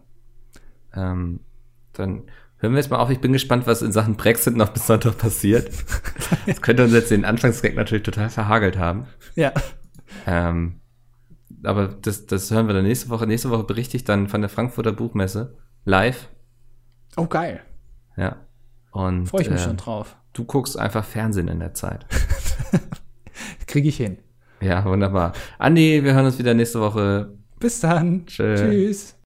Ähm, 0.95 1.41
dann 1.93 2.23
hören 2.59 2.73
wir 2.73 2.79
jetzt 2.79 2.91
mal 2.91 2.99
auf. 2.99 3.11
Ich 3.11 3.21
bin 3.21 3.33
gespannt, 3.33 3.67
was 3.67 3.83
in 3.83 3.93
Sachen 3.93 4.17
Brexit 4.17 4.57
noch 4.57 4.71
bis 4.71 4.87
Sonntag 4.87 5.19
passiert. 5.19 5.71
das 6.47 6.63
könnte 6.63 6.85
uns 6.85 6.93
jetzt 6.93 7.11
den 7.11 7.25
Anfangsgag 7.25 7.75
natürlich 7.75 8.05
total 8.05 8.31
verhagelt 8.31 8.79
haben. 8.79 9.07
Ja. 9.35 9.53
Ähm, 10.27 10.81
aber 11.63 11.89
das, 11.89 12.27
das 12.27 12.51
hören 12.51 12.67
wir 12.67 12.75
dann 12.75 12.85
nächste 12.85 13.09
Woche. 13.09 13.27
Nächste 13.27 13.51
Woche 13.51 13.65
berichte 13.65 13.97
ich 13.97 14.05
dann 14.05 14.29
von 14.29 14.41
der 14.41 14.51
Frankfurter 14.51 14.93
Buchmesse 14.93 15.57
live. 15.85 16.29
Oh, 17.17 17.27
geil. 17.27 17.61
Ja. 18.17 18.37
Und 18.97 19.27
freue 19.27 19.43
ich 19.43 19.51
mich 19.51 19.61
äh, 19.61 19.65
schon 19.65 19.77
drauf. 19.77 20.17
Du 20.33 20.45
guckst 20.45 20.79
einfach 20.79 21.05
Fernsehen 21.05 21.49
in 21.49 21.61
der 21.61 21.75
Zeit. 21.75 22.07
Kriege 23.67 23.89
ich 23.89 23.97
hin. 23.97 24.19
Ja, 24.61 24.85
wunderbar. 24.85 25.33
Andi, 25.59 26.03
wir 26.03 26.15
hören 26.15 26.27
uns 26.27 26.39
wieder 26.39 26.55
nächste 26.55 26.81
Woche. 26.81 27.35
Bis 27.61 27.81
dann. 27.81 28.27
Tschö. 28.27 28.57
Tschüss. 28.57 29.15